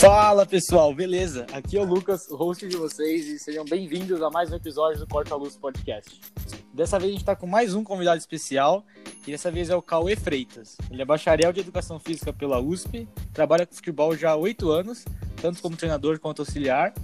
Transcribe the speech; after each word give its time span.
Fala 0.00 0.46
pessoal, 0.46 0.94
beleza? 0.94 1.46
Aqui 1.52 1.76
é 1.76 1.80
o 1.80 1.84
Lucas, 1.84 2.26
host 2.30 2.66
de 2.66 2.74
vocês, 2.74 3.26
e 3.26 3.38
sejam 3.38 3.66
bem-vindos 3.66 4.22
a 4.22 4.30
mais 4.30 4.50
um 4.50 4.56
episódio 4.56 4.98
do 4.98 5.06
Corta 5.06 5.36
Luz 5.36 5.58
Podcast. 5.58 6.18
Dessa 6.72 6.98
vez 6.98 7.10
a 7.10 7.12
gente 7.12 7.20
está 7.20 7.36
com 7.36 7.46
mais 7.46 7.74
um 7.74 7.84
convidado 7.84 8.16
especial, 8.16 8.82
e 9.26 9.30
dessa 9.30 9.50
vez 9.50 9.68
é 9.68 9.76
o 9.76 9.82
Cauê 9.82 10.16
Freitas. 10.16 10.78
Ele 10.90 11.02
é 11.02 11.04
bacharel 11.04 11.52
de 11.52 11.60
Educação 11.60 12.00
Física 12.00 12.32
pela 12.32 12.58
USP, 12.58 13.06
trabalha 13.34 13.66
com 13.66 13.74
futebol 13.74 14.16
já 14.16 14.30
há 14.30 14.36
oito 14.36 14.70
anos, 14.70 15.04
tanto 15.38 15.60
como 15.60 15.76
treinador 15.76 16.18
quanto 16.18 16.40
auxiliar. 16.40 16.94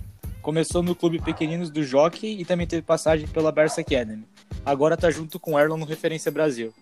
Começou 0.41 0.83
no 0.83 0.95
Clube 0.95 1.21
Pequeninos 1.21 1.69
do 1.69 1.83
Jockey 1.85 2.41
e 2.41 2.47
também 2.47 2.67
teve 2.67 2.81
passagem 2.81 3.29
pela 3.29 3.53
Berça 3.53 3.83
Academy. 3.83 4.27
Agora 4.65 4.95
está 4.95 5.11
junto 5.11 5.39
com 5.39 5.53
o 5.53 5.61
Erlon 5.61 5.77
no 5.77 5.85
Referência 5.85 6.33
Brasil. 6.33 6.73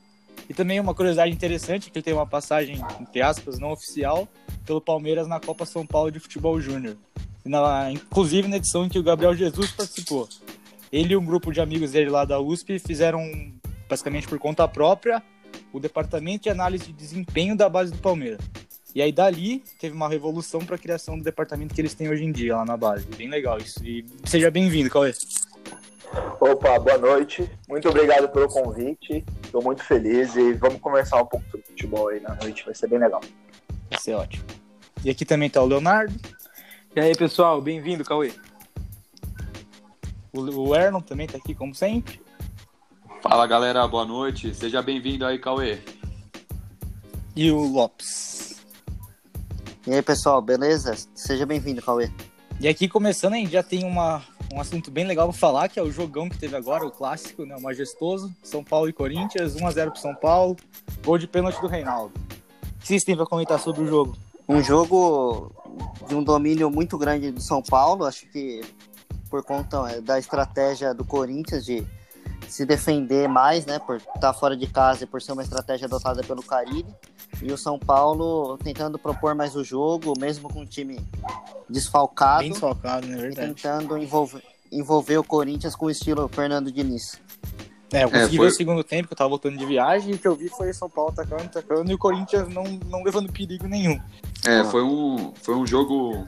E 0.49 0.55
também 0.55 0.79
uma 0.79 0.95
curiosidade 0.95 1.33
interessante, 1.33 1.91
que 1.91 1.99
ele 1.99 2.05
tem 2.05 2.15
uma 2.15 2.27
passagem, 2.27 2.81
entre 3.01 3.23
aspas, 3.23 3.59
não 3.59 3.73
oficial, 3.73 4.29
pelo 4.67 4.81
Palmeiras 4.81 5.27
na 5.27 5.41
Copa 5.41 5.65
São 5.65 5.87
Paulo 5.87 6.11
de 6.11 6.21
Futebol 6.21 6.61
Júnior. 6.61 6.97
Na, 7.45 7.91
inclusive 7.91 8.49
na 8.49 8.57
edição 8.57 8.87
em 8.87 8.89
que 8.89 8.99
o 8.99 9.03
Gabriel 9.03 9.35
Jesus 9.35 9.71
participou. 9.73 10.29
Ele 10.93 11.15
e 11.15 11.17
um 11.17 11.25
grupo 11.25 11.53
de 11.53 11.61
amigos 11.61 11.93
dele 11.93 12.11
lá 12.11 12.25
da 12.25 12.41
USP 12.41 12.79
fizeram, 12.79 13.21
basicamente 13.89 14.29
por 14.29 14.39
conta 14.39 14.67
própria, 14.69 15.23
o 15.73 15.81
departamento 15.81 16.45
de 16.45 16.51
análise 16.51 16.87
de 16.87 16.93
desempenho 16.93 17.57
da 17.57 17.69
base 17.69 17.93
do 17.93 17.99
Palmeiras. 17.99 18.41
E 18.95 19.03
aí 19.03 19.11
dali 19.11 19.63
teve 19.81 19.95
uma 19.95 20.09
revolução 20.09 20.65
para 20.65 20.77
a 20.77 20.79
criação 20.79 21.19
do 21.19 21.25
departamento 21.25 21.75
que 21.75 21.81
eles 21.81 21.95
têm 21.95 22.09
hoje 22.09 22.25
em 22.25 22.31
dia 22.31 22.57
lá 22.57 22.65
na 22.65 22.77
base. 22.77 23.05
Bem 23.17 23.29
legal 23.29 23.59
isso. 23.59 23.85
E 23.85 24.07
seja 24.25 24.51
bem-vindo, 24.53 24.89
Cauê. 24.89 25.13
Opa, 26.41 26.79
boa 26.79 26.99
noite. 26.99 27.51
Muito 27.69 27.89
obrigado 27.89 28.29
pelo 28.29 28.49
convite. 28.49 29.25
Estou 29.43 29.63
muito 29.63 29.83
feliz 29.83 30.37
e 30.37 30.53
vamos 30.53 30.81
conversar 30.81 31.23
um 31.23 31.27
pouco 31.27 31.45
sobre 31.51 31.67
futebol 31.67 32.09
aí 32.09 32.21
na 32.21 32.35
noite. 32.35 32.65
Vai 32.65 32.75
ser 32.75 32.89
bem 32.89 32.99
legal. 32.99 33.21
Vai 33.91 34.01
ser 34.01 34.15
ótimo. 34.15 34.45
E 35.05 35.11
aqui 35.11 35.25
também 35.25 35.49
está 35.49 35.63
o 35.63 35.67
Leonardo. 35.67 36.15
E 36.95 37.01
aí, 37.01 37.15
pessoal, 37.17 37.61
bem-vindo, 37.61 38.05
Cauê. 38.05 38.33
O, 40.33 40.75
Erlon 40.75 41.01
também 41.01 41.27
está 41.27 41.39
aqui, 41.39 41.55
como 41.55 41.75
sempre. 41.75 42.21
Fala, 43.23 43.47
galera, 43.47 43.87
boa 43.87 44.05
noite. 44.05 44.55
Seja 44.55 44.83
bem-vindo 44.83 45.25
aí, 45.25 45.39
Cauê. 45.39 45.79
E 47.37 47.51
o 47.51 47.61
Lopes. 47.61 48.65
E 49.87 49.93
aí, 49.93 50.03
pessoal, 50.03 50.43
beleza? 50.43 50.95
Seja 51.15 51.47
bem-vindo, 51.47 51.83
Cauê. 51.83 52.11
E 52.61 52.69
aqui, 52.69 52.89
começando, 52.89 53.35
a 53.35 53.37
gente 53.37 53.53
já 53.53 53.63
tem 53.63 53.85
uma, 53.85 54.23
um 54.53 54.61
assunto 54.61 54.91
bem 54.91 55.05
legal 55.05 55.29
para 55.29 55.37
falar, 55.37 55.69
que 55.69 55.79
é 55.79 55.83
o 55.83 55.91
jogão 55.91 56.29
que 56.29 56.39
teve 56.39 56.57
agora, 56.57 56.87
o 56.87 56.91
clássico, 56.91 57.45
né, 57.45 57.57
o 57.57 57.61
majestoso, 57.61 58.35
São 58.43 58.63
Paulo 58.63 58.89
e 58.89 58.93
Corinthians, 58.93 59.55
1x0 59.57 59.91
pro 59.91 60.01
São 60.01 60.15
Paulo, 60.15 60.57
gol 61.05 61.19
de 61.19 61.27
pênalti 61.27 61.61
do 61.61 61.67
Reinaldo. 61.67 62.15
O 62.17 62.81
que 62.81 62.87
vocês 62.89 63.05
têm 63.05 63.17
para 63.17 63.27
comentar 63.27 63.59
sobre 63.59 63.83
o 63.83 63.87
jogo? 63.87 64.17
Um 64.49 64.63
jogo 64.63 65.51
de 66.07 66.15
um 66.15 66.23
domínio 66.23 66.71
muito 66.71 66.99
grande 66.99 67.31
do 67.31 67.41
São 67.41 67.63
Paulo, 67.63 68.05
acho 68.05 68.27
que 68.27 68.61
por 69.31 69.43
conta 69.43 69.91
é, 69.91 70.01
da 70.01 70.19
estratégia 70.19 70.95
do 70.95 71.05
Corinthians 71.05 71.65
de 71.65 71.85
se 72.49 72.65
defender 72.65 73.29
mais, 73.29 73.67
né, 73.67 73.79
por 73.79 73.97
estar 73.97 74.33
fora 74.35 74.57
de 74.57 74.67
casa 74.67 75.05
e 75.05 75.07
por 75.07 75.21
ser 75.21 75.33
uma 75.33 75.43
estratégia 75.43 75.87
adotada 75.87 76.23
pelo 76.23 76.43
Caribe. 76.43 76.95
E 77.43 77.53
o 77.53 77.59
São 77.59 77.79
Paulo 77.79 78.57
tentando 78.59 78.99
propor 78.99 79.35
mais 79.35 79.57
o 79.57 79.65
jogo, 79.65 80.15
mesmo 80.19 80.49
com 80.49 80.61
o 80.61 80.67
time 80.67 81.01
desfalcado. 81.69 82.41
Bem 82.43 82.51
desfalcado, 82.53 83.07
né? 83.07 83.17
E 83.19 83.21
Verdade. 83.23 83.49
tentando 83.55 83.99
envolver, 83.99 84.43
envolver 84.71 85.19
o 85.19 85.25
Corinthians 85.25 85.75
com 85.75 85.87
o 85.87 85.91
estilo 85.91 86.29
Fernando 86.29 86.71
Diniz. 86.71 87.21
É, 87.93 88.05
eu 88.05 88.11
consegui 88.11 88.35
É, 88.35 88.39
foi- 88.39 88.47
ver 88.47 88.53
o 88.53 88.57
segundo 88.57 88.85
tempo, 88.85 89.09
que 89.09 89.13
eu 89.15 89.17
tava 89.19 89.31
voltando 89.31 89.57
de 89.57 89.67
viagem, 89.67 90.13
e 90.13 90.15
o 90.15 90.19
que 90.19 90.27
eu 90.27 90.35
vi 90.35 90.49
foi 90.49 90.73
São 90.73 90.89
Paulo 90.91 91.11
atacando, 91.11 91.43
atacando, 91.45 91.91
e 91.91 91.95
o 91.95 91.99
Corinthians 91.99 92.49
não, 92.49 92.65
não 92.89 93.03
levando 93.03 93.33
perigo 93.33 93.67
nenhum. 93.67 94.01
É, 94.47 94.65
foi 94.65 94.83
um, 94.83 95.33
foi 95.43 95.55
um 95.55 95.67
jogo. 95.67 96.27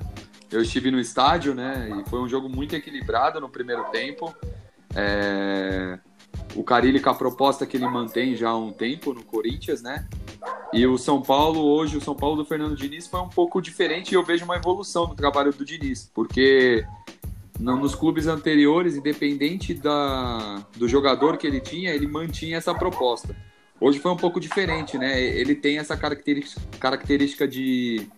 Eu 0.51 0.63
estive 0.63 0.91
no 0.93 1.01
estádio, 1.01 1.55
né? 1.55 1.89
E 1.91 2.09
foi 2.09 2.21
um 2.21 2.29
jogo 2.29 2.49
muito 2.49 2.75
equilibrado 2.77 3.41
no 3.41 3.49
primeiro 3.49 3.85
tempo. 3.91 4.33
É, 4.95 5.99
o 6.55 6.63
Carilli 6.63 7.01
com 7.01 7.11
a 7.11 7.15
proposta 7.15 7.67
que 7.67 7.77
ele 7.77 7.87
mantém 7.87 8.35
já 8.35 8.51
há 8.51 8.57
um 8.57 8.73
tempo 8.73 9.13
no 9.13 9.23
Corinthians, 9.23 9.83
né? 9.83 10.07
E 10.73 10.87
o 10.87 10.97
São 10.99 11.21
Paulo, 11.23 11.61
hoje, 11.61 11.97
o 11.97 12.01
São 12.01 12.15
Paulo 12.15 12.37
do 12.37 12.45
Fernando 12.45 12.77
Diniz 12.77 13.07
foi 13.07 13.21
um 13.21 13.29
pouco 13.29 13.61
diferente 13.61 14.13
e 14.13 14.15
eu 14.15 14.23
vejo 14.25 14.45
uma 14.45 14.57
evolução 14.57 15.07
no 15.09 15.15
trabalho 15.15 15.53
do 15.53 15.65
Diniz, 15.65 16.11
porque 16.15 16.85
no- 17.59 17.77
nos 17.77 17.95
clubes 17.95 18.27
anteriores, 18.27 18.97
independente 18.97 19.75
da, 19.75 20.65
do 20.77 20.89
jogador 20.89 21.37
que 21.37 21.47
ele 21.47 21.61
tinha, 21.61 21.91
ele 21.95 22.07
mantinha 22.07 22.57
essa 22.57 22.75
proposta. 22.75 23.35
Hoje 23.81 23.99
foi 23.99 24.11
um 24.11 24.17
pouco 24.17 24.41
diferente, 24.41 24.97
né? 24.97 25.21
Ele 25.21 25.55
tem 25.55 25.79
essa 25.79 25.97
característica, 25.97 26.61
característica 26.79 27.47
de 27.47 28.09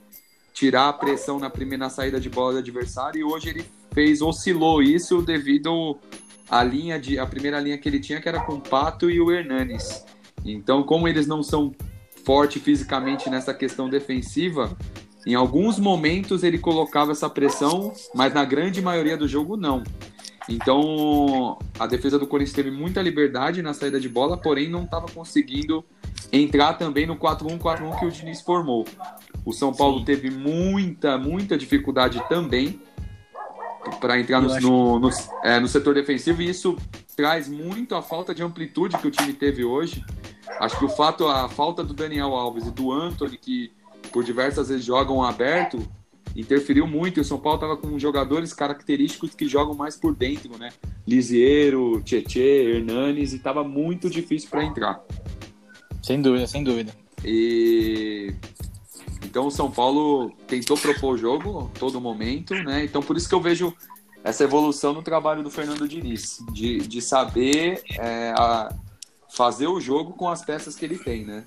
tirar 0.55 0.89
a 0.89 0.93
pressão 0.93 1.39
na 1.39 1.51
primeira 1.51 1.89
saída 1.89 2.19
de 2.21 2.29
bola 2.29 2.53
do 2.55 2.59
adversário 2.59 3.21
e 3.21 3.25
hoje 3.25 3.49
ele 3.49 3.65
fez 3.93 4.21
oscilou 4.23 4.83
isso 4.83 5.23
devido 5.23 5.97
à 6.51 6.63
linha 6.63 6.99
de 6.99 7.19
a 7.19 7.27
primeira 7.27 7.61
linha 7.61 7.79
que 7.79 7.89
ele 7.89 8.01
tinha 8.01 8.21
que 8.21 8.29
era 8.29 8.41
com 8.41 8.55
o 8.55 8.61
Pato 8.61 9.11
e 9.11 9.21
o 9.21 9.31
Hernanes. 9.31 10.05
Então, 10.45 10.83
como 10.83 11.09
eles 11.09 11.27
não 11.27 11.43
são 11.43 11.75
fortes 12.25 12.63
fisicamente 12.63 13.29
nessa 13.29 13.53
questão 13.53 13.89
defensiva, 13.89 14.77
em 15.27 15.35
alguns 15.35 15.79
momentos 15.79 16.43
ele 16.43 16.59
colocava 16.59 17.13
essa 17.13 17.29
pressão, 17.29 17.93
mas 18.15 18.33
na 18.33 18.45
grande 18.45 18.81
maioria 18.81 19.17
do 19.17 19.29
jogo 19.29 19.57
não. 19.57 19.83
Então, 20.49 21.59
a 21.79 21.87
defesa 21.87 22.19
do 22.19 22.27
Corinthians 22.27 22.57
teve 22.57 22.71
muita 22.71 23.03
liberdade 23.03 23.61
na 23.61 23.75
saída 23.75 24.01
de 24.01 24.09
bola, 24.09 24.37
porém 24.37 24.71
não 24.71 24.85
estava 24.85 25.07
conseguindo 25.07 25.85
entrar 26.33 26.75
também 26.75 27.07
no 27.07 27.17
4-1-4-1 27.17 27.99
que 27.99 28.07
o 28.07 28.11
Diniz 28.11 28.41
formou. 28.41 28.87
O 29.45 29.53
São 29.53 29.73
Paulo 29.75 29.99
Sim. 29.99 30.05
teve 30.05 30.31
muita, 30.31 31.19
muita 31.19 31.57
dificuldade 31.57 32.23
também 32.29 32.81
para 34.01 34.19
entrar 34.21 34.41
no, 34.41 34.49
no, 34.61 34.99
no- 34.99 35.11
é, 35.43 35.59
no 35.61 35.69
setor 35.69 35.95
defensivo 35.95 36.43
e 36.43 36.49
isso 36.49 36.77
traz 37.17 37.49
muito 37.49 37.95
a 37.95 38.03
falta 38.03 38.35
de 38.35 38.43
amplitude 38.43 38.97
que 38.99 39.07
o 39.09 39.11
time 39.11 39.33
teve 39.33 39.65
hoje. 39.65 40.05
Acho 40.61 40.79
que 40.79 40.85
o 40.85 40.89
fato, 40.89 41.27
a 41.27 41.49
falta 41.49 41.83
do 41.85 41.93
Daniel 41.95 42.35
Alves 42.35 42.67
e 42.67 42.71
do 42.71 42.91
Anthony, 42.93 43.37
que 43.37 43.73
por 44.13 44.25
diversas 44.25 44.69
vezes 44.69 44.85
jogam 44.85 45.23
aberto, 45.23 45.79
interferiu 46.35 46.87
muito. 46.87 47.19
E 47.19 47.21
o 47.21 47.25
São 47.25 47.39
Paulo 47.39 47.57
estava 47.57 47.77
com 47.77 47.99
jogadores 47.99 48.53
característicos 48.53 49.35
que 49.35 49.47
jogam 49.47 49.75
mais 49.75 49.97
por 49.97 50.15
dentro, 50.15 50.57
né? 50.59 50.71
Lisieiro, 51.07 52.01
Tietê, 52.05 52.77
Hernanes, 52.77 53.33
e 53.33 53.37
estava 53.37 53.63
muito 53.65 54.09
difícil 54.09 54.49
para 54.51 54.65
entrar. 54.65 55.03
Sem 56.03 56.23
dúvida, 56.23 56.47
sem 56.47 56.65
dúvida. 56.65 56.93
E 57.25 58.33
então 59.23 59.47
o 59.47 59.51
São 59.51 59.71
Paulo 59.71 60.31
tentou 60.47 60.77
propor 60.77 61.15
o 61.15 61.19
jogo 61.19 61.71
a 61.75 61.79
todo 61.79 62.01
momento, 62.01 62.55
né? 62.55 62.85
Então 62.85 63.03
por 63.03 63.17
isso 63.17 63.29
que 63.29 63.35
eu 63.35 63.41
vejo 63.41 63.75
essa 64.25 64.45
evolução 64.45 64.93
no 64.93 65.03
trabalho 65.03 65.43
do 65.43 65.51
Fernando 65.51 65.89
Diniz, 65.89 66.45
de, 66.53 66.79
de 66.79 67.01
saber 67.01 67.83
é, 67.99 68.33
a- 68.37 68.69
fazer 69.31 69.67
o 69.69 69.81
jogo 69.81 70.13
com 70.15 70.29
as 70.29 70.45
peças 70.45 70.75
que 70.75 70.85
ele 70.85 70.99
tem, 70.99 71.25
né? 71.25 71.45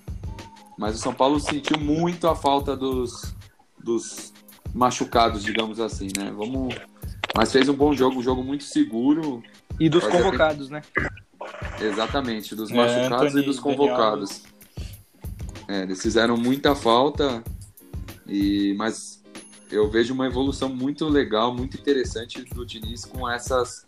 Mas 0.78 0.96
o 0.96 1.00
São 1.00 1.14
Paulo 1.14 1.40
sentiu 1.40 1.78
muito 1.80 2.28
a 2.28 2.36
falta 2.36 2.76
dos, 2.76 3.36
dos 3.78 4.34
machucados, 4.74 5.44
digamos 5.44 5.80
assim, 5.80 6.08
né? 6.18 6.32
Vamos, 6.36 6.74
mas 7.36 7.52
fez 7.52 7.68
um 7.70 7.74
bom 7.74 7.94
jogo, 7.94 8.20
um 8.20 8.24
jogo 8.24 8.44
muito 8.44 8.64
seguro, 8.64 9.44
E 9.80 9.90
dos 9.90 10.04
Pode 10.06 10.18
convocados, 10.18 10.70
né? 10.70 10.82
Exatamente, 11.80 12.56
dos 12.56 12.72
É, 12.72 12.76
machucados 12.76 13.28
Anthony, 13.34 13.42
e 13.42 13.46
dos 13.46 13.58
Daniel 13.58 13.78
convocados. 13.78 14.44
É, 15.68 15.84
eles 15.84 16.02
fizeram 16.02 16.38
muita 16.38 16.76
falta, 16.76 17.44
e 18.28 18.74
mas 18.78 19.22
eu 19.72 19.90
vejo 19.90 20.14
uma 20.14 20.28
evolução 20.28 20.70
muito 20.70 21.08
legal, 21.08 21.54
muito 21.54 21.78
interessante 21.78 22.44
do 22.44 22.66
Diniz 22.66 23.06
com 23.06 23.30
essas. 23.30 23.86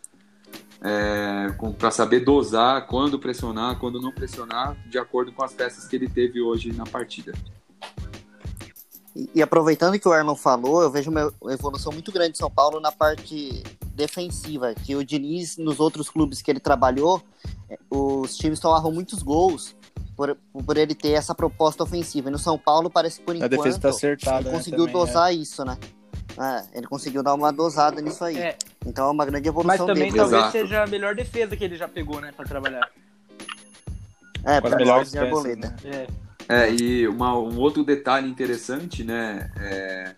É, 0.80 1.48
para 1.78 1.90
saber 1.90 2.20
dosar 2.20 2.86
quando 2.86 3.18
pressionar, 3.18 3.78
quando 3.78 4.00
não 4.00 4.12
pressionar, 4.12 4.76
de 4.88 4.98
acordo 4.98 5.32
com 5.32 5.42
as 5.42 5.52
peças 5.52 5.86
que 5.86 5.96
ele 5.96 6.08
teve 6.08 6.42
hoje 6.42 6.72
na 6.72 6.84
partida. 6.84 7.32
E, 9.16 9.30
e 9.36 9.42
aproveitando 9.42 9.98
que 9.98 10.06
o 10.06 10.14
Erlon 10.14 10.34
falou, 10.34 10.82
eu 10.82 10.90
vejo 10.90 11.10
uma 11.10 11.32
evolução 11.50 11.90
muito 11.90 12.12
grande 12.12 12.32
de 12.32 12.38
São 12.38 12.50
Paulo 12.50 12.80
na 12.80 12.92
parte 12.92 13.62
defensiva, 13.94 14.74
que 14.74 14.94
o 14.96 15.04
Diniz, 15.04 15.56
nos 15.56 15.80
outros 15.80 16.10
clubes 16.10 16.42
que 16.42 16.50
ele 16.50 16.60
trabalhou, 16.60 17.22
os 17.90 18.36
times 18.36 18.60
tomavam 18.60 18.92
muitos 18.92 19.22
gols 19.22 19.74
por, 20.16 20.36
por 20.64 20.76
ele 20.76 20.94
ter 20.94 21.12
essa 21.12 21.34
proposta 21.34 21.82
ofensiva. 21.82 22.28
E 22.28 22.32
no 22.32 22.38
São 22.38 22.58
Paulo 22.58 22.88
parece 22.90 23.18
que 23.20 23.26
por 23.26 23.34
A 23.34 23.38
enquanto 23.38 23.50
defesa 23.50 23.78
tá 23.80 23.88
acertada. 23.88 24.40
ele 24.40 24.48
né, 24.50 24.56
conseguiu 24.56 24.86
também, 24.86 24.92
dosar 24.92 25.34
isso, 25.34 25.64
né? 25.64 25.76
É, 26.36 26.78
ele 26.78 26.86
conseguiu 26.86 27.22
dar 27.22 27.34
uma 27.34 27.52
dosada 27.52 28.00
nisso 28.00 28.24
aí. 28.24 28.36
É, 28.38 28.56
Então 28.86 29.08
é 29.08 29.10
uma 29.10 29.24
grande 29.24 29.48
mas 29.50 29.56
evolução 29.56 29.86
também 29.86 30.04
dele. 30.04 30.16
talvez 30.16 30.40
Exato. 30.42 30.52
seja 30.52 30.82
a 30.82 30.86
melhor 30.86 31.14
defesa 31.14 31.56
que 31.56 31.62
ele 31.64 31.76
já 31.76 31.86
pegou, 31.88 32.20
né, 32.20 32.32
pra 32.36 32.44
trabalhar. 32.44 32.88
É, 34.44 34.60
pra 34.60 34.76
melhores 34.76 35.10
de 35.10 35.18
Arboleda. 35.18 35.74
né? 35.82 36.06
É. 36.48 36.64
É, 36.66 36.74
e 36.74 37.08
uma- 37.08 37.38
um 37.38 37.58
outro 37.58 37.82
detalhe 37.84 38.28
interessante, 38.28 39.02
né? 39.02 39.50
é, 39.56 40.14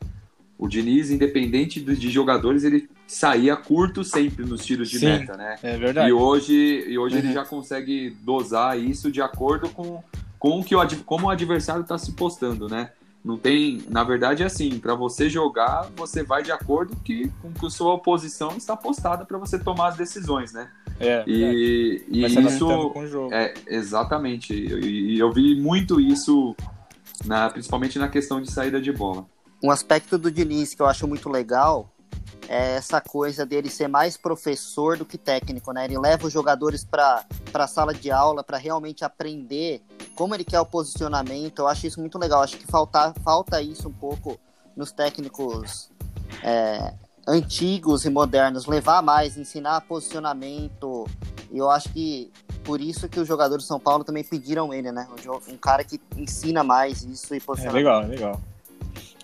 o 0.58 0.66
Diniz, 0.66 1.10
independente 1.10 1.81
de 1.81 2.10
jogadores, 2.10 2.64
ele 2.64 2.88
saía 3.06 3.56
curto 3.56 4.03
sempre 4.03 4.44
nos 4.44 4.64
tiros 4.64 4.91
de 4.91 4.99
Sim. 4.99 5.06
meta, 5.06 5.37
né? 5.37 5.56
É 5.62 5.76
verdade. 5.76 6.08
E 6.08 6.12
hoje, 6.12 6.85
e 6.88 6.99
hoje 6.99 7.17
Uhum. 7.17 7.23
ele 7.23 7.32
já 7.32 7.44
consegue 7.44 8.11
dosar 8.23 8.79
isso 8.79 9.11
de 9.11 9.23
acordo 9.23 9.69
com, 9.69 10.03
com 10.38 10.61
o 10.61 10.64
que 10.64 10.75
o, 10.75 10.87
como 11.05 11.26
o 11.26 11.31
adversário 11.31 11.82
está 11.82 11.97
se 11.99 12.12
postando, 12.12 12.69
né? 12.69 12.91
Não 13.25 13.37
tem, 13.37 13.82
na 13.88 14.05
verdade 14.05 14.44
é 14.44 14.47
assim, 14.47 14.79
para 14.79 14.94
você 14.94 15.29
jogar, 15.29 15.88
você 15.97 16.23
vai 16.23 16.43
de 16.44 16.53
acordo 16.53 16.94
que, 17.05 17.29
com 17.43 17.53
que 17.53 17.67
a 17.67 17.70
sua 17.70 17.94
oposição 17.94 18.56
está 18.56 18.76
postada 18.76 19.25
para 19.25 19.37
você 19.37 19.58
tomar 19.58 19.88
as 19.88 19.97
decisões, 19.97 20.53
né? 20.53 20.70
É, 21.00 21.25
E, 21.26 22.05
e 22.08 22.31
se 22.31 22.38
adaptando 22.38 22.49
isso 22.49 22.91
com 22.91 23.00
o 23.00 23.06
jogo. 23.06 23.35
é 23.35 23.53
exatamente. 23.67 24.55
E 24.55 25.19
eu 25.19 25.32
vi 25.32 25.61
muito 25.61 26.00
isso, 26.00 26.55
na, 27.25 27.50
principalmente 27.50 27.99
na 27.99 28.08
questão 28.08 28.41
de 28.41 28.50
saída 28.50 28.81
de 28.81 28.93
bola. 28.93 29.26
Um 29.62 29.70
aspecto 29.70 30.17
do 30.19 30.31
Diniz 30.31 30.75
que 30.75 30.81
eu 30.82 30.87
acho 30.87 31.06
muito 31.08 31.29
legal 31.29 31.93
é 32.48 32.76
essa 32.76 33.00
coisa 33.00 33.44
dele 33.44 33.69
ser 33.69 33.88
mais 33.88 34.16
professor 34.16 34.96
do 34.96 35.04
que 35.04 35.19
técnico, 35.19 35.72
né? 35.72 35.84
Ele 35.84 35.98
leva 35.98 36.26
os 36.26 36.32
jogadores 36.32 36.84
para 36.84 37.25
a 37.52 37.66
sala 37.66 37.93
de 37.93 38.10
aula 38.10 38.44
para 38.44 38.56
realmente 38.56 39.04
aprender 39.04 39.82
como 40.14 40.34
ele 40.34 40.44
quer 40.44 40.60
o 40.60 40.66
posicionamento. 40.66 41.60
Eu 41.60 41.69
acho 41.69 41.87
isso 41.87 42.00
muito 42.00 42.19
legal. 42.19 42.43
Acho 42.43 42.56
que 42.56 42.66
falta, 42.66 43.12
falta 43.25 43.60
isso 43.60 43.88
um 43.88 43.93
pouco 43.93 44.38
nos 44.76 44.93
técnicos 44.93 45.90
é, 46.43 46.93
antigos 47.26 48.04
e 48.04 48.10
modernos, 48.10 48.66
levar 48.66 49.02
mais, 49.02 49.37
ensinar 49.37 49.81
posicionamento. 49.82 51.06
E 51.50 51.58
eu 51.58 51.70
acho 51.70 51.88
que 51.90 52.32
por 52.64 52.81
isso 52.81 53.08
que 53.08 53.20
os 53.20 53.26
jogadores 53.26 53.64
de 53.64 53.69
São 53.69 53.81
Paulo 53.81 54.04
também 54.04 54.25
pediram 54.25 54.72
ele, 54.72 54.90
né? 54.93 55.08
Um 55.48 55.56
cara 55.56 55.84
que 55.84 56.00
ensina 56.16 56.62
mais 56.62 57.02
isso 57.02 57.34
e 57.34 57.38
É 57.38 57.40
posicionamento. 57.40 57.84
legal, 57.84 58.02
é 58.02 58.06
legal. 58.06 58.40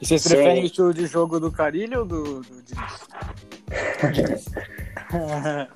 E 0.03 0.07
vocês 0.07 0.21
Sim. 0.23 0.31
preferem 0.31 0.65
o 0.65 0.67
estilo 0.67 0.93
de 0.93 1.07
jogo 1.07 1.39
do 1.39 1.53
Carilho 1.53 2.01
ou 2.01 2.05
do, 2.05 2.41
do 2.41 2.63
Diniz? 2.63 3.07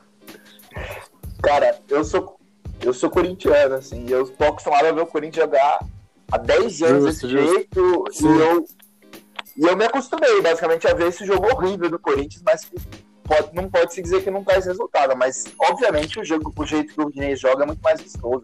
Cara, 1.41 1.79
eu 1.89 2.03
sou, 2.03 2.37
eu 2.83 2.93
sou 2.93 3.09
corintiano, 3.09 3.77
assim, 3.77 4.05
e 4.05 4.11
eu 4.11 4.27
tô 4.27 4.47
acostumado 4.47 4.85
a 4.85 4.91
ver 4.91 5.03
o 5.03 5.07
Corinthians 5.07 5.47
jogar 5.47 5.79
há 6.33 6.39
10 6.39 6.83
anos 6.83 7.05
Justo, 7.05 7.05
desse 7.05 7.29
justo. 7.29 7.55
jeito, 7.55 8.05
Sim. 8.11 8.27
e 8.27 8.41
eu, 8.41 8.67
e 9.59 9.65
eu 9.65 9.77
me 9.77 9.85
acostumei, 9.85 10.43
basicamente, 10.43 10.89
a 10.89 10.95
ver 10.95 11.07
esse 11.07 11.25
jogo 11.25 11.47
horrível 11.47 11.89
do 11.89 11.99
Corinthians, 12.01 12.43
mas 12.45 12.65
que 12.65 12.75
pode, 13.23 13.55
não 13.55 13.71
pode 13.71 13.95
se 13.95 14.03
dizer 14.03 14.25
que 14.25 14.31
não 14.33 14.43
traz 14.43 14.67
resultado, 14.67 15.17
mas, 15.17 15.45
obviamente, 15.57 16.19
o, 16.19 16.25
jogo, 16.25 16.53
o 16.57 16.67
jeito 16.67 16.93
que 16.93 17.01
o 17.01 17.13
Diniz 17.13 17.39
joga 17.39 17.63
é 17.63 17.67
muito 17.67 17.81
mais 17.81 18.01
vistoso, 18.01 18.43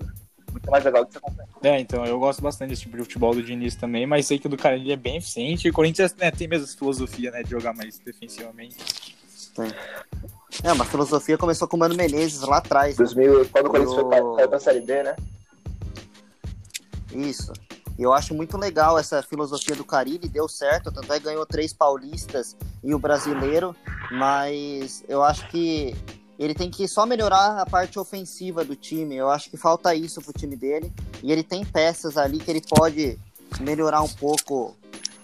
muito 0.52 0.70
mais 0.70 0.84
legal 0.84 1.04
de 1.04 1.12
se 1.12 1.18
acompanhar. 1.18 1.48
É, 1.62 1.80
então, 1.80 2.04
eu 2.04 2.18
gosto 2.18 2.40
bastante 2.42 2.70
desse 2.70 2.82
tipo 2.82 2.96
de 2.96 3.02
futebol 3.02 3.34
do 3.34 3.42
Diniz 3.42 3.74
também, 3.74 4.06
mas 4.06 4.26
sei 4.26 4.38
que 4.38 4.46
o 4.46 4.50
do 4.50 4.56
Carilho 4.56 4.92
é 4.92 4.96
bem 4.96 5.16
eficiente. 5.16 5.66
E 5.66 5.70
o 5.70 5.72
Corinthians 5.72 6.14
né, 6.14 6.30
tem 6.30 6.46
mesmo 6.46 6.64
essa 6.66 6.76
filosofia, 6.76 7.30
né, 7.30 7.42
de 7.42 7.50
jogar 7.50 7.74
mais 7.74 7.98
defensivamente. 7.98 8.76
É, 10.62 10.72
uma 10.72 10.84
filosofia 10.84 11.36
começou 11.36 11.66
com 11.66 11.76
o 11.76 11.80
Mano 11.80 11.94
Menezes 11.96 12.42
lá 12.42 12.58
atrás. 12.58 12.96
né? 12.98 13.04
2000, 13.04 13.48
quando 13.50 13.66
o 13.66 13.70
Corinthians 13.70 13.94
foi 13.94 14.04
pra, 14.08 14.18
Eu- 14.18 14.34
foi 14.34 14.48
pra 14.48 14.60
Série 14.60 14.80
B, 14.80 15.02
né? 15.02 15.16
Isso. 17.12 17.52
E 17.98 18.02
eu 18.02 18.12
acho 18.12 18.34
muito 18.34 18.56
legal 18.56 18.98
essa 18.98 19.22
filosofia 19.22 19.76
do 19.76 19.84
Carilli, 19.84 20.28
deu 20.28 20.48
certo, 20.48 20.90
tanto 20.90 21.12
é 21.12 21.18
que 21.18 21.24
ganhou 21.26 21.44
três 21.44 21.72
paulistas 21.74 22.56
e 22.82 22.94
o 22.94 22.98
brasileiro, 22.98 23.76
mas 24.10 25.04
eu 25.08 25.22
acho 25.22 25.46
que 25.50 25.94
ele 26.44 26.54
tem 26.54 26.70
que 26.70 26.88
só 26.88 27.06
melhorar 27.06 27.60
a 27.60 27.66
parte 27.66 27.98
ofensiva 27.98 28.64
do 28.64 28.74
time. 28.74 29.16
Eu 29.16 29.30
acho 29.30 29.48
que 29.48 29.56
falta 29.56 29.94
isso 29.94 30.20
pro 30.20 30.32
time 30.32 30.56
dele. 30.56 30.92
E 31.22 31.30
ele 31.30 31.42
tem 31.42 31.64
peças 31.64 32.16
ali 32.16 32.38
que 32.38 32.50
ele 32.50 32.62
pode 32.68 33.18
melhorar 33.60 34.02
um 34.02 34.08
pouco 34.08 34.76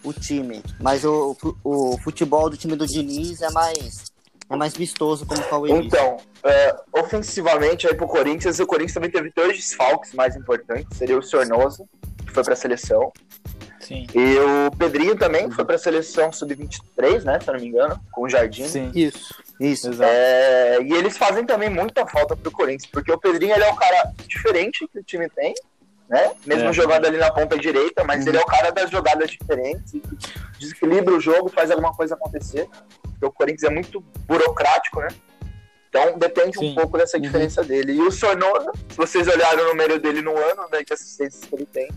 o 0.04 0.12
time. 0.12 0.62
Mas 0.80 1.04
o, 1.04 1.36
o 1.64 1.98
futebol 1.98 2.48
do 2.48 2.56
time 2.56 2.76
do 2.76 2.86
Diniz 2.86 3.42
é 3.42 3.50
mais, 3.50 4.04
é 4.48 4.56
mais 4.56 4.76
vistoso, 4.76 5.26
como 5.26 5.40
o 5.40 5.48
Cauê. 5.48 5.72
Então, 5.72 6.18
é, 6.44 6.76
ofensivamente, 6.92 7.88
aí 7.88 7.94
pro 7.94 8.06
Corinthians, 8.06 8.60
o 8.60 8.66
Corinthians 8.66 8.94
também 8.94 9.10
teve 9.10 9.32
dois 9.34 9.56
desfalques 9.56 10.14
mais 10.14 10.36
importantes. 10.36 10.96
Seria 10.96 11.18
o 11.18 11.22
Sornosa, 11.22 11.84
que 12.24 12.32
foi 12.32 12.44
pra 12.44 12.54
seleção, 12.54 13.12
Sim. 13.88 14.06
e 14.14 14.38
o 14.38 14.70
Pedrinho 14.76 15.17
também 15.17 15.50
foi 15.50 15.64
pra 15.64 15.79
seleção 15.79 16.31
sub-23, 16.32 17.25
né, 17.25 17.40
se 17.40 17.49
eu 17.49 17.55
não 17.55 17.61
me 17.61 17.69
engano, 17.69 17.99
com 18.12 18.23
o 18.23 18.29
Jardim. 18.29 18.69
Sim. 18.69 18.93
Isso. 18.94 19.35
Isso. 19.58 19.88
Exato. 19.88 20.11
É, 20.12 20.79
e 20.82 20.93
eles 20.93 21.17
fazem 21.17 21.44
também 21.44 21.69
muita 21.70 22.06
falta 22.06 22.37
pro 22.37 22.50
Corinthians, 22.50 22.90
porque 22.90 23.11
o 23.11 23.19
Pedrinho 23.19 23.55
ele 23.55 23.64
é 23.64 23.73
um 23.73 23.76
cara 23.76 24.12
diferente 24.26 24.87
que 24.93 24.99
o 24.99 25.02
time 25.02 25.29
tem, 25.31 25.55
né? 26.08 26.32
Mesmo 26.46 26.69
É. 26.69 26.73
jogando 26.73 27.06
ali 27.06 27.17
na 27.17 27.31
ponta 27.32 27.58
direita, 27.58 28.05
mas 28.05 28.23
Uhum. 28.23 28.29
ele 28.29 28.37
é 28.38 28.40
o 28.40 28.46
cara 28.46 28.70
das 28.70 28.90
jogadas 28.90 29.31
diferentes, 29.31 29.94
e 29.94 30.00
que 30.00 30.17
desequilibra 30.61 31.14
o 31.14 31.20
jogo, 31.20 31.49
faz 31.49 31.70
alguma 31.70 31.93
coisa 31.94 32.14
acontecer. 32.14 32.69
Porque 33.02 33.26
o 33.26 33.32
Corinthians 33.32 33.64
é 33.70 33.75
muito 33.75 34.00
burocrático, 34.26 35.00
né? 35.00 35.08
Então 35.88 36.19
depende 36.19 36.58
um 36.58 36.61
Sim. 36.62 36.75
pouco 36.75 36.96
dessa 36.99 37.17
Uhum. 37.17 37.23
diferença 37.23 37.64
dele. 37.64 37.93
E 37.94 38.00
o 38.02 38.11
Sornosa, 38.12 38.70
se 38.90 38.96
vocês 38.96 39.26
olharem 39.26 39.64
o 39.64 39.69
número 39.69 39.99
dele 39.99 40.20
no 40.23 40.37
ano, 40.37 40.69
né, 40.70 40.82
de 40.87 40.93
assistências 40.93 41.44
que 41.44 41.55
ele 41.55 41.67
tem, 41.67 41.88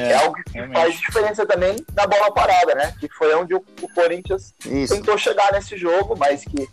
é, 0.00 0.10
É, 0.10 0.14
algo 0.14 0.34
que 0.34 0.52
realmente. 0.54 0.78
faz 0.80 0.94
diferença 1.00 1.46
também 1.46 1.76
na 1.94 2.06
bola 2.06 2.32
parada, 2.32 2.74
né? 2.74 2.94
Que 3.00 3.08
foi 3.08 3.34
onde 3.34 3.54
o, 3.54 3.64
o 3.82 3.88
Corinthians 3.94 4.54
Isso. 4.64 4.94
tentou 4.94 5.16
chegar 5.18 5.52
nesse 5.52 5.76
jogo, 5.76 6.16
mas 6.16 6.44
que 6.44 6.68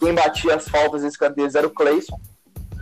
quem 0.00 0.14
batia 0.14 0.54
as 0.56 0.68
faltas 0.68 1.02
e 1.02 1.06
escanteios 1.06 1.54
era 1.54 1.66
o 1.66 1.70
Cleison. 1.70 2.18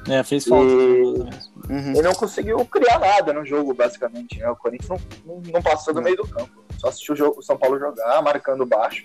É, 0.08 0.22
fez 0.22 0.44
falta. 0.44 0.64
E- 0.70 0.76
mesmo. 1.24 1.30
Uhum. 1.70 1.92
E 1.96 2.02
não 2.02 2.12
conseguiu 2.14 2.62
criar 2.66 2.98
nada 2.98 3.32
no 3.32 3.44
jogo, 3.44 3.72
basicamente. 3.72 4.38
Né? 4.38 4.48
O 4.50 4.56
Corinthians 4.56 4.90
não, 5.24 5.34
não, 5.36 5.42
não 5.52 5.62
passou 5.62 5.94
do 5.94 6.02
meio 6.02 6.16
do 6.16 6.28
campo. 6.28 6.50
Só 6.78 6.88
assistiu 6.88 7.14
o, 7.14 7.16
jogo, 7.16 7.38
o 7.38 7.42
São 7.42 7.56
Paulo 7.56 7.78
jogar, 7.78 8.20
marcando 8.20 8.66
baixo. 8.66 9.04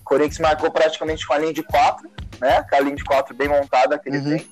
O 0.00 0.04
Corinthians 0.04 0.38
marcou 0.38 0.70
praticamente 0.70 1.26
com 1.26 1.32
a 1.34 1.38
linha 1.38 1.52
de 1.52 1.64
quatro, 1.64 2.08
né? 2.40 2.62
Com 2.70 2.76
a 2.76 2.80
linha 2.80 2.94
de 2.94 3.02
quatro 3.04 3.34
bem 3.34 3.48
montada 3.48 3.98
que 3.98 4.08
ele 4.08 4.18
Uhum. 4.18 4.36
tem. 4.36 4.46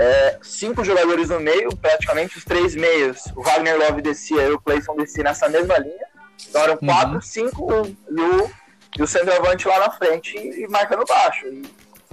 É, 0.00 0.38
cinco 0.42 0.84
jogadores 0.84 1.28
no 1.28 1.40
meio, 1.40 1.74
praticamente 1.76 2.38
os 2.38 2.44
três 2.44 2.74
meios. 2.76 3.24
O 3.34 3.42
Wagner 3.42 3.76
Love 3.76 4.00
descia 4.00 4.42
e 4.42 4.52
o 4.52 4.60
Cleison 4.60 4.94
descia 4.96 5.24
nessa 5.24 5.48
mesma 5.48 5.76
linha. 5.78 6.06
Então 6.48 6.62
eram 6.62 6.76
quatro, 6.76 7.14
Uhum. 7.16 7.20
cinco, 7.20 7.74
um. 7.74 7.84
E 7.84 8.20
o, 8.20 8.50
e 8.98 9.02
o 9.02 9.06
centroavante 9.08 9.66
lá 9.66 9.80
na 9.80 9.90
frente 9.90 10.38
e, 10.38 10.62
e 10.64 10.68
marcando 10.68 11.04
baixo. 11.04 11.46
E, 11.46 11.62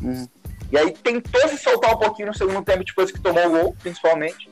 Uhum. 0.02 0.28
e 0.72 0.78
aí 0.78 0.92
tentou 0.94 1.48
se 1.48 1.58
soltar 1.60 1.94
um 1.94 1.98
pouquinho 2.00 2.30
no 2.30 2.34
segundo 2.34 2.64
tempo, 2.64 2.84
depois 2.84 3.12
que 3.12 3.22
tomou 3.22 3.46
o 3.46 3.50
gol, 3.52 3.76
principalmente. 3.80 4.50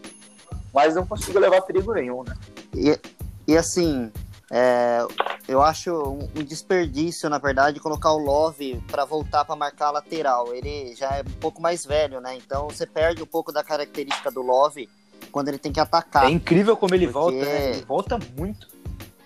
Mas 0.71 0.93
não 0.95 1.05
conseguiu 1.05 1.41
levar 1.41 1.61
perigo 1.61 1.91
nenhum, 1.93 2.23
né? 2.23 2.35
E, 2.75 2.99
e 3.47 3.57
assim, 3.57 4.11
é, 4.55 4.99
eu 5.47 5.61
acho 5.63 5.91
um, 5.91 6.43
desperdício, 6.43 7.27
na 7.27 7.39
verdade, 7.39 7.79
colocar 7.79 8.11
o 8.11 8.19
Love 8.19 8.81
para 8.87 9.03
voltar 9.03 9.43
para 9.43 9.55
marcar 9.55 9.87
a 9.87 9.91
lateral. 9.91 10.53
Ele 10.53 10.95
já 10.95 11.09
é 11.17 11.21
um 11.21 11.39
pouco 11.39 11.59
mais 11.59 11.83
velho, 11.85 12.21
né? 12.21 12.35
Então 12.35 12.67
você 12.69 12.85
perde 12.85 13.23
um 13.23 13.25
pouco 13.25 13.51
da 13.51 13.63
característica 13.63 14.29
do 14.29 14.41
Love 14.43 14.87
quando 15.31 15.47
ele 15.47 15.57
tem 15.57 15.71
que 15.73 15.79
atacar. 15.79 16.25
É 16.25 16.29
incrível 16.29 16.77
como 16.77 16.93
ele 16.93 17.07
Porque- 17.07 17.19
volta, 17.39 17.45
né? 17.45 17.69
Ele 17.71 17.85
volta 17.85 18.19
muito. 18.37 18.67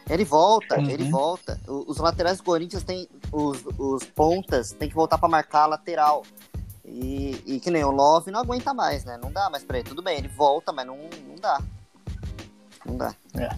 Ele 0.09 0.23
volta, 0.23 0.79
Uhum. 0.79 0.89
ele 0.89 1.09
volta. 1.11 1.59
Os 1.67 1.97
laterais 1.97 2.37
do 2.37 2.43
Corinthians 2.45 2.81
tem 2.83 3.09
os, 3.29 3.61
os 3.77 4.05
pontas 4.05 4.71
tem 4.71 4.87
que 4.87 4.95
voltar 4.95 5.17
para 5.17 5.27
marcar 5.27 5.63
a 5.63 5.67
lateral. 5.67 6.23
E, 6.85 7.43
e 7.45 7.59
que 7.59 7.69
nem 7.69 7.83
o 7.83 7.91
Love 7.91 8.31
não 8.31 8.39
aguenta 8.39 8.73
mais, 8.73 9.03
né? 9.03 9.19
Não 9.21 9.29
dá 9.29 9.49
mais 9.49 9.65
pra 9.65 9.77
ele. 9.79 9.89
Tudo 9.89 10.01
bem, 10.01 10.17
ele 10.19 10.29
volta, 10.29 10.71
mas 10.71 10.87
não, 10.87 10.95
não 11.27 11.35
dá. 11.35 11.61
Não 12.85 12.95
dá. 12.95 13.13
É. 13.35 13.49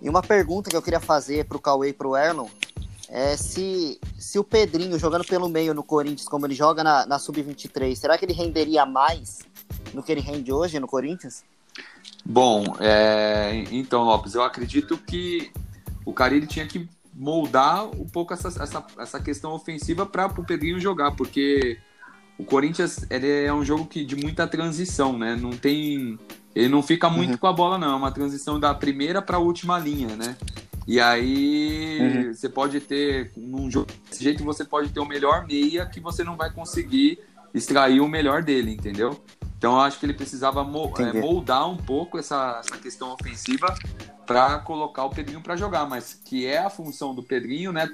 E 0.00 0.08
uma 0.08 0.22
pergunta 0.22 0.70
que 0.70 0.76
eu 0.76 0.82
queria 0.82 1.00
fazer 1.00 1.44
pro 1.44 1.58
Cauê 1.58 1.90
e 1.90 1.92
pro 1.92 2.16
Erlon 2.16 2.48
é 3.08 3.36
se, 3.36 3.98
se 4.18 4.38
o 4.38 4.44
Pedrinho 4.44 4.98
jogando 4.98 5.24
pelo 5.24 5.48
meio 5.48 5.74
no 5.74 5.82
Corinthians, 5.82 6.28
como 6.28 6.46
ele 6.46 6.54
joga 6.54 6.84
na, 6.84 7.04
na 7.06 7.18
Sub-23, 7.18 7.94
será 7.96 8.16
que 8.16 8.24
ele 8.24 8.32
renderia 8.32 8.86
mais 8.86 9.40
do 9.92 10.02
que 10.02 10.12
ele 10.12 10.20
rende 10.20 10.52
hoje 10.52 10.78
no 10.78 10.86
Corinthians? 10.86 11.44
Bom, 12.24 12.76
é, 12.78 13.64
então, 13.70 14.04
Lopes, 14.04 14.34
eu 14.34 14.42
acredito 14.42 14.96
que 14.96 15.50
o 16.04 16.12
Carilli 16.12 16.46
tinha 16.46 16.66
que 16.66 16.88
moldar 17.12 17.84
um 17.86 18.06
pouco 18.06 18.32
essa, 18.32 18.48
essa, 18.48 18.86
essa 18.98 19.20
questão 19.20 19.52
ofensiva 19.52 20.06
para 20.06 20.26
o 20.26 20.44
Pedrinho 20.44 20.80
jogar, 20.80 21.12
porque 21.12 21.78
o 22.38 22.44
Corinthians 22.44 23.04
é 23.10 23.52
um 23.52 23.64
jogo 23.64 23.86
que, 23.86 24.04
de 24.04 24.16
muita 24.16 24.46
transição, 24.46 25.18
né? 25.18 25.36
Não 25.36 25.50
tem. 25.50 26.18
Ele 26.54 26.68
não 26.68 26.82
fica 26.82 27.08
muito 27.08 27.38
com 27.38 27.46
a 27.46 27.52
bola, 27.52 27.78
não. 27.78 27.92
É 27.92 27.96
uma 27.96 28.10
transição 28.10 28.58
da 28.58 28.74
primeira 28.74 29.22
para 29.22 29.36
a 29.36 29.40
última 29.40 29.78
linha, 29.78 30.16
né? 30.16 30.36
E 30.86 30.98
aí 31.00 32.32
você 32.34 32.48
pode 32.48 32.80
ter, 32.80 33.30
num 33.36 33.70
jogo 33.70 33.86
desse 34.08 34.24
jeito, 34.24 34.42
você 34.44 34.64
pode 34.64 34.88
ter 34.90 34.98
o 35.00 35.04
melhor 35.06 35.46
meia 35.46 35.86
que 35.86 36.00
você 36.00 36.24
não 36.24 36.36
vai 36.36 36.50
conseguir 36.50 37.18
extrair 37.54 38.00
o 38.00 38.08
melhor 38.08 38.42
dele, 38.42 38.72
entendeu? 38.72 39.20
Então 39.56 39.74
eu 39.74 39.80
acho 39.80 39.98
que 40.00 40.06
ele 40.06 40.14
precisava 40.14 40.64
mo- 40.64 40.92
é, 40.98 41.12
moldar 41.20 41.68
um 41.70 41.76
pouco 41.76 42.18
essa, 42.18 42.60
essa 42.64 42.78
questão 42.78 43.12
ofensiva 43.12 43.72
para 44.26 44.58
colocar 44.60 45.04
o 45.04 45.10
Pedrinho 45.10 45.40
para 45.40 45.54
jogar, 45.56 45.86
mas 45.88 46.14
que 46.24 46.46
é 46.46 46.58
a 46.58 46.70
função 46.70 47.14
do 47.14 47.22
Pedrinho, 47.22 47.70
né? 47.72 47.88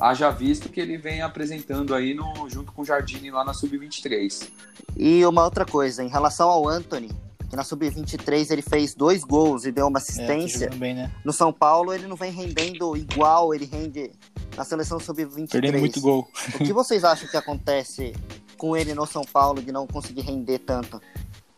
Haja 0.00 0.30
visto 0.30 0.68
que 0.68 0.80
ele 0.80 0.96
vem 0.98 1.22
apresentando 1.22 1.94
aí 1.94 2.12
no, 2.12 2.48
junto 2.50 2.70
com 2.72 2.82
o 2.82 2.84
Jardine 2.84 3.30
lá 3.30 3.44
na 3.44 3.54
Sub-23. 3.54 4.48
E 4.96 5.24
uma 5.24 5.42
outra 5.44 5.64
coisa, 5.64 6.02
em 6.04 6.08
relação 6.08 6.48
ao 6.50 6.68
Anthony, 6.68 7.10
que 7.48 7.56
na 7.56 7.62
Sub-23 7.64 8.50
ele 8.50 8.62
fez 8.62 8.94
dois 8.94 9.22
gols 9.24 9.64
e 9.64 9.72
deu 9.72 9.86
uma 9.86 9.98
É, 9.98 10.02
tá 10.02 10.04
assistência. 10.10 10.58
jogando 10.66 10.78
bem, 10.78 10.94
né? 10.94 11.10
no 11.24 11.32
São 11.32 11.52
Paulo 11.52 11.92
ele 11.92 12.06
não 12.06 12.16
vem 12.16 12.32
rendendo 12.32 12.96
igual 12.96 13.54
ele 13.54 13.64
rende 13.66 14.10
na 14.56 14.64
seleção 14.64 14.98
Sub-23. 14.98 15.50
Perdendo 15.50 15.78
muito 15.78 16.00
gol. 16.00 16.28
O 16.54 16.58
que 16.64 16.72
vocês 16.72 17.04
acham 17.04 17.28
que 17.28 17.36
acontece 17.36 18.12
com 18.56 18.76
ele 18.76 18.94
no 18.94 19.06
São 19.06 19.22
Paulo 19.22 19.62
de 19.62 19.70
não 19.70 19.86
conseguir 19.86 20.22
render 20.22 20.58
tanto? 20.60 21.00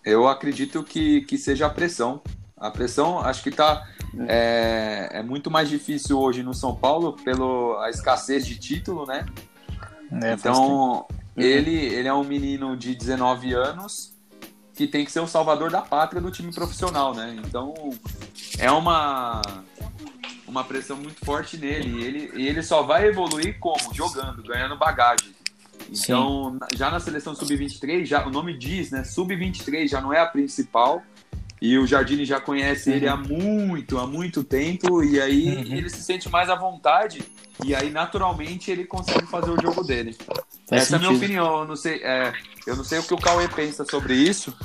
Eu 0.05 0.27
acredito 0.27 0.83
que, 0.83 1.23
que 1.23 1.37
seja 1.39 1.67
a 1.67 1.71
pressão. 1.71 2.21
A 2.57 2.71
pressão, 2.71 3.21
acho 3.21 3.43
que 3.43 3.51
tá. 3.53 3.87
é, 4.27 5.11
é 5.13 5.23
muito 5.23 5.49
mais 5.51 5.69
difícil 5.69 6.19
hoje 6.19 6.43
no 6.43 6.53
São 6.53 6.75
Paulo 6.75 7.13
pela 7.13 7.89
escassez 7.89 8.45
de 8.45 8.59
título, 8.59 9.07
né? 9.07 9.25
É. 10.23 10.33
Então, 10.33 11.07
ele, 11.37 11.71
ele 11.77 12.09
é 12.09 12.13
um 12.15 12.25
menino 12.25 12.77
de 12.77 12.95
19 12.97 13.53
anos 13.55 14.18
que 14.79 14.87
tem 14.87 15.05
que 15.05 15.11
ser 15.11 15.19
o 15.19 15.27
salvador 15.27 15.73
da 15.73 15.83
pátria 15.83 16.23
do 16.23 16.31
time 16.31 16.53
profissional, 16.55 17.13
né? 17.13 17.37
Então, 17.45 17.75
é 18.61 18.71
uma 18.71 19.43
uma 20.47 20.63
pressão 20.63 20.97
muito 20.97 21.23
forte 21.25 21.57
nele. 21.59 21.91
E 22.01 22.05
ele, 22.05 22.33
e 22.37 22.47
ele 22.47 22.63
só 22.63 22.83
vai 22.85 23.09
evoluir 23.09 23.59
como? 23.59 23.93
Jogando, 23.93 24.41
ganhando 24.45 24.77
bagagem. 24.77 25.35
Então, 25.91 26.57
na- 26.61 26.69
já 26.77 26.91
na 26.91 27.01
seleção 27.01 27.35
sub-23, 27.35 28.07
já 28.07 28.25
o 28.25 28.31
nome 28.31 28.57
diz, 28.57 28.91
né? 28.93 29.03
Sub-23 29.03 29.89
já 29.89 30.01
não 30.01 30.13
é 30.13 30.21
a 30.21 30.27
principal. 30.27 31.03
E 31.61 31.77
o 31.79 31.87
Jardine 31.87 32.25
já 32.25 32.41
conhece 32.41 32.91
ele 32.93 33.09
há 33.09 33.17
muito, 33.17 33.99
há 33.99 34.07
muito 34.07 34.45
tempo. 34.45 35.03
E 35.03 35.21
aí 35.21 35.57
Uhum. 35.57 35.75
ele 35.77 35.91
se 35.91 36.03
sente 36.03 36.29
mais 36.29 36.49
à 36.49 36.55
vontade. 36.55 37.23
E 37.65 37.75
aí, 37.75 37.91
naturalmente, 37.91 38.71
ele 38.71 38.85
consegue 38.85 39.27
fazer 39.27 39.51
o 39.51 39.61
jogo 39.61 39.83
dele. 39.83 40.17
Faz 40.69 40.83
Essa 40.83 40.95
é 40.95 40.97
a 40.97 40.99
minha 41.01 41.11
sentido. 41.11 41.25
opinião. 41.25 41.59
Eu 41.61 41.65
não, 41.67 41.75
sei, 41.77 42.01
é, 42.05 42.33
eu 42.67 42.77
não 42.77 42.85
sei 42.85 43.01
o 43.01 43.03
que 43.03 43.13
o 43.15 43.19
Cauê 43.19 43.49
pensa 43.49 43.85
sobre 43.85 44.15
isso, 44.15 44.57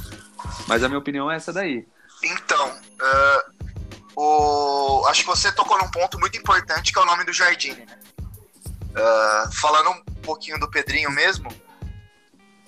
mas 0.67 0.83
a 0.83 0.87
minha 0.87 0.99
opinião 0.99 1.31
é 1.31 1.35
essa 1.35 1.51
daí. 1.51 1.87
Então, 2.23 2.71
ah, 3.01 3.43
o... 4.15 5.05
acho 5.07 5.21
que 5.21 5.27
você 5.27 5.51
tocou 5.51 5.77
num 5.79 5.89
ponto 5.89 6.19
muito 6.19 6.37
importante 6.37 6.93
que 6.93 6.99
é 6.99 7.01
o 7.01 7.05
nome 7.05 7.23
do 7.25 7.33
Jardine, 7.33 7.77
né? 7.85 7.97
Ah, 8.95 9.49
falando 9.59 9.89
um 9.89 10.03
pouquinho 10.21 10.59
do 10.59 10.69
Pedrinho 10.69 11.09
mesmo, 11.11 11.49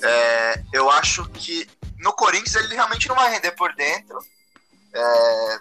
é, 0.03 0.63
eu 0.73 0.89
acho 0.91 1.25
que 1.29 1.67
no 1.99 2.13
Corinthians 2.13 2.55
ele 2.55 2.75
realmente 2.75 3.07
não 3.07 3.15
vai 3.15 3.31
render 3.31 3.51
por 3.51 3.73
dentro. 3.75 4.17
é, 4.93 5.59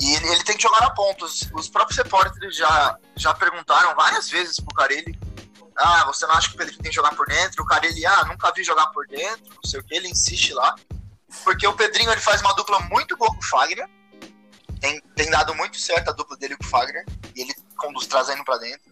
e 0.00 0.14
ele, 0.14 0.28
ele 0.28 0.44
tem 0.44 0.56
que 0.56 0.62
jogar 0.62 0.80
na 0.82 0.90
ponta. 0.90 1.24
Os, 1.24 1.42
os 1.54 1.68
próprios 1.68 1.96
repórteres 1.96 2.54
já, 2.56 2.98
já 3.16 3.32
perguntaram 3.34 3.94
várias 3.94 4.28
vezes 4.28 4.56
pro 4.60 4.74
Carelli. 4.74 5.18
Ah, 5.74 6.04
você 6.06 6.26
não 6.26 6.34
acha 6.34 6.48
que 6.48 6.54
o 6.54 6.58
Pedrinho 6.58 6.82
tem 6.82 6.90
que 6.90 6.94
jogar 6.96 7.14
por 7.14 7.26
dentro? 7.26 7.62
O 7.62 7.66
Carelli, 7.66 8.04
ah, 8.06 8.24
nunca 8.24 8.52
vi 8.52 8.62
jogar 8.64 8.86
por 8.88 9.06
dentro, 9.06 9.54
não 9.54 9.62
sei 9.64 9.80
o 9.80 9.84
que, 9.84 9.94
ele 9.94 10.08
insiste 10.08 10.52
lá. 10.52 10.74
Porque 11.44 11.66
o 11.66 11.74
Pedrinho 11.74 12.10
ele 12.10 12.20
faz 12.20 12.40
uma 12.40 12.54
dupla 12.54 12.78
muito 12.80 13.16
boa 13.16 13.30
com 13.30 13.38
o 13.38 13.44
Fagner. 13.44 13.88
Tem, 14.80 15.00
tem 15.14 15.30
dado 15.30 15.54
muito 15.54 15.78
certo 15.78 16.10
a 16.10 16.12
dupla 16.12 16.36
dele 16.36 16.56
com 16.56 16.64
o 16.64 16.68
Fagner. 16.68 17.04
E 17.34 17.40
ele 17.42 17.54
conduz 17.76 18.06
trazendo 18.06 18.44
pra 18.44 18.56
dentro. 18.58 18.90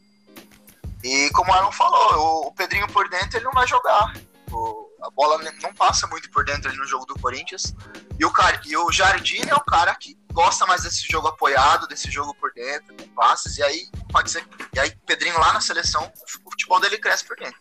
E 1.03 1.31
como 1.31 1.51
o 1.51 1.55
Aaron 1.55 1.73
falou, 1.73 2.15
o, 2.45 2.49
o 2.49 2.53
Pedrinho 2.55 2.87
por 2.89 3.09
dentro 3.11 3.37
ele 3.39 3.45
não 3.45 3.53
vai 3.53 3.67
jogar. 3.67 4.15
O- 4.51 4.84
a 5.05 5.11
bola 5.11 5.39
não 5.63 5.75
passa 5.75 6.07
muito 6.07 6.31
por 6.31 6.45
dentro 6.45 6.69
ali 6.69 6.79
no 6.79 6.87
jogo 6.87 7.05
do 7.05 7.19
Corinthians. 7.21 7.75
E 8.19 8.25
o, 8.25 8.31
cara, 8.31 8.59
e 8.65 8.75
o 8.77 8.91
Jardim 8.91 9.43
é 9.47 9.55
o 9.55 9.61
cara 9.61 9.95
que 9.95 10.17
gosta 10.33 10.65
mais 10.67 10.83
desse 10.83 11.07
jogo 11.07 11.29
apoiado, 11.29 11.87
desse 11.87 12.11
jogo 12.11 12.35
por 12.37 12.51
dentro, 12.55 12.97
com 12.97 13.09
passes. 13.09 13.59
E 13.59 13.63
aí 13.63 13.87
pode 14.11 14.31
ser. 14.31 14.47
E 14.75 14.81
aí 14.81 14.91
Pedrinho 15.07 15.39
lá 15.39 15.53
na 15.53 15.61
seleção, 15.61 16.11
o 16.47 16.51
futebol 16.51 16.81
dele 16.81 16.97
cresce 16.97 17.25
por 17.25 17.37
dentro. 17.37 17.61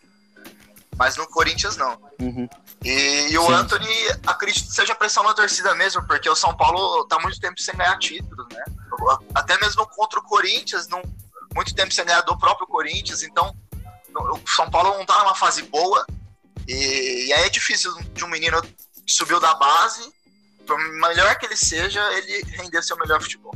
Mas 0.96 1.16
no 1.16 1.26
Corinthians 1.26 1.76
não. 1.76 2.00
Uhum. 2.20 2.48
E, 2.82 3.28
e 3.30 3.38
o 3.38 3.46
Sim. 3.46 3.52
Anthony, 3.52 3.94
acredito 4.26 4.66
que 4.66 4.74
seja 4.74 4.94
pressão 4.94 5.22
na 5.22 5.34
torcida 5.34 5.74
mesmo, 5.74 6.06
porque 6.06 6.30
o 6.30 6.36
São 6.36 6.56
Paulo 6.56 7.04
tá 7.06 7.18
muito 7.18 7.38
tempo 7.40 7.60
sem 7.60 7.74
ganhar 7.74 7.98
títulos, 7.98 8.46
né? 8.48 8.64
Até 9.34 9.58
mesmo 9.58 9.86
contra 9.88 10.18
o 10.18 10.22
Corinthians, 10.22 10.86
não, 10.88 11.02
muito 11.54 11.74
tempo 11.74 11.92
sem 11.92 12.04
ganhar 12.04 12.22
do 12.22 12.38
próprio 12.38 12.66
Corinthians, 12.66 13.22
então 13.22 13.54
o 14.14 14.48
São 14.48 14.70
Paulo 14.70 14.96
não 14.96 15.04
tá 15.04 15.18
numa 15.18 15.34
fase 15.34 15.62
boa. 15.64 16.06
E, 16.68 17.26
e 17.28 17.32
aí 17.32 17.44
é 17.46 17.48
difícil 17.50 17.94
de 18.14 18.24
um 18.24 18.28
menino 18.28 18.60
que 18.62 19.12
subiu 19.12 19.38
da 19.40 19.54
base, 19.54 20.10
por 20.66 20.78
melhor 21.00 21.36
que 21.38 21.46
ele 21.46 21.56
seja, 21.56 22.00
ele 22.18 22.42
render 22.52 22.82
seu 22.82 22.96
melhor 22.96 23.20
futebol. 23.20 23.54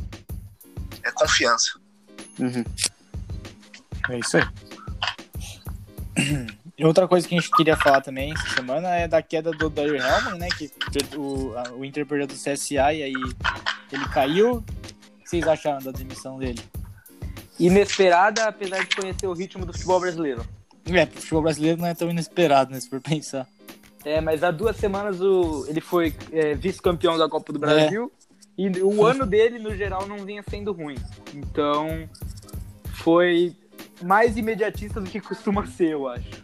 É 1.03 1.11
confiança. 1.11 1.79
Uhum. 2.37 2.63
É 4.09 4.19
isso 4.19 4.37
aí. 4.37 4.43
E 6.77 6.85
outra 6.85 7.07
coisa 7.07 7.27
que 7.27 7.35
a 7.35 7.39
gente 7.39 7.51
queria 7.51 7.75
falar 7.75 8.01
também 8.01 8.33
essa 8.33 8.49
semana 8.55 8.89
é 8.95 9.07
da 9.07 9.21
queda 9.21 9.51
do 9.51 9.69
Dario 9.69 9.95
Helman, 9.97 10.37
né? 10.37 10.47
Que 10.57 10.71
o, 11.17 11.53
a- 11.57 11.71
o 11.73 11.83
Inter 11.83 12.05
perdeu 12.05 12.27
do 12.27 12.33
CSA 12.35 12.93
e 12.93 13.03
aí 13.03 13.13
ele 13.91 14.05
caiu. 14.13 14.57
O 14.57 14.63
que 15.23 15.29
vocês 15.29 15.47
acharam 15.47 15.79
da 15.79 15.91
demissão 15.91 16.37
dele? 16.39 16.61
Inesperada, 17.59 18.45
apesar 18.47 18.83
de 18.85 18.95
conhecer 18.95 19.27
o 19.27 19.33
ritmo 19.33 19.65
do 19.65 19.73
futebol 19.73 19.99
brasileiro. 19.99 20.45
É, 20.85 21.05
pro 21.05 21.19
futebol 21.19 21.41
brasileiro 21.43 21.79
não 21.79 21.87
é 21.87 21.93
tão 21.93 22.09
inesperado, 22.09 22.71
né? 22.71 22.79
Se 22.79 22.89
for 22.89 23.01
pensar. 23.01 23.47
É, 24.05 24.21
mas 24.21 24.43
há 24.43 24.51
duas 24.51 24.77
semanas 24.77 25.19
o, 25.21 25.65
ele 25.67 25.81
foi 25.81 26.13
é, 26.31 26.55
vice-campeão 26.55 27.17
da 27.17 27.27
Copa 27.27 27.51
do 27.51 27.59
Brasil 27.59 28.11
e 28.57 28.69
o 28.81 29.05
ano 29.05 29.25
dele, 29.25 29.59
no 29.59 29.75
geral, 29.75 30.05
não 30.07 30.25
vinha 30.25 30.43
sendo 30.49 30.73
ruim. 30.73 30.97
Então, 31.33 32.09
foi 32.95 33.55
mais 34.01 34.35
imediatista 34.37 34.99
do 34.99 35.09
que 35.09 35.19
costuma 35.21 35.65
ser, 35.65 35.91
eu 35.91 36.07
acho. 36.07 36.43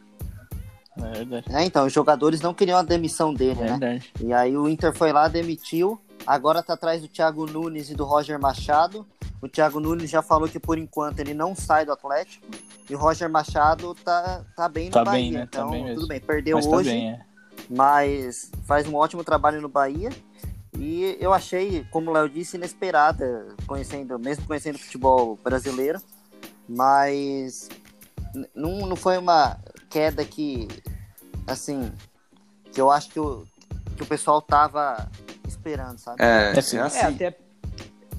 É 0.98 1.12
verdade. 1.12 1.46
É, 1.54 1.64
então, 1.66 1.86
os 1.86 1.92
jogadores 1.92 2.40
não 2.40 2.54
queriam 2.54 2.78
a 2.78 2.84
demissão 2.84 3.34
dele, 3.34 3.60
É 3.60 3.64
né? 3.64 3.70
verdade. 3.72 4.12
E 4.22 4.32
aí 4.32 4.56
o 4.56 4.70
Inter 4.70 4.94
foi 4.94 5.12
lá, 5.12 5.28
demitiu. 5.28 6.00
Agora 6.26 6.64
tá 6.64 6.74
atrás 6.74 7.02
do 7.02 7.08
Thiago 7.08 7.46
Nunes 7.46 7.90
e 7.90 7.96
do 7.96 8.06
Roger 8.06 8.40
Machado. 8.40 9.06
O 9.42 9.48
Thiago 9.48 9.80
Nunes 9.80 10.10
já 10.10 10.22
falou 10.22 10.48
que 10.48 10.60
por 10.60 10.78
enquanto 10.78 11.20
ele 11.20 11.34
não 11.34 11.56
sai 11.56 11.86
do 11.86 11.92
Atlético. 11.92 12.46
E 12.90 12.96
o 12.96 12.98
Roger 12.98 13.30
Machado 13.30 13.94
tá, 13.96 14.44
tá 14.56 14.68
bem 14.70 14.86
no 14.88 14.92
Tá 14.92 15.04
Bahia. 15.04 15.22
bem, 15.22 15.32
né? 15.32 15.40
Tá 15.42 15.60
Então, 15.60 15.70
bem 15.72 15.84
mesmo. 15.84 15.96
tudo 16.02 16.08
bem, 16.08 16.20
perdeu 16.20 16.58
Mas 16.58 16.66
tá 16.68 16.76
hoje, 16.76 16.90
bem, 16.90 17.12
é. 17.12 17.26
mas 17.70 18.52
faz 18.66 18.88
um 18.88 18.96
ótimo 18.96 19.24
trabalho 19.24 19.62
no 19.62 19.70
Bahia. 19.70 20.10
E 20.78 21.18
eu 21.20 21.34
achei, 21.34 21.86
como 21.92 22.10
o 22.10 22.14
Léo 22.14 22.28
disse, 22.30 22.58
inesperada, 22.58 23.48
conhecendo, 23.66 24.20
mesmo 24.20 24.46
conhecendo 24.46 24.76
o 24.76 24.80
futebol 24.80 25.40
brasileiro. 25.44 26.00
Mas 26.68 27.70
não, 28.54 28.86
não 28.88 28.96
foi 28.96 29.18
uma 29.18 29.58
queda 29.90 30.26
que, 30.26 30.68
assim, 31.48 31.92
que 32.72 32.82
eu 32.82 32.92
acho 32.92 33.10
que 33.10 33.20
o, 33.20 33.46
que 33.96 34.04
o 34.04 34.06
pessoal 34.06 34.42
tava 34.42 35.10
esperando, 35.48 35.98
sabe? 36.00 36.22
É, 36.22 36.54
É 36.56 36.60
assim. 36.60 36.78
é 36.78 36.82
assim. 36.82 36.98
É, 37.00 37.06
até, 37.06 37.38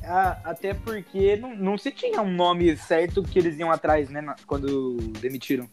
a- 0.07 0.39
até 0.45 0.73
porque 0.75 1.37
não, 1.37 1.55
não 1.57 1.79
se 1.79 1.91
tinha 1.91 2.21
um 2.23 2.31
nome 2.33 2.77
certo 2.77 3.23
que 3.23 3.39
eles 3.39 3.59
iam 3.59 3.71
atrás, 3.71 4.09
né, 4.09 4.21
na- 4.21 4.37
quando 4.47 4.97
demitiram. 5.21 5.69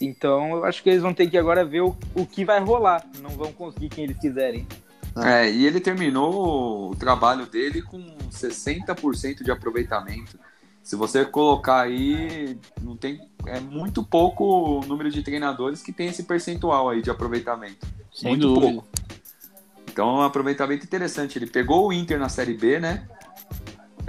Então 0.00 0.56
eu 0.56 0.64
acho 0.64 0.82
que 0.82 0.90
eles 0.90 1.02
vão 1.02 1.12
ter 1.14 1.28
que 1.28 1.36
agora 1.38 1.64
ver 1.64 1.80
o, 1.82 1.96
o 2.14 2.24
que 2.26 2.44
vai 2.44 2.60
rolar. 2.60 3.04
Não 3.20 3.30
vão 3.30 3.52
conseguir 3.52 3.88
quem 3.88 4.04
eles 4.04 4.18
quiserem. 4.18 4.66
É, 5.16 5.50
e 5.50 5.66
ele 5.66 5.80
terminou 5.80 6.90
o 6.90 6.94
trabalho 6.96 7.46
dele 7.46 7.82
com 7.82 7.98
60% 8.30 9.42
de 9.42 9.50
aproveitamento. 9.50 10.38
Se 10.82 10.94
você 10.94 11.24
colocar 11.24 11.80
aí, 11.82 12.56
não 12.80 12.96
tem, 12.96 13.20
é 13.46 13.58
muito 13.60 14.02
pouco 14.04 14.44
o 14.44 14.80
número 14.86 15.10
de 15.10 15.22
treinadores 15.22 15.82
que 15.82 15.92
tem 15.92 16.06
esse 16.08 16.22
percentual 16.22 16.88
aí 16.88 17.02
de 17.02 17.10
aproveitamento. 17.10 17.86
Sem 18.14 18.30
muito 18.30 18.54
dúvida. 18.54 18.72
pouco. 18.72 18.88
Então, 19.90 20.08
é 20.08 20.12
um 20.20 20.22
aproveitamento 20.22 20.84
interessante. 20.84 21.36
Ele 21.38 21.46
pegou 21.48 21.88
o 21.88 21.92
Inter 21.92 22.18
na 22.18 22.28
Série 22.28 22.54
B, 22.54 22.78
né? 22.78 23.06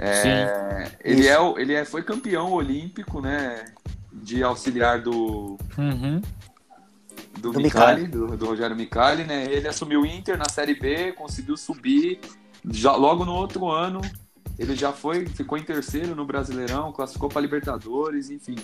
É, 0.02 0.90
ele, 1.04 1.28
é, 1.28 1.36
ele 1.58 1.74
é, 1.74 1.84
foi 1.84 2.02
campeão 2.02 2.52
olímpico, 2.52 3.20
né? 3.20 3.64
De 4.12 4.42
auxiliar 4.42 5.00
do, 5.00 5.56
Uhum. 5.78 6.20
do, 7.38 7.52
Do 7.52 7.60
Micali, 7.60 8.06
do, 8.06 8.36
do 8.36 8.46
Rogério 8.46 8.74
Micali, 8.76 9.24
né? 9.24 9.44
Ele 9.44 9.68
assumiu 9.68 10.02
o 10.02 10.06
Inter 10.06 10.36
na 10.38 10.48
Série 10.48 10.74
B, 10.74 11.12
conseguiu 11.12 11.56
subir. 11.56 12.18
Já, 12.70 12.92
logo 12.96 13.24
no 13.24 13.32
outro 13.32 13.68
ano, 13.70 14.00
ele 14.58 14.74
já 14.74 14.92
foi, 14.92 15.26
ficou 15.26 15.56
em 15.58 15.62
terceiro 15.62 16.14
no 16.14 16.24
Brasileirão, 16.24 16.92
classificou 16.92 17.28
para 17.28 17.40
Libertadores, 17.40 18.30
enfim. 18.30 18.56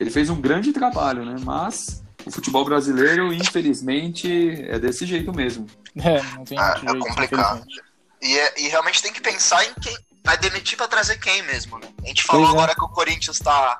Ele 0.00 0.10
fez 0.10 0.30
um 0.30 0.40
grande 0.40 0.72
trabalho, 0.72 1.24
né? 1.24 1.36
Mas 1.44 2.02
o 2.24 2.30
futebol 2.30 2.64
brasileiro, 2.64 3.32
infelizmente, 3.32 4.28
é 4.68 4.78
desse 4.78 5.04
jeito 5.06 5.32
mesmo. 5.34 5.66
É, 5.96 6.22
não 6.36 6.44
tem 6.44 6.58
Ah, 6.58 6.74
é 6.76 6.80
jeito, 6.80 6.98
complicado. 7.00 7.58
infelizmente. 7.58 7.82
E, 8.22 8.38
é- 8.38 8.60
e 8.62 8.68
realmente 8.68 9.02
tem 9.02 9.12
que 9.12 9.20
pensar 9.20 9.64
em 9.64 9.74
quem 9.74 9.96
vai 10.24 10.36
demitir 10.38 10.76
pra 10.76 10.88
trazer 10.88 11.18
quem 11.18 11.42
mesmo, 11.42 11.78
né? 11.78 11.88
A 12.04 12.06
gente 12.06 12.22
falou 12.22 12.42
Pois 12.46 12.54
é. 12.54 12.58
agora 12.58 12.74
que 12.74 12.84
o 12.84 12.88
Corinthians 12.88 13.38
tá. 13.38 13.78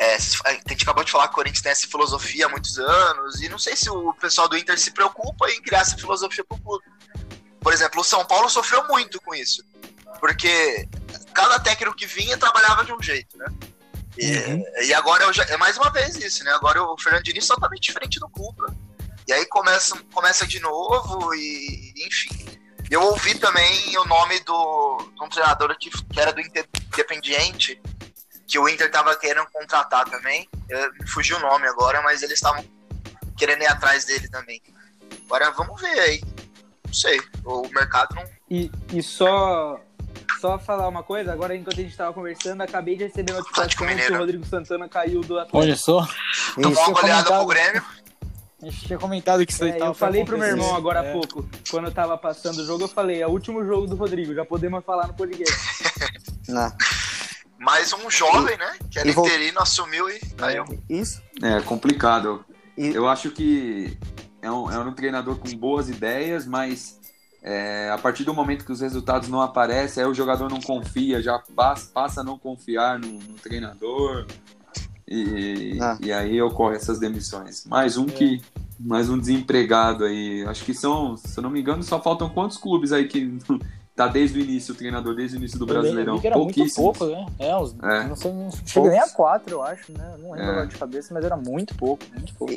É, 0.00 0.14
a 0.44 0.52
gente 0.70 0.82
acabou 0.84 1.02
de 1.02 1.10
falar 1.10 1.26
que 1.26 1.32
o 1.32 1.36
Corinthians 1.36 1.60
tem 1.62 1.72
essa 1.72 1.88
filosofia 1.88 2.46
há 2.46 2.48
muitos 2.48 2.78
anos, 2.78 3.40
e 3.40 3.48
não 3.48 3.58
sei 3.58 3.74
se 3.74 3.90
o 3.90 4.12
pessoal 4.14 4.48
do 4.48 4.56
Inter 4.56 4.78
se 4.78 4.92
preocupa 4.92 5.50
em 5.50 5.60
criar 5.60 5.80
essa 5.80 5.96
filosofia 5.96 6.44
pro 6.44 6.56
clube. 6.58 6.84
Por 7.60 7.72
exemplo, 7.72 8.00
o 8.00 8.04
São 8.04 8.24
Paulo 8.24 8.48
sofreu 8.48 8.86
muito 8.86 9.20
com 9.20 9.34
isso. 9.34 9.62
Porque 10.20 10.88
cada 11.34 11.58
técnico 11.58 11.96
que 11.96 12.06
vinha 12.06 12.36
trabalhava 12.38 12.84
de 12.84 12.92
um 12.92 13.02
jeito, 13.02 13.36
né? 13.36 13.46
E, 14.16 14.36
Uhum. 14.36 14.64
e 14.82 14.94
agora 14.94 15.24
é 15.24 15.26
o- 15.28 15.42
é 15.52 15.56
mais 15.56 15.76
uma 15.76 15.90
vez 15.90 16.16
isso, 16.16 16.42
né? 16.44 16.52
Agora 16.52 16.82
o 16.82 16.96
Fernando 17.00 17.22
Diniz 17.24 17.44
é 17.44 17.48
totalmente 17.54 17.82
diferente 17.82 18.18
do 18.20 18.28
Cuca. 18.28 18.72
E 19.26 19.32
aí 19.32 19.44
começa, 19.46 19.96
começa 20.14 20.46
de 20.46 20.58
novo 20.60 21.34
e 21.34 21.92
enfim. 22.06 22.57
Eu 22.90 23.02
ouvi 23.02 23.38
também 23.38 23.96
o 23.98 24.04
nome 24.06 24.40
do, 24.40 25.10
de 25.14 25.22
um 25.22 25.28
treinador 25.28 25.76
que, 25.78 25.90
que 25.90 26.20
era 26.20 26.32
do 26.32 26.40
Inter- 26.40 26.66
Independiente, 26.92 27.80
que 28.46 28.58
o 28.58 28.68
Inter 28.68 28.90
tava 28.90 29.14
querendo 29.16 29.46
contratar 29.52 30.04
também. 30.08 30.48
Eu, 30.68 30.92
me 30.94 31.06
fugiu 31.06 31.36
o 31.36 31.40
nome 31.40 31.66
agora, 31.68 32.00
mas 32.02 32.22
eles 32.22 32.34
estavam 32.36 32.64
querendo 33.36 33.62
ir 33.62 33.66
atrás 33.66 34.04
dele 34.06 34.28
também. 34.28 34.60
Agora 35.26 35.50
vamos 35.50 35.80
ver 35.80 35.98
aí. 36.00 36.20
Não 36.86 36.94
sei. 36.94 37.20
O 37.44 37.68
mercado 37.68 38.14
não. 38.14 38.24
E, 38.50 38.70
e 38.92 39.02
só 39.02 39.78
só 40.40 40.56
falar 40.58 40.86
uma 40.86 41.02
coisa, 41.02 41.32
agora 41.32 41.54
enquanto 41.56 41.80
a 41.80 41.82
gente 41.82 41.96
tava 41.96 42.12
conversando, 42.12 42.62
acabei 42.62 42.96
de 42.96 43.04
receber 43.04 43.32
notificação 43.32 43.68
que 43.86 44.12
o 44.12 44.18
Rodrigo 44.18 44.46
Santana 44.46 44.88
caiu 44.88 45.20
do 45.20 45.36
Atlético. 45.36 45.58
Olha 45.58 45.76
só, 45.76 46.06
Tomou 46.54 46.70
Isso. 46.72 46.80
uma 46.80 47.00
goleada 47.00 47.36
pro 47.36 47.46
Grêmio. 47.46 47.84
A 48.62 48.66
gente 48.66 48.86
tinha 48.86 48.98
comentado 48.98 49.44
que 49.46 49.52
isso 49.52 49.62
aí 49.64 49.70
É, 49.70 49.74
tava 49.74 49.90
eu 49.90 49.94
falei 49.94 50.24
pro 50.24 50.36
meu 50.38 50.48
irmão 50.48 50.74
agora 50.74 51.04
É. 51.04 51.10
há 51.10 51.12
pouco, 51.12 51.48
quando 51.70 51.86
eu 51.86 51.92
tava 51.92 52.16
passando 52.18 52.58
o 52.58 52.66
jogo, 52.66 52.84
eu 52.84 52.88
falei, 52.88 53.22
é 53.22 53.26
o 53.26 53.30
último 53.30 53.64
jogo 53.64 53.86
do 53.86 53.94
Rodrigo, 53.96 54.34
já 54.34 54.44
podemos 54.44 54.84
falar 54.84 55.06
no 55.06 55.14
podcast. 55.14 55.54
Não. 56.48 56.72
Mais 57.58 57.92
um 57.92 58.08
jovem, 58.10 58.56
né? 58.56 58.76
Que 58.90 58.98
era 59.00 59.08
E 59.08 59.12
vol- 59.12 59.26
interino, 59.26 59.60
assumiu 59.60 60.08
e 60.08 60.18
caiu. 60.36 60.64
Isso. 60.88 61.20
É 61.42 61.60
complicado. 61.60 62.44
E- 62.76 62.94
Eu 62.94 63.08
acho 63.08 63.30
que 63.30 63.98
é 64.40 64.50
um, 64.50 64.70
é 64.70 64.78
um 64.78 64.92
treinador 64.92 65.36
com 65.36 65.48
boas 65.56 65.88
ideias, 65.88 66.46
mas 66.46 66.98
é, 67.42 67.90
a 67.90 67.98
partir 67.98 68.22
do 68.24 68.32
momento 68.32 68.64
que 68.64 68.72
os 68.72 68.80
resultados 68.80 69.28
não 69.28 69.40
aparecem, 69.40 70.02
aí 70.02 70.08
o 70.08 70.14
jogador 70.14 70.48
não 70.48 70.60
confia, 70.60 71.20
já 71.20 71.38
passa, 71.54 71.90
passa 71.92 72.20
a 72.20 72.24
não 72.24 72.38
confiar 72.38 72.98
no, 72.98 73.08
no 73.08 73.34
treinador. 73.34 74.26
E, 75.10 75.78
Ah. 75.80 75.96
e 76.00 76.12
aí 76.12 76.40
ocorre 76.42 76.76
essas 76.76 76.98
demissões. 76.98 77.64
Mais 77.66 77.96
um 77.96 78.06
que. 78.06 78.42
Mais 78.78 79.08
um 79.10 79.18
desempregado 79.18 80.04
aí. 80.04 80.44
Acho 80.46 80.64
que 80.64 80.72
são, 80.74 81.16
se 81.16 81.36
eu 81.36 81.42
não 81.42 81.50
me 81.50 81.60
engano, 81.60 81.82
só 81.82 82.00
faltam 82.00 82.28
quantos 82.28 82.56
clubes 82.58 82.92
aí 82.92 83.08
que 83.08 83.36
tá 83.96 84.06
desde 84.06 84.38
o 84.38 84.42
início, 84.42 84.72
o 84.72 84.76
treinador 84.76 85.16
desde 85.16 85.36
o 85.36 85.38
início 85.38 85.58
do 85.58 85.64
Eu 85.64 85.68
Brasileirão? 85.68 86.20
era 86.22 86.36
muito 86.38 86.74
pouco, 86.74 87.04
né? 87.06 87.26
É, 87.40 87.56
uns, 87.56 87.74
É. 87.82 88.04
não 88.06 88.14
sei, 88.14 88.32
não 88.32 88.50
chega 88.64 88.90
nem 88.90 89.00
a 89.00 89.08
quatro, 89.08 89.52
eu 89.54 89.62
acho, 89.62 89.90
né? 89.92 90.14
Não 90.20 90.30
lembro 90.30 90.46
É. 90.46 90.50
agora 90.50 90.66
de 90.68 90.76
cabeça, 90.76 91.12
mas 91.12 91.24
era 91.24 91.36
muito 91.36 91.74
pouco, 91.74 92.04
muito 92.14 92.32
pouco. 92.34 92.54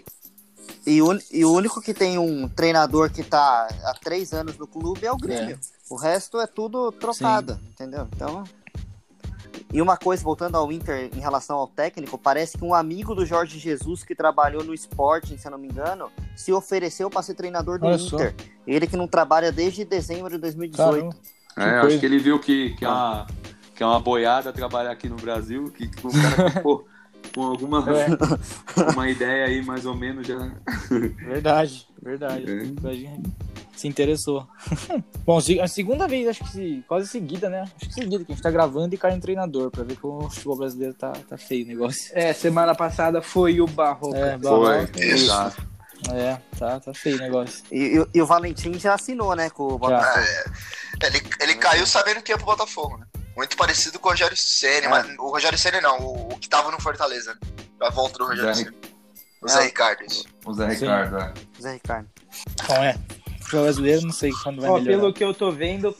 E, 0.85 1.01
o- 1.01 1.19
e 1.31 1.43
o 1.43 1.51
único 1.51 1.81
que 1.81 1.93
tem 1.93 2.19
um 2.19 2.47
treinador 2.47 3.09
que 3.09 3.23
tá 3.23 3.67
há 3.83 3.93
três 4.03 4.31
anos 4.33 4.57
no 4.57 4.67
clube 4.67 5.05
é 5.05 5.11
o 5.11 5.17
Grêmio. 5.17 5.57
O 5.89 5.95
resto 5.95 6.39
é 6.39 6.45
tudo 6.45 6.91
trocado, 6.91 7.59
entendeu? 7.71 8.07
Então. 8.15 8.43
E 9.73 9.81
uma 9.81 9.95
coisa, 9.95 10.23
voltando 10.23 10.55
ao 10.55 10.71
Inter 10.71 11.09
em 11.15 11.19
relação 11.19 11.57
ao 11.57 11.67
técnico, 11.67 12.17
parece 12.17 12.57
que 12.57 12.63
um 12.63 12.73
amigo 12.73 13.15
do 13.15 13.25
Jorge 13.25 13.57
Jesus 13.57 14.03
que 14.03 14.13
trabalhou 14.13 14.63
no 14.63 14.73
Sporting, 14.73 15.37
se 15.37 15.47
eu 15.47 15.51
não 15.51 15.57
me 15.57 15.67
engano, 15.67 16.11
se 16.35 16.51
ofereceu 16.51 17.09
para 17.09 17.21
ser 17.21 17.35
treinador 17.35 17.79
do 17.79 17.85
Olha 17.85 17.97
só. 17.97 18.17
Inter. 18.17 18.35
Ele 18.67 18.85
que 18.85 18.97
não 18.97 19.07
trabalha 19.07 19.51
desde 19.51 19.85
dezembro 19.85 20.29
de 20.29 20.37
2018. 20.37 20.91
Caramba. 20.91 21.15
É, 21.57 21.79
acho 21.85 21.99
que 21.99 22.05
ele 22.05 22.19
viu 22.19 22.39
que, 22.39 22.71
que, 22.71 22.85
é 22.85 22.87
uma, 22.87 23.27
que 23.75 23.83
é 23.83 23.85
uma 23.85 23.99
boiada 23.99 24.51
trabalhar 24.51 24.91
aqui 24.91 25.07
no 25.07 25.15
Brasil, 25.15 25.71
que, 25.71 25.87
que 25.87 26.07
o 26.07 26.11
cara 26.11 26.51
ficou 26.51 26.85
com 27.33 27.43
alguma 27.43 27.83
É. 27.89 28.07
uma 28.91 29.09
ideia 29.09 29.45
aí 29.45 29.63
mais 29.63 29.85
ou 29.85 29.95
menos 29.95 30.27
já. 30.27 30.51
Verdade, 30.89 31.87
verdade. 32.01 32.45
É. 32.51 33.50
Se 33.81 33.87
interessou. 33.87 34.47
Bom, 35.25 35.39
a 35.61 35.67
segunda 35.67 36.07
vez, 36.07 36.27
acho 36.27 36.43
que 36.43 36.49
se- 36.51 36.83
quase 36.87 37.07
seguida, 37.07 37.49
né? 37.49 37.61
Acho 37.61 37.75
que 37.89 37.93
seguida 37.93 38.23
que 38.23 38.31
a 38.31 38.35
gente 38.35 38.43
tá 38.43 38.51
gravando 38.51 38.93
e 38.93 38.97
cai 38.97 39.11
um 39.13 39.19
treinador 39.19 39.71
pra 39.71 39.83
ver 39.83 39.97
como 39.97 40.25
o 40.25 40.29
futebol 40.29 40.55
brasileiro 40.57 40.93
tá, 40.93 41.11
tá 41.27 41.35
feio 41.37 41.65
o 41.65 41.67
negócio. 41.67 42.11
É, 42.13 42.31
semana 42.31 42.75
passada 42.75 43.21
foi 43.23 43.59
o 43.59 43.65
Barroca. 43.65 44.17
É, 44.17 44.37
Foi, 44.39 44.77
Barroca. 44.77 45.03
exato. 45.03 45.67
É, 46.13 46.37
tá, 46.59 46.79
tá 46.79 46.93
feio 46.93 47.15
o 47.17 47.19
negócio. 47.19 47.63
E, 47.71 47.97
e- 47.99 48.07
e 48.13 48.21
o 48.21 48.25
Valentim 48.27 48.77
já 48.77 48.93
assinou, 48.93 49.35
né, 49.35 49.49
com 49.49 49.63
o 49.63 49.77
Botafogo. 49.79 50.25
Ele, 51.03 51.21
ele 51.39 51.55
caiu 51.55 51.85
sabendo 51.87 52.21
que 52.21 52.31
ia 52.31 52.37
pro 52.37 52.45
Botafogo, 52.45 52.97
né? 52.97 53.05
Muito 53.35 53.57
parecido 53.57 53.97
com 53.97 54.09
o 54.09 54.11
Rogério 54.11 54.37
Ceni, 54.37 54.85
É. 54.85 54.89
mas 54.89 55.07
o 55.17 55.29
Rogério 55.31 55.57
Ceni 55.57 55.81
não, 55.81 55.99
o, 56.01 56.33
o 56.33 56.37
que 56.37 56.47
tava 56.47 56.69
no 56.69 56.79
Fortaleza. 56.79 57.33
Né? 57.33 57.39
A 57.81 57.89
volta 57.89 58.19
do 58.19 58.27
Rogério 58.27 58.53
Ceni. 58.53 58.77
O 59.41 59.47
Zé 59.47 59.61
É. 59.61 59.65
Ricardo, 59.65 60.03
isso. 60.03 60.25
O 60.45 60.53
Zé. 60.53 60.67
Ricardo, 60.67 61.17
é. 61.17 61.33
Zé 61.59 61.73
Ricardo. 61.73 62.07
Bom, 62.67 62.75
é. 62.75 62.95
Futebol 63.51 63.63
brasileiro, 63.65 64.01
não 64.03 64.13
sei 64.13 64.31
quando 64.43 64.61
vai 64.61 64.69
Ó, 64.69 64.77
melhorar. 64.79 64.97
pelo 64.97 65.13
que 65.13 65.23
eu 65.23 65.33
tô 65.33 65.51
vendo, 65.51 65.93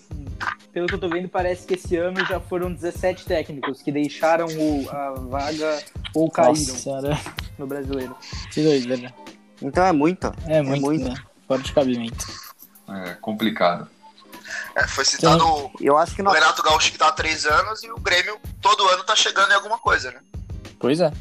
pelo 0.71 0.87
que 0.87 0.95
eu 0.95 0.99
tô 0.99 1.09
vendo, 1.09 1.27
parece 1.27 1.67
que 1.67 1.73
esse 1.73 1.97
ano 1.97 2.25
já 2.25 2.39
foram 2.39 2.71
17 2.71 3.25
técnicos 3.25 3.81
que 3.81 3.91
deixaram 3.91 4.45
o- 4.47 4.89
a 4.89 5.11
vaga 5.11 5.83
ou 6.15 6.27
Nossa 6.27 6.35
caíram 6.35 6.55
senhora, 6.75 7.19
no 7.57 7.67
brasileiro. 7.67 8.15
que 8.53 8.63
doideira. 8.63 9.13
Então 9.61 9.85
é 9.85 9.91
muito. 9.91 10.31
É 10.47 10.61
muito, 10.61 10.81
muito. 10.81 11.09
né? 11.09 11.15
Fora 11.47 11.61
de 11.61 11.73
cabimento. 11.73 12.25
É 12.89 13.13
complicado. 13.15 13.87
É, 14.75 14.87
foi 14.87 15.03
citado 15.03 15.45
o 15.45 15.71
Eu 15.81 15.97
acho 15.97 16.15
que 16.15 16.21
o 16.21 16.23
não. 16.25 16.31
Renato 16.31 16.63
Gaúcho 16.63 16.91
que 16.91 16.97
tá 16.97 17.09
há 17.09 17.11
três 17.11 17.45
anos 17.45 17.83
e 17.83 17.91
o 17.91 17.99
Grêmio 17.99 18.39
todo 18.61 18.87
ano 18.87 19.03
tá 19.03 19.15
chegando 19.15 19.51
em 19.51 19.55
alguma 19.55 19.77
coisa, 19.77 20.11
né? 20.11 20.19
Pois 20.79 20.99
é. 21.01 21.11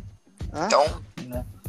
Hã? 0.53 0.67
Então, 0.67 1.03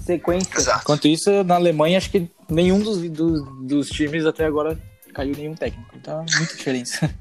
Sequência. 0.02 0.58
exato. 0.58 0.82
Enquanto 0.82 1.08
isso, 1.08 1.44
na 1.44 1.56
Alemanha, 1.56 1.98
acho 1.98 2.10
que 2.12 2.30
nenhum 2.50 2.80
dos, 2.80 2.98
dos, 3.10 3.42
dos 3.68 3.90
times 3.90 4.26
até 4.26 4.46
agora 4.46 4.78
caiu 5.14 5.36
nenhum 5.36 5.56
técnico. 5.56 5.90
Então, 5.96 6.26
muita 6.38 6.56
diferença. 6.56 7.16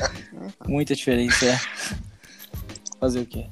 muita 0.66 0.94
diferença, 0.94 1.46
é. 1.46 1.60
Fazer 2.98 3.20
o 3.20 3.26
quê? 3.26 3.46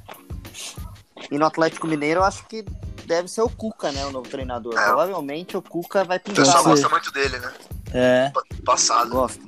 E 1.31 1.37
no 1.37 1.45
Atlético 1.45 1.87
Mineiro, 1.87 2.21
eu 2.21 2.23
acho 2.23 2.45
que 2.47 2.63
deve 3.05 3.27
ser 3.27 3.41
o 3.41 3.49
Cuca, 3.49 3.91
né? 3.91 4.05
O 4.05 4.11
novo 4.11 4.27
treinador. 4.29 4.73
É. 4.77 4.85
Provavelmente 4.85 5.57
o 5.57 5.61
Cuca 5.61 6.03
vai 6.03 6.17
O 6.17 6.21
pintar. 6.21 6.45
pessoal 6.45 6.63
Sim. 6.63 6.69
gosta 6.69 6.89
muito 6.89 7.11
dele, 7.11 7.39
né? 7.39 7.53
É, 7.93 8.29
Pa- 8.29 8.43
Passado. 8.65 9.09
Gosta. 9.11 9.41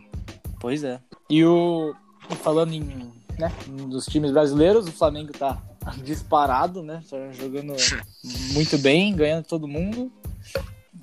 pois 0.60 0.84
é. 0.84 1.00
E 1.30 1.44
o. 1.46 1.96
Falando 2.44 2.74
em. 2.74 3.12
Né, 3.40 3.52
dos 3.88 4.06
times 4.06 4.32
brasileiros, 4.32 4.88
o 4.88 4.92
Flamengo 4.92 5.32
tá 5.34 5.58
disparado, 6.04 6.84
né? 6.84 7.02
Tá 7.10 7.18
jogando 7.34 7.76
muito 8.54 8.78
bem, 8.78 9.16
ganhando 9.16 9.46
todo 9.46 9.68
mundo. 9.68 10.12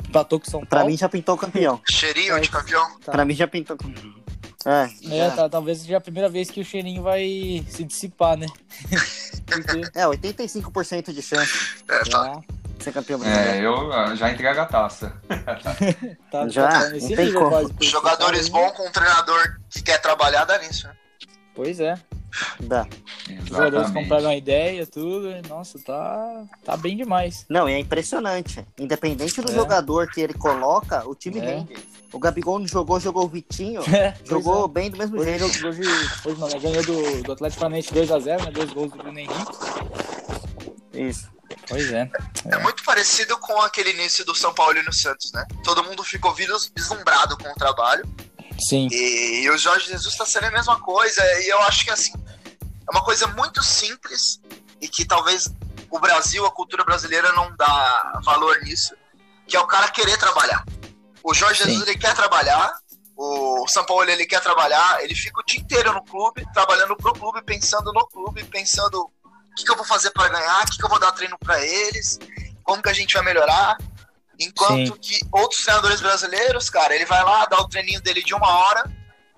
Empatou 0.09 0.39
com 0.41 0.51
São 0.51 0.61
Pra 0.61 0.79
Paulo. 0.81 0.91
mim 0.91 0.97
já 0.97 1.09
pintou 1.09 1.37
campeão. 1.37 1.81
Cheirinho 1.91 2.41
de 2.41 2.49
campeão. 2.49 2.99
Tá. 3.01 3.13
Pra 3.13 3.25
mim 3.25 3.35
já 3.35 3.47
pintou 3.49 3.77
campeão. 3.77 4.15
É, 4.65 4.89
É, 5.07 5.29
já. 5.29 5.31
tá, 5.37 5.49
talvez 5.49 5.79
seja 5.79 5.97
a 5.97 6.01
primeira 6.01 6.29
vez 6.29 6.51
que 6.51 6.61
o 6.61 6.65
cheirinho 6.65 7.03
vai 7.03 7.65
se 7.69 7.85
dissipar, 7.85 8.37
né? 8.37 8.47
Porque 9.47 9.81
é 9.95 10.05
85% 10.05 11.13
de 11.13 11.23
chance 11.23 11.83
É, 11.89 12.05
tá. 12.05 12.41
de 12.77 12.85
ser 12.85 12.93
campeão 12.93 13.19
brasileiro. 13.19 13.51
É, 13.51 13.65
eu 13.67 13.93
ah, 13.93 14.15
já 14.15 14.31
entrego 14.31 14.61
a 14.61 14.67
taça. 14.67 15.13
tá, 16.31 16.49
Já, 16.49 16.69
tá 16.69 16.89
nesse 16.91 17.09
não 17.11 17.17
tem 17.17 17.27
nível 17.27 17.41
como. 17.41 17.51
quase. 17.51 17.73
Jogadores 17.83 18.49
bons 18.49 18.73
com 18.73 18.87
um 18.89 18.93
treinador 18.93 19.59
que 19.71 19.83
quer 19.83 19.99
trabalhar 20.01 20.45
dá 20.45 20.59
nisso, 20.59 20.87
né? 20.87 20.95
Pois 21.55 21.81
é. 21.81 21.99
Dá. 22.61 22.87
Os 23.43 23.49
jogadores 23.49 23.75
Exatamente. 23.87 23.93
compraram 23.95 24.29
a 24.31 24.37
ideia, 24.37 24.87
tudo. 24.87 25.31
e, 25.31 25.43
Nossa, 25.49 25.79
tá, 25.79 26.45
tá 26.65 26.77
bem 26.77 26.97
demais. 26.97 27.45
Não, 27.49 27.69
e 27.69 27.73
é 27.73 27.79
impressionante. 27.79 28.65
Independente 28.79 29.41
do 29.41 29.51
É. 29.51 29.55
jogador 29.55 30.09
que 30.11 30.21
ele 30.21 30.35
coloca, 30.35 31.09
o 31.09 31.15
time 31.15 31.39
É. 31.41 31.45
rende. 31.57 31.75
O 32.13 32.19
Gabigol 32.19 32.59
não 32.59 32.67
jogou, 32.67 32.99
jogou 33.01 33.25
o 33.25 33.29
Vitinho. 33.29 33.83
É, 33.95 34.15
jogou 34.25 34.65
é. 34.65 34.69
bem 34.69 34.91
do 34.91 34.97
mesmo 34.99 35.19
Hoje, 35.21 35.39
jeito. 35.39 35.67
hoje, 35.67 35.83
hoje 36.25 36.39
não, 36.41 36.49
ganhou 36.61 36.83
do, 36.85 37.23
do 37.23 37.33
Atlético 37.33 37.61
Paranaense 37.61 37.93
2x0, 37.93 38.45
né? 38.45 38.51
Dois 38.51 38.73
gols 38.73 38.91
do 38.93 38.99
Bruno 38.99 39.19
Henrique. 39.19 39.53
Isso. 40.95 41.29
Pois 41.69 41.93
é. 41.93 42.11
É. 42.51 42.59
muito 42.59 42.83
parecido 42.85 43.37
com 43.39 43.61
aquele 43.63 43.91
início 43.91 44.25
do 44.25 44.35
São 44.35 44.53
Paulo 44.55 44.79
e 44.79 44.83
no 44.83 44.93
Santos, 44.93 45.33
né? 45.33 45.45
Todo 45.65 45.83
mundo 45.85 46.03
ficou 46.03 46.35
vis- 46.35 46.71
vislumbrado 46.75 47.37
com 47.37 47.49
o 47.51 47.55
trabalho. 47.55 48.05
Sim. 48.59 48.89
E, 48.91 49.43
e 49.43 49.51
o 49.51 49.59
Jorge 49.59 49.87
Jesus 49.89 50.17
tá 50.17 50.27
sendo 50.27 50.47
a 50.47 50.51
mesma 50.51 50.81
coisa. 50.81 51.23
E 51.43 51.49
eu 51.49 51.61
acho 51.63 51.85
que 51.85 51.91
assim, 51.91 52.13
é 52.63 52.91
uma 52.91 53.05
coisa 53.05 53.27
muito 53.29 53.63
simples 53.63 54.41
e 54.81 54.89
que 54.89 55.05
talvez 55.05 55.49
o 55.91 55.99
Brasil, 55.99 56.45
a 56.45 56.51
cultura 56.51 56.85
brasileira 56.85 57.33
não 57.33 57.55
dá 57.57 58.21
valor 58.25 58.61
nisso, 58.63 58.95
que 59.47 59.57
é 59.57 59.61
o 59.61 59.67
cara 59.67 59.89
querer 59.89 60.19
trabalhar. 60.19 60.65
O 61.23 61.35
Jorge 61.35 61.63
Sim. 61.63 61.71
Jesus 61.71 61.89
ele 61.89 61.99
quer 61.99 62.15
trabalhar, 62.15 62.73
o 63.17 63.67
São 63.69 63.85
Paulo 63.85 64.09
ele 64.09 64.27
quer 64.27 64.41
trabalhar, 64.41 65.03
ele 65.03 65.15
fica 65.15 65.41
o 65.41 65.45
dia 65.45 65.61
inteiro 65.61 65.93
no 65.93 66.05
clube, 66.05 66.47
trabalhando 66.53 66.97
pro 66.97 67.13
clube, 67.13 67.43
pensando 67.43 67.93
no 67.93 68.07
clube, 68.07 68.45
pensando 68.45 69.01
o 69.01 69.55
que, 69.57 69.65
que 69.65 69.71
eu 69.71 69.77
vou 69.77 69.85
fazer 69.85 70.11
para 70.11 70.29
ganhar, 70.29 70.63
o 70.63 70.71
que, 70.71 70.79
que 70.79 70.85
eu 70.85 70.89
vou 70.89 71.01
dar 71.01 71.13
treino 71.13 71.37
para 71.39 71.61
eles, 71.65 72.19
como 72.63 72.83
que 72.83 72.89
a 72.89 72.95
gente 72.95 73.15
vai 73.15 73.25
melhorar. 73.25 73.77
Enquanto 74.39 74.97
que 74.99 75.19
outros 75.33 75.63
treinadores 75.65 76.01
brasileiros, 76.01 76.71
cara, 76.71 76.95
ele 76.95 77.05
vai 77.07 77.23
lá, 77.25 77.45
dá 77.47 77.59
o 77.61 77.69
treininho 77.69 78.01
dele 78.01 78.23
de 78.23 78.35
uma 78.35 78.49
hora, 78.49 78.91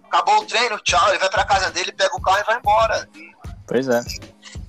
acabou 0.04 0.38
o 0.40 0.46
treino, 0.46 0.78
tchau, 0.80 1.08
ele 1.08 1.18
vai 1.18 1.30
pra 1.30 1.44
casa 1.44 1.70
dele, 1.70 1.92
pega 1.92 2.14
o 2.14 2.20
carro 2.20 2.38
e 2.40 2.44
vai 2.44 2.58
embora. 2.58 3.08
Pois 3.66 3.88
é. 3.88 4.02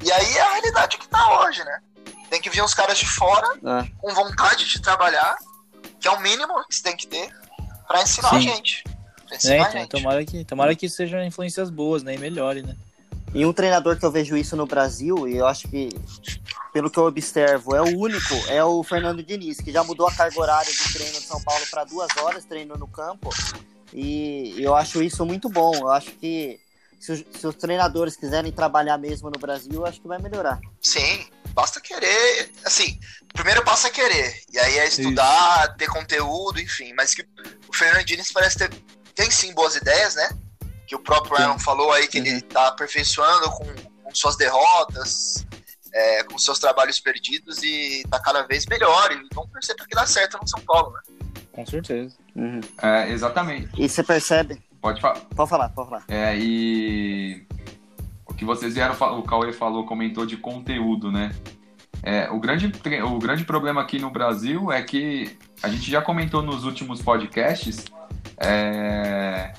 e 0.04 0.12
aí 0.12 0.38
é 0.38 0.42
a 0.42 0.52
realidade 0.54 0.98
que 0.98 1.08
tá 1.08 1.42
hoje, 1.42 1.64
né? 1.64 1.80
Tem 2.30 2.40
que 2.40 2.50
vir 2.50 2.64
uns 2.64 2.74
caras 2.74 2.98
de 2.98 3.06
fora, 3.08 3.48
É. 3.58 3.88
com 3.98 4.14
vontade 4.14 4.66
de 4.70 4.82
trabalhar, 4.82 5.36
que 6.00 6.08
é 6.08 6.12
o 6.12 6.22
mínimo 6.22 6.54
que 6.68 6.76
você 6.76 6.84
tem 6.84 6.96
que 6.96 7.08
ter, 7.08 7.30
pra 7.88 8.02
ensinar 8.02 8.30
a 8.30 8.40
Sim. 8.40 8.42
gente. 8.42 8.84
Pra 8.84 9.34
É, 9.34 9.36
ensinar 9.38 9.54
a 9.56 9.58
então, 9.70 9.72
gente. 9.82 9.90
tomara 9.90 10.26
que, 10.26 10.46
tomara 10.46 10.76
que 10.76 10.88
sejam 10.88 11.22
influências 11.24 11.70
boas, 11.70 12.04
né? 12.04 12.14
E 12.14 12.18
melhore, 12.18 12.62
né? 12.62 12.76
E 13.34 13.46
um 13.46 13.52
treinador 13.54 13.98
que 13.98 14.06
eu 14.06 14.12
vejo 14.12 14.38
isso 14.38 14.56
no 14.56 14.66
Brasil, 14.66 15.28
e 15.28 15.38
eu 15.38 15.48
acho 15.48 15.68
que, 15.68 15.90
pelo 16.74 16.90
que 16.90 16.98
eu 16.98 17.06
observo, 17.06 17.76
é 17.76 17.82
o 17.82 17.98
único, 17.98 18.34
é 18.48 18.64
o 18.64 18.84
Fernando 18.84 19.24
Diniz, 19.24 19.60
que 19.60 19.72
já 19.72 19.84
mudou 19.84 20.08
a 20.08 20.14
carga 20.14 20.40
horária 20.40 20.72
do 20.72 20.94
treino 20.94 21.20
de 21.20 21.26
São 21.26 21.42
Paulo 21.42 21.66
para 21.70 21.84
duas 21.84 22.10
horas 22.18 22.46
treino 22.46 22.76
no 22.76 22.88
campo. 22.88 23.30
E 23.94 24.56
eu 24.58 24.76
acho 24.76 25.04
isso 25.04 25.26
muito 25.26 25.50
bom. 25.50 25.74
Eu 25.76 25.90
acho 25.90 26.12
que 26.12 26.60
se 27.00 27.12
os, 27.12 27.26
se 27.40 27.48
os 27.48 27.56
treinadores 27.56 28.16
quiserem 28.16 28.52
trabalhar 28.52 28.98
mesmo 28.98 29.30
no 29.30 29.40
Brasil, 29.40 29.74
eu 29.74 29.86
acho 29.86 30.00
que 30.00 30.08
vai 30.08 30.18
melhorar. 30.18 30.60
Sim, 30.82 31.28
basta 31.54 31.82
querer. 31.82 32.52
Assim, 32.66 32.98
o 33.24 33.34
primeiro 33.34 33.64
passo 33.64 33.88
é 33.88 33.90
querer. 33.90 34.42
E 34.52 34.58
aí 34.58 34.78
é 34.78 34.88
estudar, 34.88 35.76
ter 35.76 35.88
conteúdo, 35.88 36.60
enfim. 36.62 36.94
Mas 36.94 37.14
que 37.14 37.28
o 37.68 37.76
Fernando 37.76 38.06
Diniz 38.06 38.32
parece 38.32 38.58
ter. 38.60 38.70
Tem 39.14 39.30
sim 39.30 39.54
boas 39.54 39.76
ideias, 39.76 40.16
né? 40.16 40.30
que 40.92 40.96
o 40.96 41.00
próprio. 41.00 41.38
Aaron 41.38 41.58
falou 41.58 41.94
aí 41.94 42.06
que 42.06 42.18
ele 42.18 42.42
tá 42.42 42.68
aperfeiçoando 42.68 43.50
com, 43.52 43.66
com 44.04 44.14
suas 44.14 44.36
derrotas, 44.36 45.46
é, 45.94 46.24
com 46.24 46.38
seus 46.38 46.60
trabalhos 46.60 47.00
perdidos 47.00 47.62
e 47.64 48.04
tá 48.10 48.20
cada 48.20 48.44
vez 48.44 48.66
melhor. 48.66 49.12
E 49.12 49.28
vamos 49.34 49.52
torcer 49.52 49.76
pra 49.76 49.86
que 49.86 49.96
dá 49.96 50.06
certo 50.06 50.38
no 50.42 50.48
São 50.48 50.62
Paulo, 50.62 50.94
né? 50.94 51.02
Com 51.52 51.66
certeza. 51.66 52.16
Uhum. 52.36 52.62
É, 52.82 53.10
exatamente. 53.10 53.70
E 53.78 53.88
você 53.88 54.04
percebe. 54.04 54.62
Pode 54.82 55.02
falar. 55.02 55.20
Pode 55.36 55.50
falar, 55.50 55.70
pode 55.70 55.90
falar. 55.90 56.04
É, 56.08 56.36
e 56.38 57.46
o 58.26 58.34
que 58.34 58.46
vocês 58.46 58.74
vieram, 58.74 58.96
o 59.20 59.24
Cauê 59.24 59.54
falou, 59.54 59.86
comentou 59.86 60.26
de 60.26 60.38
conteúdo, 60.38 61.12
né? 61.12 61.32
É, 62.04 62.30
o, 62.32 62.40
grande, 62.40 62.72
o 63.04 63.20
grande 63.20 63.44
problema 63.44 63.82
aqui 63.82 64.00
no 64.00 64.10
Brasil 64.10 64.72
é 64.72 64.82
que 64.82 65.38
a 65.62 65.70
gente 65.70 65.92
já 65.92 66.02
comentou 66.02 66.42
nos 66.42 66.64
últimos 66.64 67.00
podcasts 67.02 67.86
é, 68.38 69.54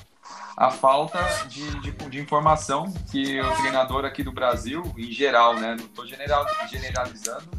a 0.55 0.69
falta 0.69 1.19
de, 1.47 1.79
de, 1.81 1.91
de 1.91 2.19
informação 2.19 2.91
que 3.11 3.41
o 3.41 3.51
treinador 3.57 4.05
aqui 4.05 4.23
do 4.23 4.31
Brasil, 4.31 4.83
em 4.97 5.11
geral, 5.11 5.55
né? 5.59 5.75
Não 5.77 5.85
estou 5.85 6.05
general, 6.05 6.45
generalizando, 6.69 7.49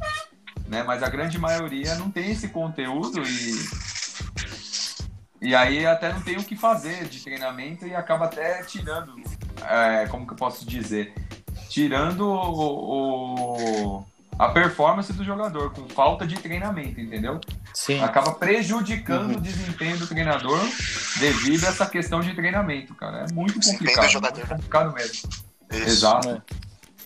né? 0.69 0.83
Mas 0.83 1.03
a 1.03 1.09
grande 1.09 1.39
maioria 1.39 1.95
não 1.97 2.11
tem 2.11 2.31
esse 2.31 2.49
conteúdo 2.49 3.23
e 3.23 3.95
e 5.41 5.55
aí 5.55 5.85
até 5.85 6.11
não 6.11 6.23
tem 6.23 6.39
o 6.39 6.45
que 6.45 6.57
fazer 6.57 7.05
de 7.07 7.21
treinamento 7.23 7.87
e 7.87 7.95
acaba 7.95 8.25
até 8.25 8.63
tirando, 8.63 9.13
é, 9.63 10.07
como 10.07 10.27
que 10.27 10.33
eu 10.33 10.37
posso 10.37 10.65
dizer, 10.65 11.13
tirando 11.69 12.23
o, 12.27 13.99
o- 13.99 14.07
a 14.39 14.49
performance 14.49 15.13
do 15.13 15.25
jogador 15.25 15.73
com 15.73 15.89
falta 15.89 16.27
de 16.27 16.35
treinamento, 16.37 17.01
entendeu? 17.01 17.41
Sim. 17.73 18.03
Acaba 18.03 18.33
prejudicando 18.33 19.31
Uhum. 19.33 19.37
o 19.37 19.41
desempenho 19.41 19.97
do 19.99 20.07
treinador 20.07 20.59
devido 21.19 21.65
a 21.65 21.69
essa 21.69 21.87
questão 21.87 22.21
de 22.21 22.35
treinamento, 22.35 22.95
cara. 22.95 23.27
É 23.29 23.33
muito 23.33 23.61
complicado, 23.61 24.09
jogador. 24.09 24.37
muito 24.39 24.49
complicado 24.49 24.93
mesmo. 24.95 25.29
Isso. 25.71 25.83
Exato. 25.89 26.29
É. 26.31 26.65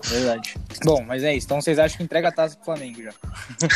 Verdade. 0.08 0.54
Bom, 0.84 1.02
mas 1.04 1.24
é 1.24 1.34
isso. 1.34 1.46
Então 1.46 1.60
vocês 1.60 1.78
acham 1.78 1.96
que 1.98 2.02
entrega 2.04 2.28
a 2.28 2.32
taça 2.32 2.54
pro 2.56 2.64
Flamengo 2.66 3.02
já? 3.02 3.12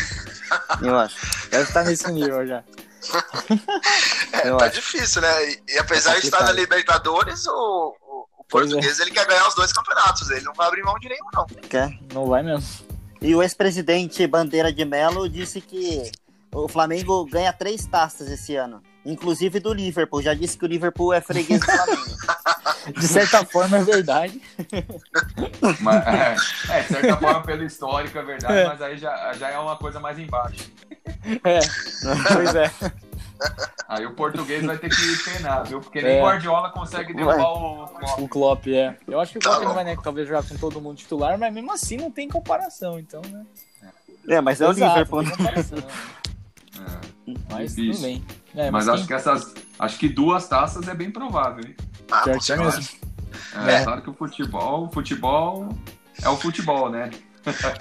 Eu 0.80 0.98
acho. 0.98 1.16
Deve 1.50 1.64
estar 1.64 1.82
nesse 1.84 2.10
nível 2.12 2.46
já. 2.46 2.62
É, 4.32 4.48
Eu 4.48 4.56
tá 4.56 4.66
acho. 4.66 4.76
difícil, 4.76 5.20
né? 5.20 5.44
E, 5.50 5.62
e 5.74 5.78
apesar 5.78 6.16
É 6.16 6.20
de 6.20 6.26
estar 6.26 6.42
na. 6.44 6.52
Libertadores, 6.52 7.46
o, 7.46 7.50
o- 7.50 8.26
o 8.38 8.40
é. 8.40 8.44
português 8.48 8.98
ele 9.00 9.10
quer 9.10 9.26
ganhar 9.26 9.46
os 9.48 9.54
dois 9.54 9.72
campeonatos. 9.72 10.30
Ele 10.30 10.42
não 10.44 10.54
vai 10.54 10.68
abrir 10.68 10.82
mão 10.82 10.94
de 11.00 11.08
nenhum, 11.08 11.26
não. 11.34 11.46
Quer? 11.68 11.90
Não 12.14 12.26
vai 12.26 12.42
mesmo. 12.42 12.64
E 13.22 13.34
o 13.34 13.42
ex-presidente 13.42 14.26
Bandeira 14.26 14.72
de 14.72 14.84
Mello 14.84 15.28
disse 15.28 15.60
que 15.60 16.10
o 16.52 16.68
Flamengo 16.68 17.24
ganha 17.26 17.52
três 17.52 17.86
taças 17.86 18.28
esse 18.30 18.56
ano. 18.56 18.82
Inclusive 19.04 19.58
do 19.60 19.72
Liverpool. 19.72 20.22
Já 20.22 20.34
disse 20.34 20.56
que 20.58 20.64
o 20.64 20.68
Liverpool 20.68 21.12
é 21.12 21.20
freguês 21.20 21.60
do 21.60 21.66
Flamengo. 21.66 22.02
De 22.98 23.06
certa 23.06 23.44
forma 23.44 23.78
é 23.78 23.84
verdade. 23.84 24.42
Mas, 25.80 26.04
é, 26.04 26.36
é, 26.68 26.80
de 26.82 26.88
certa 26.88 27.16
forma, 27.16 27.40
pelo 27.42 27.62
histórico, 27.62 28.18
é 28.18 28.22
verdade, 28.24 28.54
É. 28.58 28.66
mas 28.66 28.82
aí 28.82 28.98
já, 28.98 29.32
já 29.34 29.50
é 29.50 29.58
uma 29.58 29.76
coisa 29.76 30.00
mais 30.00 30.18
embaixo. 30.18 30.68
É. 31.44 31.60
Pois 32.34 32.54
é. 32.56 32.70
Aí 33.88 34.06
o 34.06 34.14
português 34.14 34.64
vai 34.64 34.78
ter 34.78 34.88
que 34.88 35.16
penar, 35.24 35.64
viu? 35.64 35.80
Porque 35.80 36.00
nem 36.00 36.18
É. 36.18 36.22
Guardiola 36.22 36.70
consegue 36.70 37.12
derrubar 37.14 37.42
o 37.52 37.88
Klopp. 37.88 38.18
O 38.22 38.28
Klopp, 38.28 38.66
é. 38.68 38.96
Eu 39.06 39.20
acho 39.20 39.32
que 39.32 39.38
o 39.38 39.40
Tá 39.40 39.48
Klopp 39.50 39.60
bom. 39.62 39.68
não 39.68 39.74
vai, 39.74 39.84
né, 39.84 39.96
talvez 40.02 40.26
jogar 40.28 40.42
com 40.44 40.56
todo 40.56 40.80
mundo 40.80 40.96
titular, 40.96 41.38
mas 41.38 41.52
mesmo 41.52 41.72
assim 41.72 41.96
não 41.96 42.10
tem 42.10 42.28
comparação, 42.28 42.98
então, 42.98 43.20
né? 43.28 43.44
É, 44.28 44.40
mas 44.40 44.60
é 44.60 44.68
o 44.68 44.72
Liverpool. 44.72 45.22
né? 45.22 45.32
É, 46.78 47.34
Mas 47.50 47.74
difícil. 47.74 47.92
tudo 47.92 48.02
bem. 48.02 48.24
É, 48.54 48.70
mas 48.70 48.86
mas 48.86 48.88
acho 48.88 48.98
quem- 48.98 49.06
que 49.08 49.14
essas. 49.14 49.54
Acho 49.78 49.98
que 49.98 50.08
duas 50.08 50.46
taças 50.48 50.86
é 50.88 50.94
bem 50.94 51.10
provável, 51.10 51.64
hein? 51.66 51.74
Ah, 52.10 52.22
Pior 52.22 52.34
com 52.36 52.40
que 52.40 52.52
é 52.52 52.56
mesmo. 52.56 52.88
É, 53.66 53.74
É. 53.74 53.84
claro 53.84 54.02
que 54.02 54.10
o 54.10 54.14
futebol, 54.14 54.86
o 54.86 54.90
futebol 54.92 55.68
é 56.22 56.28
o 56.28 56.36
futebol, 56.36 56.88
né? 56.90 57.10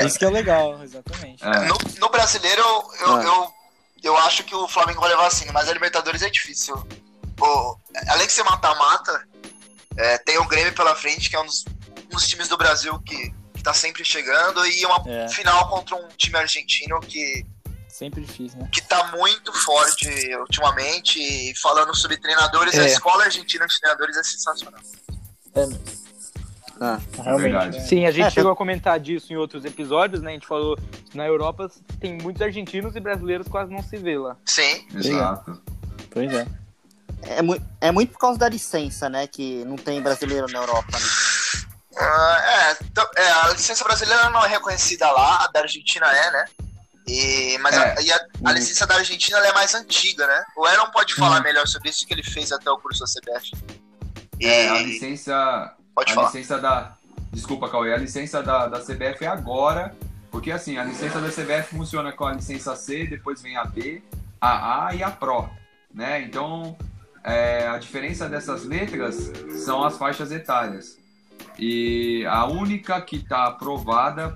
Isso 0.04 0.18
que 0.18 0.26
é 0.26 0.30
legal, 0.30 0.82
exatamente. 0.84 1.44
É, 1.44 1.68
No, 1.68 1.78
no 2.00 2.10
brasileiro, 2.10 2.62
eu, 2.62 3.08
eu, 3.08 3.16
Ah. 3.16 3.24
eu, 3.24 3.54
eu 4.04 4.18
acho 4.18 4.44
que 4.44 4.56
o 4.56 4.68
Flamengo 4.68 5.00
vai 5.02 5.10
levar 5.10 5.28
assim, 5.28 5.46
mas 5.52 5.70
a 5.70 5.74
Libertadores 5.74 6.22
é 6.22 6.30
difícil. 6.30 6.76
O- 7.40 7.78
além 8.10 8.28
de 8.28 8.34
ser 8.34 8.44
mata-mata, 8.44 9.28
é, 9.98 10.18
tem 10.20 10.38
o 10.38 10.48
Grêmio 10.48 10.74
pela 10.74 10.96
frente, 10.96 11.30
que 11.30 11.36
é 11.36 11.40
um 11.40 11.46
dos, 11.46 11.66
um 12.06 12.10
dos 12.16 12.28
times 12.28 12.48
do 12.48 12.58
Brasil 12.58 13.00
que, 13.02 13.34
que 13.54 13.64
tá 13.64 13.74
sempre 13.74 14.04
chegando, 14.06 14.66
e 14.66 14.86
uma 14.86 15.04
É. 15.08 15.28
final 15.30 15.70
contra 15.70 15.96
um 15.96 16.08
time 16.18 16.38
argentino 16.38 17.00
que, 17.00 17.46
Sempre 17.88 18.22
difícil, 18.22 18.58
né? 18.60 18.70
que 18.72 18.82
tá 18.82 19.08
muito 19.16 19.54
forte 19.54 20.08
ultimamente. 20.38 21.20
E 21.20 21.54
falando 21.60 21.96
sobre 21.96 22.18
treinadores, 22.18 22.74
a 22.80 22.84
É. 22.84 22.88
escola 22.88 23.26
argentina 23.26 23.68
de 23.68 23.80
treinadores 23.80 24.18
é 24.18 24.24
sensacional. 24.24 24.82
É 25.54 25.66
mesmo. 25.68 26.01
Ah, 26.84 27.00
Realmente. 27.24 27.42
verdade. 27.44 27.78
é. 27.78 27.82
Sim, 27.82 28.06
a 28.08 28.12
gente 28.12 28.26
É, 28.26 28.30
chegou 28.32 28.52
a 28.52 28.56
comentar 28.56 29.00
disso 29.00 29.32
em 29.32 29.36
outros 29.36 29.64
episódios, 29.66 30.20
né? 30.24 30.32
A 30.32 30.34
gente 30.34 30.48
falou 30.48 30.76
na 31.14 31.28
Europa 31.28 31.70
tem 32.00 32.18
muitos 32.18 32.42
argentinos 32.42 32.96
e 32.96 33.00
brasileiros 33.00 33.48
quase 33.48 33.72
não 33.72 33.84
se 33.84 33.98
vê 33.98 34.18
lá. 34.18 34.36
Sim, 34.46 34.88
exato. 34.96 35.62
Pois 36.10 36.34
é. 36.34 36.48
é, 37.22 37.42
mu 37.44 37.56
é 37.80 37.92
muito 37.92 38.14
por 38.14 38.20
causa 38.20 38.40
da 38.40 38.50
licença, 38.50 39.08
né? 39.10 39.28
Que 39.28 39.64
não 39.66 39.76
tem 39.76 40.02
brasileiro 40.02 40.48
na 40.52 40.58
Europa. 40.60 40.88
Né? 40.92 41.06
Ah, 42.00 42.42
é, 42.80 42.84
então, 42.84 43.06
é, 43.16 43.32
a 43.32 43.50
licença 43.52 43.84
brasileira 43.84 44.30
não 44.32 44.44
é 44.44 44.48
reconhecida 44.48 45.10
lá, 45.12 45.44
a 45.46 45.48
da 45.52 45.60
Argentina 45.60 46.08
é, 46.08 46.32
né? 46.32 46.46
E, 47.08 47.58
mas 47.60 47.78
a, 47.78 47.86
É. 47.90 47.96
e 48.02 48.12
a, 48.12 48.16
a 48.16 48.50
Uhum. 48.50 48.54
licença 48.56 48.88
da 48.88 48.96
Argentina 48.96 49.38
ela 49.38 49.48
é 49.50 49.54
mais 49.54 49.76
antiga, 49.76 50.26
né? 50.26 50.44
O 50.58 50.66
Aaron 50.66 50.90
pode 50.92 51.14
falar 51.14 51.38
Uhum. 51.38 51.44
melhor 51.44 51.68
sobre 51.68 51.90
isso, 51.90 52.08
que 52.08 52.14
ele 52.14 52.24
fez 52.24 52.52
até 52.52 52.72
o 52.72 52.78
curso 52.80 53.02
da 53.02 53.06
CBF. 53.06 53.52
E, 54.40 54.48
É, 54.48 54.70
a 54.70 54.80
licença. 54.82 55.76
Pode 55.94 56.12
a 56.12 56.16
falar. 56.16 56.28
licença 56.28 56.58
da. 56.58 56.94
Desculpa, 57.32 57.70
Cauê, 57.70 57.94
a 57.94 57.98
licença 57.98 58.44
da, 58.44 58.68
da 58.68 58.80
CBF 58.80 59.24
é 59.24 59.28
agora, 59.28 59.96
porque 60.30 60.52
assim, 60.52 60.78
a 60.78 60.84
licença 60.84 61.22
da 61.22 61.30
CBF 61.30 61.76
funciona 61.76 62.12
com 62.12 62.26
a 62.26 62.34
licença 62.34 62.76
C, 62.76 63.08
depois 63.08 63.42
vem 63.42 63.56
a 63.56 63.64
B, 63.64 64.04
a 64.40 64.88
A 64.88 64.96
e 64.96 65.02
a 65.02 65.10
Pro, 65.10 65.50
né? 65.94 66.22
Então, 66.24 66.76
é, 67.24 67.68
a 67.68 67.78
diferença 67.78 68.28
dessas 68.28 68.66
letras 68.66 69.32
são 69.64 69.84
as 69.84 69.98
faixas 69.98 70.32
etárias. 70.32 71.00
E 71.58 72.26
a 72.26 72.46
única 72.46 73.00
que 73.02 73.18
está 73.18 73.46
aprovada, 73.46 74.36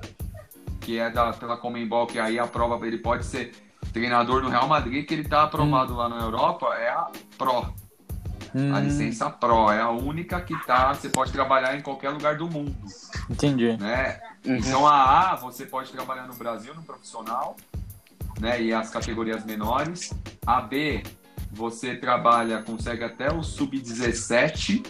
que 0.80 1.00
é 1.00 1.10
da, 1.10 1.34
pela 1.34 1.58
Comembol, 1.58 2.08
que 2.08 2.20
aí 2.20 2.38
a 2.38 2.48
prova 2.48 2.86
ele 2.86 3.00
pode 3.00 3.26
ser 3.26 3.52
treinador 3.91 4.41
no 4.44 4.50
Real 4.50 4.68
Madrid, 4.68 5.06
que 5.06 5.13
ele 5.13 5.24
está 5.24 5.44
aprovado 5.44 5.96
lá 5.96 6.10
na 6.10 6.20
Europa, 6.20 6.68
é 6.76 6.89
a 6.89 7.08
Pro. 7.38 7.74
A 8.56 8.58
Hum, 8.58 8.80
licença 8.80 9.30
Pro 9.30 9.70
é 9.70 9.82
a 9.82 9.89
única 9.89 10.39
que 10.39 10.56
tá. 10.65 10.94
Você 10.94 11.10
pode 11.10 11.30
trabalhar 11.34 11.76
em 11.76 11.82
qualquer 11.82 12.12
lugar 12.12 12.38
do 12.38 12.50
mundo, 12.50 12.74
Entendi. 13.30 13.76
né? 13.76 14.22
Uhum. 14.46 14.56
Então 14.56 14.88
a 14.88 15.32
A 15.32 15.36
você 15.36 15.65
pode 15.65 15.91
trabalhar 15.91 16.26
no 16.26 16.34
Brasil 16.36 16.74
no 16.74 16.82
profissional, 16.82 17.58
né? 18.39 18.62
E 18.62 18.74
as 18.74 18.89
categorias 18.89 19.44
menores. 19.44 20.13
A 20.46 20.62
B 20.62 21.04
você 21.52 21.96
trabalha, 21.98 22.62
consegue 22.63 23.04
até 23.04 23.30
o 23.30 23.44
sub-17, 23.44 24.86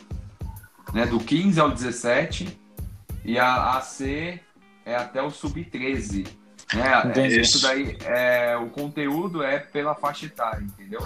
né? 0.94 1.08
Do 1.08 1.20
15 1.20 1.60
ao 1.60 1.72
17. 1.72 2.60
E 3.24 3.40
a, 3.40 3.78
a 3.78 3.82
C 3.82 4.40
é 4.86 4.96
até 4.96 5.24
o 5.24 5.32
sub-13. 5.32 6.28
Né? 6.74 7.02
Entendi. 7.06 7.42
Isso 7.42 7.62
daí 7.62 7.98
é 8.06 8.56
o 8.58 8.70
conteúdo 8.70 9.42
é 9.42 9.58
pela 9.58 9.96
faixa 9.96 10.28
etária, 10.28 10.64
entendeu? 10.64 11.02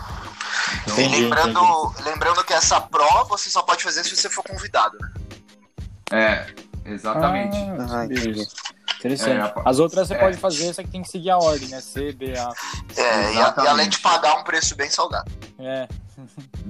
Então, 0.84 0.97
E 0.99 1.03
Entendi. 1.05 1.21
lembrando, 1.23 1.93
lembrando 2.03 2.43
que 2.43 2.53
essa 2.53 2.79
Pro 2.82 3.25
você 3.27 3.49
só 3.49 3.62
pode 3.62 3.84
fazer 3.84 4.03
se 4.03 4.15
você 4.15 4.29
for 4.29 4.43
convidado, 4.43 4.97
né? 4.99 5.12
É, 6.12 6.91
exatamente. 6.91 7.58
Ah, 7.58 7.99
Ah, 7.99 8.05
entendi. 8.05 8.47
Interessante. 8.99 9.53
É, 9.58 9.62
As 9.63 9.79
outras 9.79 10.08
você 10.10 10.13
é. 10.13 10.17
pode 10.17 10.38
fazer, 10.38 10.73
só 10.73 10.84
que 10.84 10.89
tem 10.89 11.01
que 11.01 11.08
seguir 11.10 11.29
a 11.29 11.38
ordem, 11.38 11.69
né? 11.69 11.79
C, 11.79 12.12
B, 12.12 12.34
A. 12.38 12.51
É, 12.97 13.34
e, 13.34 13.38
a- 13.38 13.55
e 13.63 13.67
além 13.67 13.88
de 13.88 13.99
pagar 13.99 14.36
um 14.38 14.43
preço 14.43 14.75
bem 14.75 14.89
salgado. 14.89 15.32
É. 15.58 15.88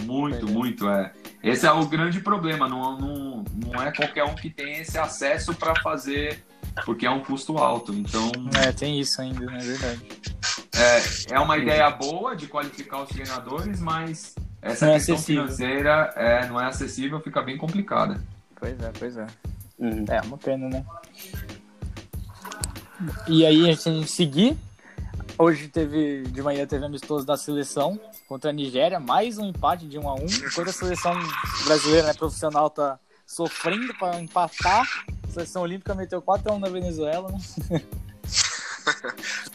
Muito, 0.03 0.45
é. 0.47 0.51
muito, 0.51 0.87
é. 0.87 1.11
Esse 1.41 1.65
é 1.65 1.71
o 1.71 1.83
grande 1.87 2.19
problema. 2.19 2.69
Não, 2.69 2.99
não, 2.99 3.43
não 3.65 3.81
é 3.81 3.91
qualquer 3.91 4.25
um 4.25 4.35
que 4.35 4.47
tem 4.49 4.79
esse 4.79 4.97
acesso 4.99 5.55
para 5.55 5.73
fazer, 5.81 6.43
porque 6.85 7.07
é 7.07 7.09
um 7.09 7.21
custo 7.23 7.57
alto. 7.57 7.91
Então, 7.93 8.31
É, 8.63 8.71
tem 8.71 8.99
isso 8.99 9.19
ainda, 9.21 9.45
né? 9.47 9.57
Verdade. 9.59 10.01
É, 10.79 11.35
é 11.35 11.39
uma 11.39 11.57
ideia 11.57 11.89
boa 11.89 12.35
de 12.35 12.47
qualificar 12.47 13.03
os 13.03 13.09
treinadores, 13.09 13.79
mas 13.79 14.35
essa 14.61 14.85
Não 14.85 14.93
é 14.93 14.95
questão 14.97 15.15
acessível. 15.15 15.43
financeira 15.43 16.13
é, 16.15 16.47
não 16.47 16.59
é 16.59 16.65
acessível, 16.65 17.19
fica 17.21 17.41
bem 17.41 17.57
complicada. 17.57 18.21
Pois 18.55 18.79
é, 18.79 18.91
pois 18.97 19.17
é. 19.17 19.27
Uhum. 19.77 20.05
É, 20.09 20.21
uma 20.21 20.37
pena, 20.37 20.67
né? 20.69 20.85
E 23.27 23.45
aí, 23.45 23.69
a 23.69 23.73
gente 23.73 24.07
seguir. 24.07 24.57
Hoje 25.37 25.69
teve, 25.69 26.23
de 26.23 26.41
manhã 26.41 26.67
teve 26.67 26.83
amistoso 26.83 27.25
da 27.25 27.37
seleção 27.37 27.97
contra 28.27 28.49
a 28.49 28.53
Nigéria, 28.53 28.99
mais 28.99 29.37
um 29.37 29.45
empate 29.45 29.87
de 29.87 29.97
1 29.97 30.09
a 30.09 30.15
1 30.15 30.25
enquanto 30.25 30.69
a 30.69 30.73
seleção 30.73 31.13
brasileira 31.63 32.07
né, 32.07 32.13
profissional 32.13 32.69
tá 32.69 32.99
sofrendo 33.25 33.93
para 33.97 34.19
empatar. 34.19 34.85
A 35.23 35.31
seleção 35.31 35.61
olímpica 35.61 35.95
meteu 35.95 36.21
4 36.21 36.51
a 36.51 36.55
1 36.55 36.59
na 36.59 36.67
Venezuela, 36.67 37.31
né? 37.31 37.39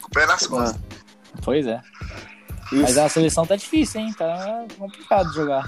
Com 0.01 0.07
o 0.07 0.09
pé 0.09 0.25
nas 0.25 0.47
costas. 0.47 0.81
Pois 1.43 1.65
é. 1.67 1.81
Isso. 2.71 2.81
Mas 2.81 2.97
a 2.97 3.07
seleção 3.09 3.45
tá 3.45 3.55
difícil, 3.55 4.01
hein? 4.01 4.13
Tá 4.13 4.65
complicado 4.77 5.29
de 5.29 5.35
jogar. 5.35 5.63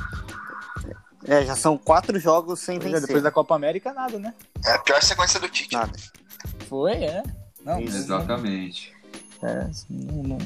É, 1.26 1.46
já 1.46 1.56
são 1.56 1.78
quatro 1.78 2.20
jogos 2.20 2.60
sem 2.60 2.78
Pois 2.80 2.90
é, 2.90 2.94
vencer. 2.94 3.08
depois 3.08 3.24
da 3.24 3.32
Copa 3.32 3.56
América, 3.56 3.94
nada, 3.94 4.18
né? 4.18 4.34
É 4.66 4.74
a 4.74 4.80
pior 4.80 5.02
sequência 5.04 5.40
do 5.40 5.50
Tite. 5.50 5.74
Nada. 5.76 5.92
Foi, 6.70 6.94
é. 6.94 7.24
Não, 7.64 7.80
Isso. 7.82 7.98
Exatamente. 7.98 8.94
É, 9.44 9.68
não, 9.90 10.24
não- 10.24 10.38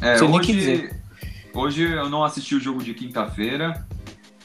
É, 0.00 0.22
hoje, 0.22 0.90
hoje 1.54 1.82
eu 1.82 2.08
não 2.08 2.22
assisti 2.22 2.54
o 2.54 2.60
jogo 2.60 2.82
de 2.84 2.94
quinta-feira. 2.94 3.86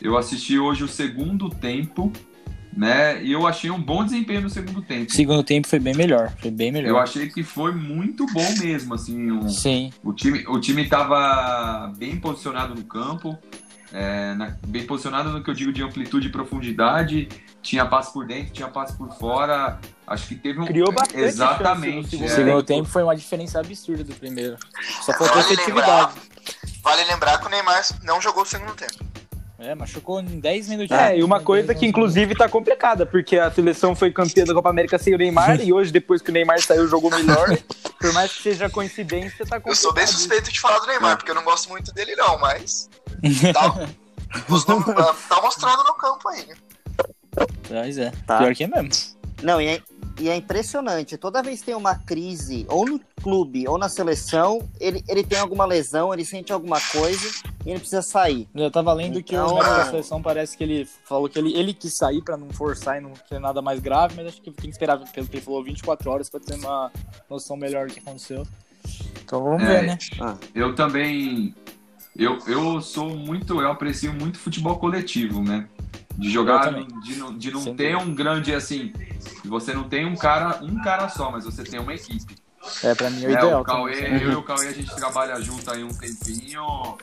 Eu 0.01 0.17
assisti 0.17 0.57
hoje 0.57 0.83
o 0.83 0.87
segundo 0.87 1.49
tempo, 1.49 2.11
né? 2.75 3.23
E 3.23 3.31
eu 3.31 3.45
achei 3.47 3.69
um 3.71 3.79
bom 3.81 4.03
desempenho 4.03 4.41
no 4.41 4.49
segundo 4.49 4.81
tempo. 4.81 5.11
Segundo 5.11 5.43
tempo 5.43 5.67
foi 5.67 5.79
bem 5.79 5.93
melhor. 5.95 6.33
Foi 6.41 6.51
bem 6.51 6.71
melhor. 6.71 6.89
Eu 6.89 6.97
achei 6.99 7.29
que 7.29 7.43
foi 7.43 7.71
muito 7.71 8.25
bom 8.27 8.45
mesmo, 8.59 8.93
assim. 8.93 9.31
o- 9.31 9.49
Sim. 9.49 9.91
O 10.03 10.13
time, 10.13 10.43
o 10.47 10.59
time 10.59 10.87
tava 10.87 11.91
bem 11.97 12.17
posicionado 12.17 12.73
no 12.75 12.83
campo, 12.83 13.37
é, 13.91 14.33
na- 14.35 14.55
bem 14.67 14.85
posicionado 14.85 15.29
no 15.29 15.43
que 15.43 15.49
eu 15.49 15.53
digo 15.53 15.71
de 15.71 15.83
amplitude 15.83 16.27
e 16.27 16.31
profundidade. 16.31 17.27
Tinha 17.61 17.85
passe 17.85 18.11
por 18.11 18.25
dentro, 18.27 18.51
tinha 18.51 18.67
passe 18.67 18.97
por 18.97 19.09
fora. 19.17 19.79
Acho 20.05 20.27
que 20.27 20.35
teve 20.35 20.59
um. 20.59 20.65
Criou 20.65 20.91
bastante 20.91 21.19
Exatamente. 21.23 22.17
no 22.17 22.23
O 22.23 22.25
é. 22.25 22.27
segundo 22.27 22.63
tempo 22.63 22.89
foi 22.89 23.03
uma 23.03 23.15
diferença 23.15 23.59
absurda 23.59 24.03
do 24.03 24.13
primeiro. 24.15 24.57
Só 25.01 25.13
faltou 25.13 25.41
Vale 25.41 25.53
efetividade. 25.53 26.13
Vale 26.83 27.03
lembrar 27.05 27.37
que 27.39 27.47
o 27.47 27.49
Neymar 27.49 27.81
não 28.03 28.19
jogou 28.21 28.43
o 28.43 28.45
segundo 28.45 28.73
tempo. 28.73 29.12
É, 29.63 29.73
machucou 29.73 30.19
em 30.19 30.25
10 30.41 30.67
minutinhos. 30.67 31.01
É, 31.01 31.17
e 31.17 31.23
uma 31.23 31.39
coisa 31.39 31.73
que 31.73 31.85
inclusive 31.85 32.35
tá 32.35 32.49
complicada, 32.49 33.05
porque 33.05 33.37
a 33.37 33.49
seleção 33.49 33.95
foi 33.95 34.11
campeã 34.11 34.43
da 34.43 34.53
Copa 34.53 34.69
América 34.69 34.97
sem 34.97 35.15
o 35.15 35.17
Neymar, 35.17 35.61
e 35.61 35.71
hoje, 35.71 35.89
depois 35.89 36.21
que 36.21 36.29
o 36.29 36.33
Neymar 36.33 36.61
saiu, 36.61 36.85
jogou 36.87 37.09
melhor. 37.09 37.57
Por 37.97 38.11
mais 38.11 38.33
que 38.33 38.43
seja 38.43 38.69
coincidência, 38.69 39.45
tá 39.45 39.55
complicado. 39.61 39.69
Eu 39.71 39.75
sou 39.75 39.93
bem 39.93 40.05
suspeito 40.05 40.51
de 40.51 40.59
falar 40.59 40.79
do 40.79 40.85
É. 40.85 40.89
Neymar, 40.89 41.15
porque 41.15 41.31
eu 41.31 41.35
não 41.35 41.43
gosto 41.43 41.69
muito 41.69 41.93
dele, 41.93 42.15
não, 42.15 42.37
mas. 42.39 42.89
Tá, 43.53 43.87
os 44.49 44.65
tá- 44.65 45.15
tá 45.29 45.41
mostrando 45.41 45.83
no 45.83 45.93
campo 45.93 46.27
aí? 46.27 46.45
Pois 47.67 47.97
é. 47.97 48.11
Tá. 48.25 48.39
Pior 48.39 48.53
que 48.55 48.63
é 48.63 48.67
mesmo. 48.67 48.89
Não, 49.43 49.61
e 49.61 49.67
é, 49.67 49.81
e 50.19 50.29
é 50.29 50.35
impressionante. 50.35 51.17
Toda 51.17 51.41
vez 51.41 51.59
que 51.59 51.67
tem 51.67 51.75
uma 51.75 51.95
crise, 51.95 52.65
ou 52.69 52.85
no 52.85 52.99
clube, 53.21 53.67
ou 53.67 53.77
na 53.77 53.89
seleção, 53.89 54.61
ele, 54.79 55.03
ele 55.07 55.23
tem 55.23 55.39
alguma 55.39 55.65
lesão, 55.65 56.13
ele 56.13 56.23
sente 56.25 56.51
alguma 56.53 56.79
coisa 56.91 57.27
e 57.65 57.69
ele 57.71 57.79
precisa 57.79 58.01
sair. 58.01 58.47
Eu 58.53 58.69
tava 58.69 58.93
lendo 58.93 59.21
que 59.23 59.35
Então, 59.35 59.47
o 59.51 59.53
médico 59.55 59.75
da 59.75 59.85
seleção 59.85 60.21
parece 60.21 60.57
que 60.57 60.63
ele 60.63 60.87
falou 61.05 61.27
que 61.29 61.39
ele, 61.39 61.53
ele 61.57 61.73
quis 61.73 61.93
sair 61.93 62.21
pra 62.21 62.37
não 62.37 62.49
forçar 62.51 62.97
e 62.97 63.01
não 63.01 63.11
ter 63.29 63.39
nada 63.39 63.61
mais 63.61 63.79
grave, 63.79 64.15
mas 64.15 64.27
acho 64.27 64.41
que 64.41 64.51
tem 64.51 64.65
que 64.65 64.69
esperar, 64.69 64.97
pelo 64.97 65.27
que 65.27 65.35
ele 65.37 65.41
falou, 65.43 65.63
24 65.63 66.09
horas 66.11 66.29
pra 66.29 66.39
ter 66.39 66.55
uma 66.55 66.91
noção 67.29 67.55
melhor 67.57 67.87
do 67.87 67.93
que 67.93 67.99
aconteceu. 67.99 68.45
Então 69.23 69.43
vamos 69.43 69.63
É, 69.63 69.81
ver, 69.81 69.87
né? 69.87 69.97
Eu 70.53 70.75
também. 70.75 71.55
Eu, 72.15 72.37
eu 72.47 72.81
sou 72.81 73.09
muito. 73.15 73.59
Eu 73.61 73.71
aprecio 73.71 74.13
muito 74.13 74.37
futebol 74.39 74.77
coletivo, 74.77 75.41
né? 75.41 75.67
De 76.17 76.29
jogar, 76.29 76.71
de 77.01 77.15
não, 77.15 77.35
de 77.35 77.49
não 77.51 77.61
Sem 77.61 77.75
ter 77.75 77.93
dúvida. 77.93 78.11
um 78.11 78.15
grande 78.15 78.53
assim. 78.53 78.93
Você 79.45 79.73
não 79.73 79.83
tem 79.85 80.05
um 80.05 80.15
cara, 80.15 80.59
um 80.63 80.81
cara 80.83 81.09
só, 81.09 81.31
mas 81.31 81.43
você 81.45 81.63
tem 81.63 81.79
uma 81.79 81.93
equipe. 81.93 82.35
É, 82.83 82.93
pra 82.93 83.09
mim 83.09 83.23
é 83.23 83.27
o 83.27 83.29
É, 83.29 83.33
ideal. 83.33 83.61
o 83.61 83.63
Cauê, 83.63 83.95
também. 84.03 84.21
eu 84.21 84.31
e 84.31 84.35
o 84.35 84.43
Cauê 84.43 84.67
a 84.67 84.71
gente 84.71 84.95
trabalha 84.95 85.41
junto 85.41 85.69
aí 85.71 85.83
um 85.83 85.89
tempinho 85.89 86.97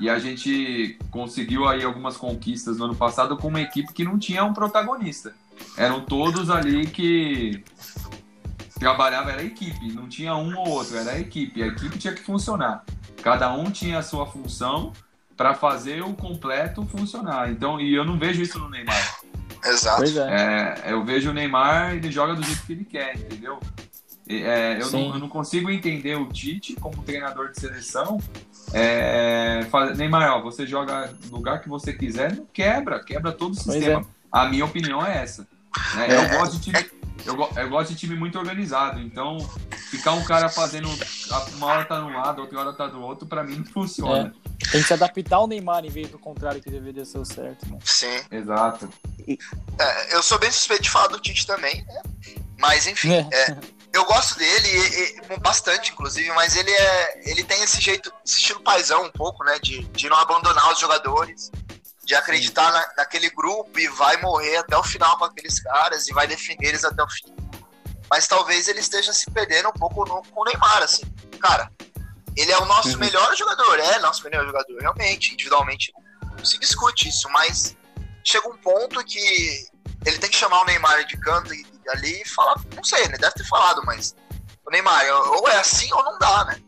e 0.00 0.08
a 0.10 0.18
gente 0.18 0.98
conseguiu 1.10 1.68
aí 1.68 1.84
algumas 1.84 2.16
conquistas 2.16 2.78
no 2.78 2.86
ano 2.86 2.96
passado 2.96 3.36
com 3.36 3.48
uma 3.48 3.60
equipe 3.60 3.92
que 3.92 4.04
não 4.04 4.18
tinha 4.18 4.42
um 4.44 4.52
protagonista. 4.54 5.32
Eram 5.76 6.00
todos 6.00 6.50
ali 6.50 6.86
que 6.86 7.62
trabalhava 8.78 9.30
era 9.32 9.42
equipe, 9.44 9.92
não 9.92 10.08
tinha 10.08 10.34
um 10.34 10.56
ou 10.56 10.68
outro, 10.70 10.96
era 10.96 11.12
a 11.12 11.18
equipe. 11.20 11.62
A 11.62 11.66
equipe 11.66 11.98
tinha 11.98 12.12
que 12.14 12.22
funcionar. 12.22 12.84
Cada 13.26 13.52
um 13.52 13.72
tinha 13.72 13.98
a 13.98 14.02
sua 14.02 14.24
função 14.24 14.92
para 15.36 15.52
fazer 15.52 16.00
o 16.00 16.14
completo 16.14 16.86
funcionar. 16.86 17.50
Então, 17.50 17.80
e 17.80 17.92
eu 17.92 18.04
não 18.04 18.16
vejo 18.16 18.40
isso 18.40 18.56
no 18.56 18.70
Neymar. 18.70 19.18
Exato. 19.64 19.96
Pois 19.96 20.16
é. 20.16 20.84
É, 20.86 20.92
eu 20.92 21.04
vejo 21.04 21.30
o 21.30 21.32
Neymar, 21.32 21.96
ele 21.96 22.08
joga 22.08 22.36
do 22.36 22.42
jeito 22.44 22.64
que 22.64 22.72
ele 22.72 22.84
quer, 22.84 23.16
entendeu? 23.16 23.58
E, 24.28 24.44
é, 24.44 24.80
eu, 24.80 24.88
não, 24.92 25.14
eu 25.14 25.18
não 25.18 25.28
consigo 25.28 25.68
entender 25.68 26.14
o 26.14 26.26
Tite 26.26 26.76
como 26.76 27.02
treinador 27.02 27.50
de 27.50 27.58
seleção. 27.58 28.16
É, 28.72 29.66
fala, 29.72 29.92
Neymar, 29.92 30.36
ó, 30.36 30.40
você 30.40 30.64
joga 30.64 31.12
no 31.24 31.36
lugar 31.36 31.60
que 31.60 31.68
você 31.68 31.92
quiser, 31.92 32.32
não 32.32 32.46
quebra, 32.52 33.02
quebra 33.02 33.32
todo 33.32 33.54
o 33.54 33.56
Pois 33.56 33.76
sistema. 33.76 34.06
A 34.30 34.46
minha 34.46 34.64
opinião 34.64 35.04
é 35.04 35.20
essa. 35.20 35.48
né? 35.96 36.06
É. 36.10 36.14
Eu, 36.14 36.38
gosto 36.38 36.58
de 36.58 36.70
time, 36.70 36.90
eu, 37.24 37.34
eu 37.56 37.68
gosto 37.68 37.90
de 37.90 37.96
time 37.96 38.14
muito 38.14 38.38
organizado, 38.38 39.00
então 39.00 39.38
ficar 39.90 40.12
um 40.12 40.24
cara 40.24 40.48
fazendo. 40.48 40.88
Uma 41.54 41.66
hora 41.66 41.84
tá 41.84 41.98
de 41.98 42.04
um 42.04 42.12
lado, 42.16 42.42
outra 42.42 42.60
hora 42.60 42.72
tá 42.72 42.86
do 42.86 43.00
outro, 43.00 43.26
pra 43.26 43.42
mim 43.42 43.56
não 43.56 43.64
funciona. 43.64 44.34
Tem 44.70 44.80
que 44.80 44.86
se 44.86 44.92
adaptar 44.94 45.36
ao 45.36 45.46
Neymar 45.46 45.84
em 45.84 45.90
vez 45.90 46.08
do 46.08 46.18
contrário 46.18 46.62
que 46.62 46.70
deveria 46.70 47.04
ser 47.04 47.18
o 47.18 47.24
certo, 47.24 47.66
né? 47.68 47.78
Sim. 47.84 48.20
Exato. 48.30 48.88
É, 49.78 50.14
eu 50.14 50.22
sou 50.22 50.38
bem 50.38 50.50
suspeito 50.50 50.84
de 50.84 50.90
falar 50.90 51.08
do 51.08 51.20
Tite 51.20 51.46
também, 51.46 51.84
né? 51.84 52.02
Mas 52.58 52.86
enfim, 52.86 53.12
É. 53.12 53.28
é, 53.32 53.56
eu 53.92 54.04
gosto 54.06 54.38
dele 54.38 54.68
e- 54.68 55.34
e- 55.34 55.38
bastante, 55.40 55.92
inclusive, 55.92 56.30
mas 56.32 56.56
ele 56.56 56.70
é. 56.70 57.30
Ele 57.30 57.44
tem 57.44 57.62
esse 57.62 57.80
jeito, 57.80 58.10
esse 58.24 58.38
estilo 58.38 58.60
paizão 58.60 59.04
um 59.04 59.10
pouco, 59.10 59.44
né? 59.44 59.58
De, 59.62 59.82
de 59.88 60.08
não 60.08 60.16
abandonar 60.16 60.72
os 60.72 60.78
jogadores, 60.78 61.50
de 62.06 62.14
acreditar 62.14 62.70
na- 62.70 62.92
naquele 62.96 63.28
grupo 63.30 63.78
e 63.80 63.88
vai 63.88 64.16
morrer 64.22 64.56
até 64.58 64.76
o 64.76 64.82
final 64.84 65.18
com 65.18 65.24
aqueles 65.24 65.60
caras 65.60 66.06
e 66.06 66.12
vai 66.14 66.26
defender 66.28 66.68
eles 66.68 66.84
até 66.84 67.02
o 67.02 67.10
fim. 67.10 67.34
Mas 68.08 68.28
talvez 68.28 68.68
ele 68.68 68.78
esteja 68.78 69.12
se 69.12 69.28
perdendo 69.30 69.68
um 69.68 69.72
pouco 69.72 70.04
no- 70.06 70.22
com 70.22 70.40
o 70.40 70.44
Neymar, 70.44 70.84
assim. 70.84 71.02
Cara, 71.40 71.68
ele 72.36 72.52
é 72.52 72.58
o 72.58 72.64
nosso 72.64 72.90
Uhum. 72.90 72.98
melhor 72.98 73.36
jogador, 73.36 73.78
é 73.80 73.98
nosso 73.98 74.22
melhor 74.22 74.46
jogador, 74.46 74.78
realmente, 74.80 75.32
individualmente. 75.34 75.92
Não 76.38 76.44
se 76.44 76.56
discute 76.60 77.08
isso, 77.08 77.28
mas 77.30 77.76
chega 78.22 78.48
um 78.48 78.56
ponto 78.56 79.02
que 79.04 79.66
ele 80.06 80.18
tem 80.18 80.30
que 80.30 80.36
chamar 80.36 80.60
o 80.62 80.64
Neymar 80.64 81.04
de 81.06 81.16
canto 81.18 81.52
e, 81.52 81.60
e 81.84 81.90
ali 81.90 82.22
e 82.22 82.28
falar, 82.28 82.54
não 82.76 82.84
sei, 82.84 83.08
né? 83.08 83.18
Deve 83.18 83.34
ter 83.34 83.44
falado, 83.48 83.82
mas 83.84 84.14
o 84.64 84.70
Neymar, 84.70 85.04
ou 85.32 85.48
é 85.48 85.56
assim 85.58 85.92
ou 85.92 86.04
não 86.04 86.16
dá, 86.20 86.44
né? 86.44 86.60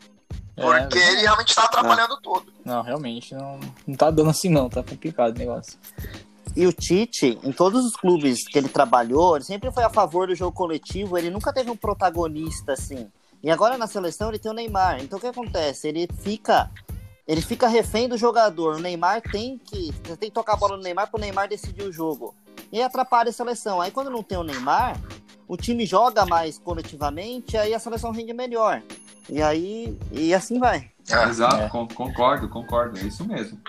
É, 0.58 0.80
Porque 0.80 0.98
ele 0.98 1.20
realmente 1.20 1.54
tá 1.54 1.64
atrapalhando 1.64 2.20
tudo. 2.20 2.52
Não, 2.64 2.82
realmente, 2.82 3.34
não, 3.34 3.60
não 3.86 3.96
tá 3.96 4.10
dando 4.10 4.30
assim 4.30 4.48
não, 4.48 4.68
tá 4.68 4.82
complicado 4.82 5.34
o 5.34 5.38
negócio. 5.38 5.78
E 6.56 6.66
o 6.66 6.72
Tite, 6.72 7.38
em 7.44 7.52
todos 7.52 7.84
os 7.84 7.92
clubes 7.92 8.46
que 8.46 8.58
ele 8.58 8.68
trabalhou, 8.68 9.36
ele 9.36 9.44
sempre 9.44 9.70
foi 9.70 9.84
a 9.84 9.90
favor 9.90 10.26
do 10.26 10.34
jogo 10.34 10.52
coletivo, 10.52 11.16
ele 11.16 11.30
nunca 11.30 11.52
teve 11.52 11.70
um 11.70 11.76
protagonista 11.76 12.72
assim. 12.72 13.08
E 13.42 13.50
agora 13.50 13.78
na 13.78 13.86
seleção 13.86 14.28
ele 14.28 14.38
tem 14.38 14.50
o 14.50 14.54
Neymar. 14.54 15.00
Então 15.00 15.18
o 15.18 15.20
que 15.20 15.28
acontece? 15.28 15.86
Ele 15.86 16.08
fica 16.20 16.70
ele 17.26 17.42
fica 17.42 17.68
refém 17.68 18.08
do 18.08 18.16
jogador. 18.16 18.76
O 18.76 18.80
Neymar 18.80 19.20
tem 19.20 19.58
que 19.58 19.92
você 20.02 20.16
tem 20.16 20.30
que 20.30 20.34
tocar 20.34 20.54
a 20.54 20.56
bola 20.56 20.76
no 20.76 20.82
Neymar 20.82 21.08
para 21.10 21.18
o 21.18 21.20
Neymar 21.20 21.48
decidir 21.48 21.82
o 21.84 21.92
jogo. 21.92 22.34
E 22.72 22.82
atrapalha 22.82 23.30
a 23.30 23.32
seleção. 23.32 23.80
Aí 23.80 23.90
quando 23.90 24.10
não 24.10 24.22
tem 24.22 24.38
o 24.38 24.42
Neymar, 24.42 25.00
o 25.48 25.56
time 25.56 25.84
joga 25.86 26.24
mais 26.26 26.58
coletivamente, 26.58 27.56
aí 27.56 27.74
a 27.74 27.78
seleção 27.80 28.12
rende 28.12 28.32
melhor. 28.32 28.82
E 29.28 29.42
aí 29.42 29.98
e 30.12 30.32
assim 30.34 30.58
vai. 30.58 30.90
É. 31.10 31.24
Exato, 31.24 31.56
É. 31.56 31.68
con- 31.68 31.88
concordo, 31.88 32.48
concordo. 32.48 32.98
É 32.98 33.02
isso 33.02 33.24
mesmo. 33.24 33.60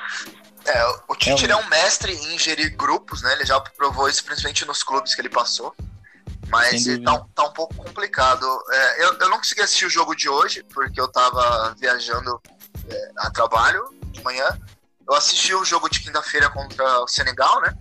É, 0.66 0.86
o 1.08 1.16
Tite 1.16 1.46
ele 1.46 1.54
é 1.54 1.56
um 1.56 1.68
mestre 1.70 2.14
em 2.14 2.38
gerir 2.38 2.76
grupos, 2.76 3.22
né? 3.24 3.34
Ele 3.34 3.46
já 3.46 3.60
provou 3.60 4.08
isso 4.10 4.24
principalmente 4.24 4.66
nos 4.66 4.84
clubes 4.84 5.16
que 5.16 5.22
ele 5.22 5.30
passou. 5.30 5.74
Mas 6.50 6.84
tá, 7.04 7.26
tá 7.36 7.44
um 7.44 7.54
pouco 7.54 7.76
complicado. 7.76 8.46
É, 8.72 9.04
eu, 9.06 9.14
eu 9.20 9.30
não 9.30 9.38
consegui 9.38 9.62
assistir 9.62 9.86
o 9.86 9.90
jogo 9.90 10.16
de 10.16 10.28
hoje, 10.28 10.64
porque 10.74 11.00
eu 11.00 11.08
tava 11.08 11.76
viajando 11.80 12.42
é, 12.90 13.12
a 13.20 13.30
trabalho 13.32 13.88
de 14.06 14.22
manhã. 14.24 14.48
Eu 15.08 15.16
assisti 15.16 15.54
o 15.54 15.64
jogo 15.66 15.90
de 15.90 16.00
quinta-feira 16.02 16.50
contra 16.50 17.02
o 17.02 17.08
Senegal, 17.08 17.62
né? 17.62 17.74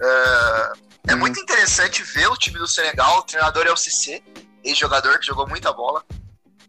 É, 0.00 0.72
é 1.08 1.14
Hum. 1.14 1.18
muito 1.18 1.40
interessante 1.40 2.02
ver 2.02 2.28
o 2.28 2.36
time 2.36 2.58
do 2.58 2.66
Senegal. 2.66 3.18
O 3.18 3.22
treinador 3.22 3.66
é 3.66 3.72
o 3.72 3.76
CC, 3.76 4.22
ex-jogador 4.62 5.18
que 5.18 5.26
jogou 5.26 5.46
muita 5.48 5.72
bola. 5.72 6.04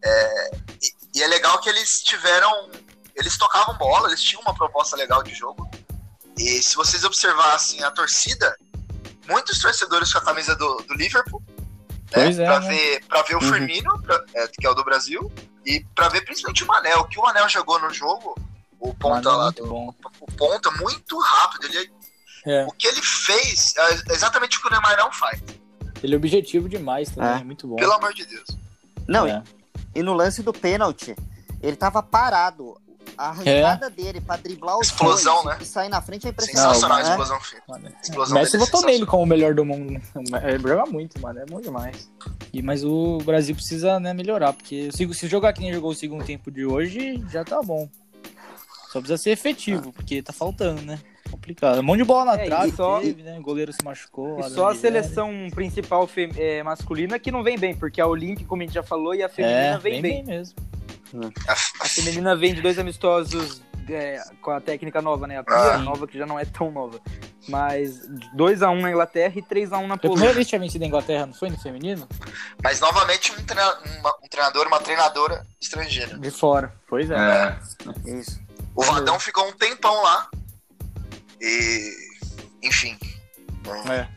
É, 0.04 0.52
e, 0.82 0.94
e 1.20 1.24
é 1.24 1.28
legal 1.28 1.60
que 1.60 1.70
eles 1.70 2.02
tiveram. 2.02 2.70
Eles 3.16 3.38
tocavam 3.38 3.78
bola, 3.78 4.10
eles 4.10 4.22
tinham 4.22 4.42
uma 4.42 4.54
proposta 4.54 4.96
legal 4.98 5.24
de 5.24 5.34
jogo. 5.34 5.70
E 6.38 6.62
se 6.62 6.76
vocês 6.76 7.04
observassem 7.06 7.82
a 7.82 7.90
torcida, 7.92 8.58
muitos 9.28 9.60
torcedores 9.60 10.12
com 10.12 10.20
a 10.20 10.22
camisa 10.22 10.54
do, 10.56 10.76
do 10.88 10.94
Liverpool. 10.96 11.42
Pois 12.12 12.38
é, 12.38 12.46
pra, 12.46 12.60
né? 12.60 12.68
ver, 12.70 13.06
pra 13.06 13.22
ver 13.24 13.36
o 13.36 13.42
Uhum. 13.42 13.54
Firmino, 13.54 14.02
pra- 14.02 14.24
é, 14.34 14.48
que 14.50 14.68
é 14.68 14.70
o 14.70 14.74
do 14.74 14.84
Brasil, 14.84 15.32
e 15.66 15.84
pra 15.96 16.10
ver 16.10 16.22
principalmente 16.26 16.64
o 16.64 16.68
Manel. 16.68 17.00
O 17.00 17.08
que 17.08 17.18
o 17.18 17.22
Manel 17.24 17.48
jogou 17.50 17.80
no 17.80 17.92
jogo, 17.94 18.36
o 18.80 18.94
ponta 18.94 19.30
é 19.30 19.32
lá, 19.32 19.50
do, 19.50 19.74
o 19.74 20.32
ponta 20.38 20.70
muito 20.72 21.18
rápido. 21.20 21.66
Ele, 21.68 21.92
É, 22.46 22.66
o 22.66 22.72
que 22.72 22.88
ele 22.88 23.02
fez 23.02 23.74
é 23.78 24.14
exatamente 24.14 24.58
o 24.58 24.62
que 24.62 24.68
o 24.68 24.72
Neymar 24.72 24.98
não 24.98 25.12
faz. 25.12 25.42
ele 26.04 26.14
é 26.14 26.18
objetivo 26.18 26.70
demais 26.70 27.10
também, 27.10 27.30
É. 27.32 27.42
é 27.42 27.44
muito 27.44 27.68
bom. 27.68 27.76
Pelo 27.78 27.94
amor 27.94 28.14
de 28.14 28.26
Deus. 28.26 28.46
Não, 29.08 29.26
É. 29.26 29.44
e 29.96 30.04
no 30.04 30.14
lance 30.14 30.44
do 30.44 30.54
pênalti, 30.54 31.16
ele 31.62 31.76
tava 31.76 32.02
parado. 32.04 32.80
A 33.18 33.30
arrancada 33.30 33.90
dele 33.90 34.20
pra 34.20 34.36
driblar 34.36 34.78
os 34.78 34.88
Explosão, 34.88 35.44
dois 35.44 35.58
né? 35.58 35.64
e 35.64 35.66
sair 35.66 35.88
na 35.90 36.02
frente 36.02 36.28
é 36.28 36.32
impressionante. 36.32 36.74
Sensacional 36.74 36.98
a 36.98 37.04
né? 37.04 37.10
explosão 37.12 37.40
feita. 37.40 37.64
Mano, 37.70 37.92
Explosão 38.04 38.36
o 38.36 38.40
Messi 38.42 38.56
é 38.58 38.60
votou 38.60 38.82
nele 38.82 39.06
como 39.06 39.24
o 39.24 39.26
melhor 39.26 39.54
do 39.54 39.64
mundo. 39.64 40.02
Ele 40.44 40.68
joga 40.68 40.86
muito, 40.88 41.22
mano. 41.22 41.40
É 41.40 41.46
bom 41.46 41.62
demais. 41.62 42.10
E, 42.52 42.62
mas 42.62 42.84
o 42.84 43.20
Brasil 43.20 43.56
precisa 43.56 44.00
né, 44.02 44.14
melhorar, 44.14 44.52
porque 44.52 44.92
se, 44.92 45.14
se 45.14 45.28
jogar 45.30 45.54
que 45.54 45.62
nem 45.62 45.72
jogou 45.72 45.92
o 45.92 45.96
segundo 45.96 46.26
tempo 46.26 46.52
de 46.52 46.66
hoje, 46.66 47.24
já 47.32 47.46
tá 47.46 47.62
bom. 47.62 47.88
Só 48.92 49.00
precisa 49.00 49.18
ser 49.18 49.30
efetivo, 49.30 49.94
porque 49.94 50.22
tá 50.22 50.34
faltando, 50.34 50.82
né? 50.82 51.00
Complicado. 51.32 51.80
Um 51.80 51.84
monte 51.84 52.00
de 52.00 52.04
bola 52.06 52.26
na 52.36 52.42
É, 52.42 52.46
trave 52.46 52.72
só- 52.72 53.00
teve, 53.00 53.24
né? 53.24 53.38
O 53.38 53.42
goleiro 53.42 53.72
se 53.74 53.84
machucou. 53.84 54.40
E 54.40 54.50
só 54.50 54.70
a 54.72 54.76
seleção 54.76 55.48
principal 55.54 56.08
fe- 56.08 56.32
é, 56.38 56.64
masculina 56.64 57.18
que 57.20 57.32
não 57.32 57.44
vem 57.44 57.58
bem, 57.58 57.76
porque 57.76 58.00
a 58.00 58.08
Olímpica, 58.08 58.48
como 58.48 58.62
a 58.62 58.66
gente 58.66 58.74
já 58.76 58.84
falou, 58.84 59.14
e 59.16 59.24
a 59.24 59.30
feminina 59.30 59.60
É, 59.60 59.78
vem 59.78 60.02
bem. 60.02 60.24
mesmo. 60.24 60.56
A 61.48 61.88
feminina 61.88 62.36
vem 62.36 62.54
de 62.54 62.62
dois 62.62 62.78
amistosos 62.78 63.62
é, 63.90 64.20
com 64.42 64.50
a 64.52 64.60
técnica 64.60 65.00
nova, 65.02 65.28
né? 65.28 65.38
A 65.38 65.44
Ah. 65.48 65.78
nova 65.78 66.08
que 66.08 66.18
já 66.18 66.26
não 66.26 66.40
é 66.40 66.46
tão 66.46 66.72
nova. 66.72 67.00
Mas 67.48 68.02
2x1 68.36 68.82
na 68.82 68.90
Inglaterra 68.90 69.34
e 69.38 69.42
3x1 69.44 69.86
na 69.88 69.90
Foi 69.90 69.94
a 69.96 69.98
primeira 70.00 70.10
Polônia. 70.16 70.34
vez 70.34 70.46
que 70.48 70.50
tinha 70.50 70.60
vencido 70.60 70.84
a 70.84 70.88
Inglaterra, 70.88 71.26
não 71.28 71.34
foi 71.36 71.50
no 71.52 71.58
feminino? 71.60 72.08
Mas 72.64 72.80
novamente 72.80 73.32
um, 73.32 73.36
treina- 73.46 73.78
uma- 74.00 74.16
um 74.24 74.28
treinador, 74.28 74.66
uma 74.68 74.80
treinadora 74.80 75.46
estrangeira. 75.62 76.18
De 76.18 76.32
fora. 76.32 76.74
Pois 76.90 77.12
é. 77.12 77.16
É, 77.16 77.60
Isso. 78.20 78.40
O 78.76 78.82
Vadão 78.82 79.20
ficou 79.20 79.48
um 79.48 79.52
tempão 79.52 80.02
lá. 80.02 80.28
E. 81.42 81.92
Enfim. 82.64 82.98
É. 83.92 84.08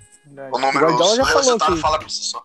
O 0.53 0.59
número, 0.59 0.79
O 0.87 0.91
Guardiola 0.99 1.17
já 1.17 1.25
falou 1.25 1.39
resultado 1.43 1.75
que- 1.75 1.81
fala 1.81 1.99
por 1.99 2.11
si 2.11 2.23
só. 2.25 2.43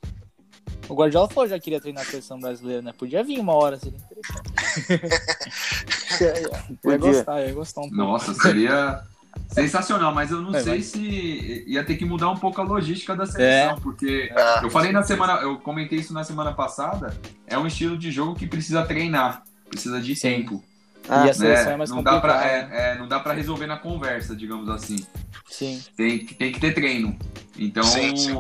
O 0.90 0.96
Guardiola 0.96 1.30
falou 1.30 1.44
que 1.46 1.50
já 1.56 1.60
queria 1.60 1.80
treinar 1.82 2.04
a 2.04 2.06
seleção 2.06 2.40
brasileira, 2.40 2.82
né? 2.82 2.94
Podia 2.98 3.24
vir 3.24 3.40
uma 3.40 3.54
hora, 3.54 3.78
seria 3.80 3.98
interessante. 3.98 5.14
eu 6.22 6.28
ia 6.28 6.76
Podia. 6.82 6.98
gostar, 6.98 7.42
eu 7.42 7.48
ia 7.48 7.54
gostar 7.54 7.82
um 7.82 7.84
pouco. 7.90 7.96
nossa, 7.96 8.34
seria 8.34 9.02
sensacional, 9.50 10.14
mas 10.14 10.30
eu 10.32 10.42
não 10.42 10.54
É, 10.56 10.62
sei 10.62 10.74
vai. 10.74 10.82
se 10.82 11.64
ia 11.68 11.84
ter 11.84 11.96
que 11.96 12.06
mudar 12.06 12.30
um 12.30 12.38
pouco 12.38 12.60
a 12.62 12.64
logística 12.64 13.16
da 13.16 13.26
seleção, 13.26 13.80
porque 13.82 14.32
Ah, 14.36 14.60
eu 14.64 14.70
falei 14.70 14.92
na 14.92 15.04
semana, 15.04 15.34
eu 15.42 15.58
comentei 15.58 16.00
isso 16.00 16.14
na 16.14 16.24
semana 16.24 16.54
passada, 16.54 17.18
é 17.48 17.58
um 17.58 17.66
estilo 17.66 17.98
de 17.98 18.12
jogo 18.12 18.36
que 18.36 18.46
precisa 18.46 18.84
treinar, 18.86 19.44
precisa 19.70 20.02
de 20.02 20.16
Sim. 20.16 20.22
tempo. 20.44 20.64
Ah, 21.10 21.26
E 21.26 21.30
a 21.30 21.34
seleção 21.34 21.66
né? 21.66 21.74
é 21.74 21.78
mais 21.78 21.90
não, 21.90 22.02
dá 22.04 22.20
pra, 22.20 22.34
complicada. 22.34 22.74
é, 22.76 22.92
é, 22.92 22.98
não 22.98 23.08
dá 23.08 23.20
pra 23.20 23.34
resolver 23.34 23.68
na 23.68 23.78
conversa, 23.78 24.36
digamos 24.36 24.70
assim. 24.70 25.06
Sim. 25.50 25.84
Tem, 25.98 26.20
que- 26.26 26.34
tem 26.36 26.52
que 26.52 26.60
ter 26.60 26.74
treino. 26.74 27.18
Então, 27.58 27.84
Sim, 27.84 28.16
sim. 28.16 28.34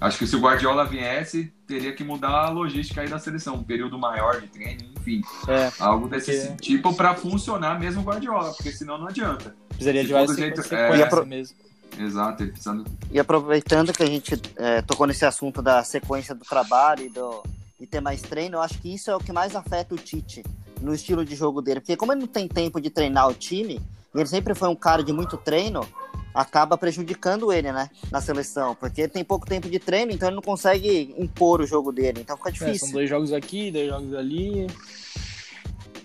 acho 0.00 0.18
que 0.18 0.26
se 0.26 0.34
o 0.34 0.40
Guardiola 0.40 0.84
viesse, 0.86 1.52
teria 1.66 1.92
que 1.92 2.02
mudar 2.02 2.46
a 2.46 2.48
logística 2.48 3.00
aí 3.02 3.08
da 3.08 3.18
seleção, 3.18 3.56
um 3.56 3.62
período 3.62 3.98
maior 3.98 4.40
de 4.40 4.48
treino, 4.48 4.82
enfim, 4.98 5.20
É. 5.46 5.70
algo 5.78 6.08
desse 6.08 6.32
Porque- 6.48 6.56
tipo 6.62 6.94
pra 6.94 7.14
funcionar 7.14 7.78
mesmo 7.78 8.00
o 8.00 8.04
Guardiola, 8.04 8.52
porque 8.54 8.72
senão 8.72 8.98
não 8.98 9.08
adianta. 9.08 9.54
Precisaria 9.68 10.00
Se 10.00 10.06
de 10.08 10.12
várias 10.12 10.36
jeito- 10.36 10.74
é. 10.74 11.22
E 11.22 11.26
mesmo. 11.26 11.56
Exato, 11.98 12.42
ele 12.42 12.50
precisando. 12.52 12.84
E 13.10 13.18
aproveitando 13.18 13.92
que 13.92 14.02
a 14.02 14.06
gente 14.06 14.40
é, 14.56 14.82
tocou 14.82 15.06
nesse 15.06 15.24
assunto 15.24 15.60
da 15.62 15.82
sequência 15.84 16.34
do 16.34 16.44
trabalho 16.44 17.04
e 17.06 17.08
do, 17.08 17.42
de 17.78 17.86
ter 17.86 18.00
mais 18.00 18.20
treino, 18.22 18.56
eu 18.56 18.62
acho 18.62 18.78
que 18.78 18.92
isso 18.94 19.10
é 19.10 19.16
o 19.16 19.20
que 19.20 19.32
mais 19.32 19.54
afeta 19.56 19.94
o 19.94 19.98
Tite 19.98 20.42
no 20.80 20.94
estilo 20.94 21.24
de 21.24 21.34
jogo 21.36 21.60
dele. 21.62 21.80
Porque 21.80 21.96
como 21.96 22.12
ele 22.12 22.20
não 22.20 22.26
tem 22.28 22.46
tempo 22.48 22.80
de 22.80 22.90
treinar 22.90 23.28
o 23.28 23.34
time, 23.34 23.80
e 24.14 24.18
ele 24.18 24.26
sempre 24.28 24.54
foi 24.54 24.68
um 24.68 24.76
cara 24.76 25.02
de 25.02 25.12
muito 25.12 25.36
treino, 25.36 25.86
acaba 26.34 26.78
prejudicando 26.78 27.52
ele, 27.52 27.72
né, 27.72 27.90
na 28.10 28.20
seleção. 28.20 28.74
Porque 28.74 29.02
ele 29.02 29.08
tem 29.08 29.24
pouco 29.24 29.46
tempo 29.46 29.68
de 29.68 29.78
treino, 29.78 30.12
então 30.12 30.28
ele 30.28 30.36
não 30.36 30.42
consegue 30.42 31.14
impor 31.18 31.60
o 31.60 31.66
jogo 31.66 31.90
dele. 31.92 32.20
Então 32.20 32.36
fica 32.36 32.48
É, 32.50 32.52
difícil. 32.52 32.78
são 32.86 32.90
dois 32.92 33.08
jogos 33.08 33.32
aqui, 33.32 33.70
dois 33.70 33.88
jogos 33.88 34.14
ali. 34.14 34.66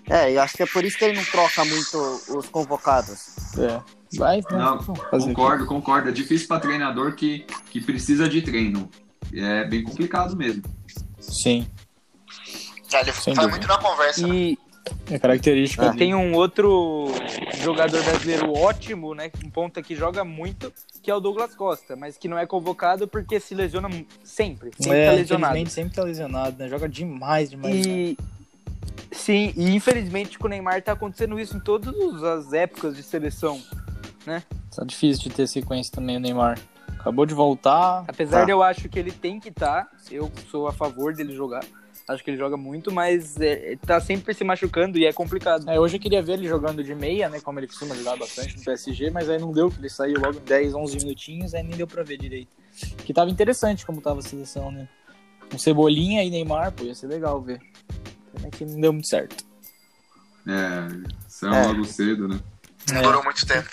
É, 0.08 0.32
eu 0.32 0.42
acho 0.42 0.54
que 0.56 0.62
é 0.62 0.66
por 0.66 0.84
isso 0.84 0.98
que 0.98 1.04
ele 1.04 1.16
não 1.16 1.24
troca 1.24 1.64
muito 1.64 1.98
os 2.36 2.46
convocados. 2.48 3.36
É. 3.58 3.80
Vai, 4.18 4.36
né? 4.38 4.44
Não? 4.52 4.78
Concordo, 4.78 5.66
concordo. 5.66 6.08
É 6.08 6.12
difícil 6.12 6.46
pra 6.46 6.60
treinador 6.60 7.14
que, 7.16 7.46
que 7.70 7.80
precisa 7.80 8.28
de 8.28 8.42
treino. 8.42 8.88
É 9.32 9.64
bem 9.64 9.82
complicado 9.82 10.36
mesmo. 10.36 10.62
Sim. 11.18 11.66
É, 12.92 13.00
ele 13.00 13.12
Sem 13.12 13.34
dúvida. 13.34 13.50
muito 13.50 13.66
na 13.66 13.78
conversa. 13.78 14.26
né? 14.26 14.56
E 15.10 15.14
É 15.14 15.18
característica 15.18 15.90
Ah, 15.90 15.94
tem 15.94 16.14
um 16.14 16.34
outro 16.34 17.06
jogador 17.62 18.02
brasileiro 18.02 18.52
ótimo, 18.52 19.14
né? 19.14 19.30
Um 19.44 19.50
ponta 19.50 19.82
que 19.82 19.94
joga 19.94 20.24
muito, 20.24 20.72
que 21.02 21.10
é 21.10 21.14
o 21.14 21.20
Douglas 21.20 21.54
Costa, 21.54 21.96
mas 21.96 22.16
que 22.16 22.28
não 22.28 22.38
é 22.38 22.46
convocado 22.46 23.06
porque 23.08 23.38
se 23.40 23.54
lesiona 23.54 23.88
sempre. 24.22 24.70
Sempre 24.78 24.98
é, 24.98 25.06
tá 25.06 25.12
lesionado. 25.12 25.52
infelizmente 25.54 25.72
sempre 25.72 25.94
tá 25.94 26.02
lesionado, 26.02 26.56
né? 26.58 26.68
Joga 26.68 26.88
demais, 26.88 27.50
demais. 27.50 27.84
E 27.86 28.16
sim, 29.12 29.52
e 29.56 29.74
infelizmente 29.74 30.38
com 30.38 30.46
o 30.46 30.50
Neymar 30.50 30.82
tá 30.82 30.92
acontecendo 30.92 31.38
isso 31.38 31.56
em 31.56 31.60
todas 31.60 32.22
as 32.22 32.52
épocas 32.52 32.96
de 32.96 33.02
seleção. 33.02 33.60
Tá 34.74 34.84
difícil 34.84 35.22
de 35.24 35.30
ter 35.30 35.46
sequência 35.46 35.92
também 35.94 36.16
o 36.16 36.20
Neymar. 36.20 36.58
Acabou 36.98 37.26
de 37.26 37.34
voltar. 37.34 38.04
Apesar 38.08 38.40
Tá. 38.40 38.44
de 38.46 38.50
eu 38.50 38.62
acho 38.62 38.88
que 38.88 38.98
ele 38.98 39.12
tem 39.12 39.38
que 39.38 39.50
estar, 39.50 39.88
eu 40.10 40.32
sou 40.50 40.66
a 40.66 40.72
favor 40.72 41.14
dele 41.14 41.34
jogar. 41.34 41.62
Acho 42.06 42.22
que 42.22 42.30
ele 42.30 42.36
joga 42.36 42.56
muito, 42.56 42.92
mas 42.92 43.40
é, 43.40 43.76
tá 43.76 43.98
sempre 43.98 44.34
se 44.34 44.44
machucando 44.44 44.98
e 44.98 45.06
é 45.06 45.12
complicado. 45.12 45.68
É, 45.70 45.80
hoje 45.80 45.96
eu 45.96 46.00
queria 46.00 46.22
ver 46.22 46.34
ele 46.34 46.46
jogando 46.46 46.84
de 46.84 46.94
meia, 46.94 47.30
né? 47.30 47.40
Como 47.40 47.58
ele 47.58 47.66
costuma 47.66 47.94
jogar 47.94 48.16
bastante 48.16 48.58
no 48.58 48.62
PSG, 48.64 49.10
mas 49.10 49.30
aí 49.30 49.38
não 49.38 49.52
deu, 49.52 49.70
que 49.70 49.78
ele 49.80 49.88
saiu 49.88 50.20
logo 50.20 50.38
em 50.38 50.44
10, 50.44 50.74
11 50.74 50.96
minutinhos, 50.98 51.54
aí 51.54 51.62
nem 51.62 51.76
deu 51.76 51.86
pra 51.86 52.02
ver 52.02 52.18
direito. 52.18 52.50
Que 53.06 53.14
tava 53.14 53.30
interessante 53.30 53.86
como 53.86 54.02
tava 54.02 54.18
a 54.18 54.22
seleção, 54.22 54.70
né? 54.70 54.86
Com 55.50 55.56
Cebolinha 55.58 56.22
e 56.22 56.28
Neymar, 56.28 56.72
pô, 56.72 56.84
ia 56.84 56.94
ser 56.94 57.06
legal 57.06 57.40
ver. 57.40 57.60
Pena 58.34 58.50
que 58.50 58.66
não 58.66 58.80
deu 58.80 58.92
muito 58.92 59.08
certo. 59.08 59.42
É, 60.46 61.08
saiu 61.26 61.54
É. 61.54 61.66
logo 61.68 61.84
cedo, 61.86 62.28
né? 62.28 62.38
Não 62.92 62.98
É. 62.98 63.02
durou 63.02 63.24
muito 63.24 63.46
tempo. 63.46 63.70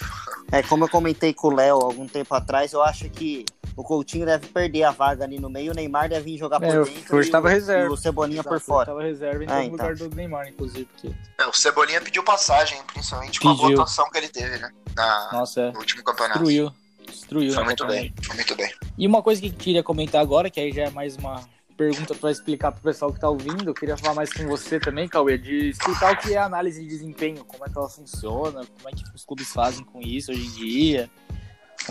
É, 0.54 0.64
como 0.64 0.86
eu 0.86 0.90
comentei 0.90 1.34
com 1.34 1.50
o 1.50 1.54
Léo 1.56 1.76
algum 1.82 2.08
tempo 2.08 2.34
atrás, 2.34 2.72
eu 2.72 2.82
acho 2.82 3.10
que 3.10 3.44
o 3.76 3.84
Coutinho 3.84 4.26
deve 4.26 4.48
perder 4.48 4.84
a 4.84 4.92
vaga 4.92 5.24
ali 5.24 5.40
no 5.40 5.50
meio, 5.50 5.72
o 5.72 5.76
Neymar 5.76 6.10
deve 6.10 6.32
vir 6.32 6.38
jogar 6.38 6.60
por 6.60 6.68
É, 6.68 6.84
dentro 6.84 7.18
hoje 7.18 7.30
e, 7.30 7.32
tava 7.32 7.48
o, 7.48 7.50
reserva. 7.52 7.86
e 7.86 7.90
o 7.94 7.98
Cebolinha 7.98 8.44
por 8.44 8.54
Exato, 8.54 8.66
fora. 8.66 8.86
Tava 8.88 9.02
reserva 9.04 9.44
então 9.44 9.56
Ah, 9.56 9.64
então. 9.64 9.72
lugar 9.78 9.96
do 9.96 10.16
Neymar, 10.16 10.48
inclusive, 10.50 10.86
porque. 10.86 11.12
É, 11.40 11.46
o 11.48 11.54
Cebolinha 11.54 12.02
pediu 12.02 12.24
passagem, 12.24 12.78
principalmente 12.94 13.40
com 13.40 13.50
a 13.50 13.56
Pediu. 13.56 13.72
atuação 13.72 14.10
que 14.10 14.18
ele 14.18 14.28
teve, 14.30 14.58
né? 14.58 14.70
Na, 14.96 15.30
Nossa, 15.34 15.62
é. 15.62 15.72
no 15.72 15.80
último 15.80 16.04
campeonato. 16.04 16.40
Destruiu. 16.40 16.72
Destruiu. 17.08 17.54
Foi 17.54 17.62
né, 17.64 17.66
muito 17.68 17.86
bem, 17.88 18.14
foi 18.24 18.36
muito 18.36 18.56
bem. 18.56 18.74
E 18.98 19.08
uma 19.08 19.22
coisa 19.22 19.42
que 19.42 19.48
eu 19.48 19.54
queria 19.54 19.84
comentar 19.84 20.22
agora, 20.22 20.50
que 20.50 20.60
aí 20.60 20.72
já 20.72 20.84
é 20.84 20.90
mais 20.90 21.16
uma 21.18 21.42
pergunta 21.78 22.14
para 22.14 22.30
explicar 22.30 22.72
pro 22.72 22.82
pessoal 22.84 23.12
que 23.12 23.20
tá 23.20 23.28
ouvindo, 23.28 23.68
eu 23.70 23.74
queria 23.74 23.98
falar 23.98 24.14
mais 24.14 24.32
com 24.32 24.46
você 24.48 24.80
também, 24.80 25.08
Cauê, 25.08 25.36
de 25.38 25.70
explicar 25.70 26.14
o 26.14 26.18
que 26.18 26.34
é 26.34 26.38
a 26.38 26.46
análise 26.46 26.80
de 26.80 26.88
desempenho, 26.88 27.44
como 27.44 27.66
é 27.66 27.70
que 27.70 27.76
ela 27.78 27.90
funciona, 27.90 28.62
como 28.66 28.88
é 28.88 28.92
que 28.92 29.04
os 29.16 29.26
clubes 29.26 29.52
fazem 29.52 29.84
com 29.86 30.00
isso 30.00 30.32
hoje 30.32 30.46
em 30.46 30.52
dia, 30.52 31.10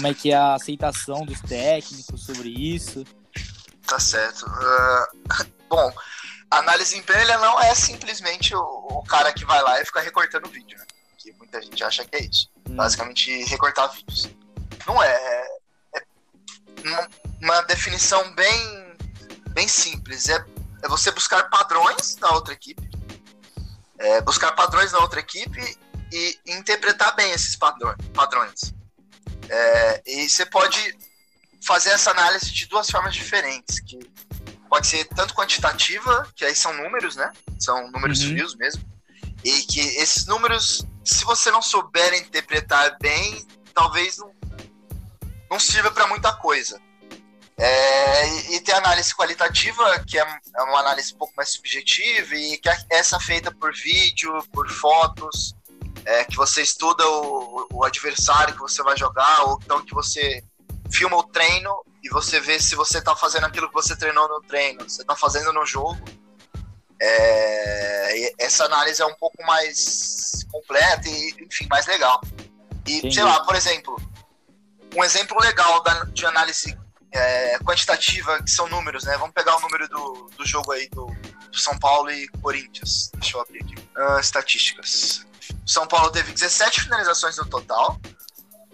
como 0.00 0.06
é 0.06 0.14
que 0.14 0.32
é 0.32 0.34
a 0.34 0.54
aceitação 0.54 1.26
dos 1.26 1.42
técnicos 1.42 2.24
sobre 2.24 2.48
isso. 2.48 3.04
Tá 3.86 4.00
certo. 4.00 4.46
Ah, 4.46 5.08
bom, 5.68 5.92
análise 6.50 6.92
desempenho 6.92 7.20
ele 7.20 7.36
não 7.36 7.60
é 7.60 7.74
simplesmente 7.74 8.54
o, 8.54 8.62
o 8.62 9.04
cara 9.04 9.30
que 9.30 9.44
vai 9.44 9.62
lá 9.62 9.78
e 9.78 9.84
fica 9.84 10.00
recortando 10.00 10.46
o 10.46 10.50
vídeo, 10.50 10.78
né? 10.78 10.86
Que 11.18 11.32
muita 11.32 11.60
gente 11.60 11.84
acha 11.84 12.02
que 12.06 12.16
é 12.16 12.24
isso. 12.24 12.48
Hum. 12.66 12.76
Basicamente, 12.76 13.44
recortar 13.44 13.92
vídeos. 13.92 14.30
Não 14.86 15.02
é. 15.02 15.12
É 15.12 15.60
é 15.94 16.88
uma, 16.88 17.08
uma 17.42 17.60
definição 17.62 18.34
bem, 18.34 18.96
bem 19.50 19.68
simples. 19.68 20.30
É, 20.30 20.42
é 20.82 20.88
você 20.88 21.10
buscar 21.10 21.50
padrões 21.50 22.16
na 22.16 22.30
outra 22.30 22.54
equipe, 22.54 22.88
é 23.98 24.22
buscar 24.22 24.52
padrões 24.52 24.92
na 24.92 25.00
outra 25.00 25.20
equipe 25.20 25.78
e 26.10 26.40
interpretar 26.46 27.14
bem 27.14 27.30
esses 27.32 27.54
padrões. 27.54 28.72
É, 29.52 30.02
e 30.06 30.30
você 30.30 30.46
pode 30.46 30.96
fazer 31.66 31.90
essa 31.90 32.12
análise 32.12 32.50
de 32.52 32.66
duas 32.66 32.88
formas 32.88 33.14
diferentes, 33.14 33.80
que 33.80 33.98
pode 34.68 34.86
ser 34.86 35.04
tanto 35.06 35.34
quantitativa, 35.34 36.30
que 36.36 36.44
aí 36.44 36.54
são 36.54 36.72
números, 36.72 37.16
né? 37.16 37.32
São 37.58 37.90
números 37.90 38.22
Uhum. 38.22 38.28
frios 38.30 38.54
mesmo. 38.54 38.82
E 39.44 39.62
que 39.62 39.80
esses 39.80 40.24
números, 40.26 40.86
se 41.04 41.24
você 41.24 41.50
não 41.50 41.60
souber 41.60 42.14
interpretar 42.14 42.96
bem, 43.00 43.44
talvez 43.74 44.18
não, 44.18 44.32
não 45.50 45.58
sirva 45.58 45.90
para 45.90 46.06
muita 46.06 46.32
coisa. 46.34 46.80
É, 47.58 48.28
e, 48.28 48.56
e 48.56 48.60
tem 48.60 48.74
a 48.74 48.78
análise 48.78 49.14
qualitativa, 49.14 50.02
que 50.06 50.18
é, 50.18 50.22
é 50.22 50.62
uma 50.62 50.78
análise 50.80 51.12
um 51.12 51.18
pouco 51.18 51.34
mais 51.36 51.52
subjetiva, 51.52 52.34
e 52.34 52.56
que 52.56 52.68
é 52.68 52.78
essa 52.90 53.18
feita 53.18 53.50
por 53.52 53.74
vídeo, 53.74 54.32
por 54.52 54.70
fotos, 54.70 55.54
é, 56.11 56.25
que 56.25 56.37
você 56.37 56.61
estuda 56.61 57.09
o, 57.09 57.68
o 57.72 57.84
adversário 57.84 58.55
que 58.55 58.61
você 58.61 58.82
vai 58.82 58.97
jogar, 58.97 59.45
ou 59.45 59.61
então 59.62 59.84
que 59.84 59.95
você 59.95 60.43
filma 60.91 61.16
o 61.16 61.22
treino 61.22 61.72
e 62.03 62.09
você 62.09 62.41
vê 62.41 62.59
se 62.59 62.74
você 62.74 63.01
tá 63.01 63.14
fazendo 63.14 63.47
aquilo 63.47 63.68
que 63.68 63.74
você 63.74 63.95
treinou 63.95 64.28
no 64.28 64.41
treino, 64.41 64.82
você 64.82 65.05
tá 65.05 65.14
fazendo 65.14 65.53
no 65.53 65.64
jogo. 65.64 66.03
É, 67.01 68.32
essa 68.45 68.64
análise 68.64 69.01
é 69.01 69.07
um 69.07 69.14
pouco 69.14 69.41
mais 69.45 70.45
completa 70.51 71.09
e, 71.09 71.47
enfim, 71.49 71.66
mais 71.70 71.87
legal. 71.87 72.20
E, 72.87 72.99
Entendi. 72.99 73.14
sei 73.14 73.24
lá, 73.24 73.45
por 73.45 73.55
exemplo, 73.55 73.97
um 74.97 75.05
exemplo 75.05 75.39
legal 75.41 75.80
da- 75.82 76.05
de 76.05 76.26
análise 76.26 76.76
é, 77.12 77.59
quantitativa, 77.61 78.43
que 78.43 78.51
são 78.51 78.68
números, 78.68 79.05
né? 79.05 79.16
Vamos 79.16 79.34
pegar 79.34 79.57
o 79.57 79.61
número 79.61 79.89
do, 79.89 80.30
do 80.37 80.45
jogo 80.47 80.72
aí 80.72 80.89
do, 80.91 81.07
do 81.07 81.59
São 81.59 81.78
Paulo 81.78 82.11
e 82.11 82.28
Corinthians. 82.43 83.11
Deixa 83.14 83.37
eu 83.37 83.41
abrir 83.43 83.62
aqui. 83.62 83.74
Ah, 83.97 84.18
estatísticas. 84.20 85.24
O 85.64 85.68
São 85.70 85.86
Paulo 85.86 86.11
teve 86.11 86.32
17 86.32 86.82
finalizações 86.82 87.36
no 87.36 87.46
total. 87.46 87.98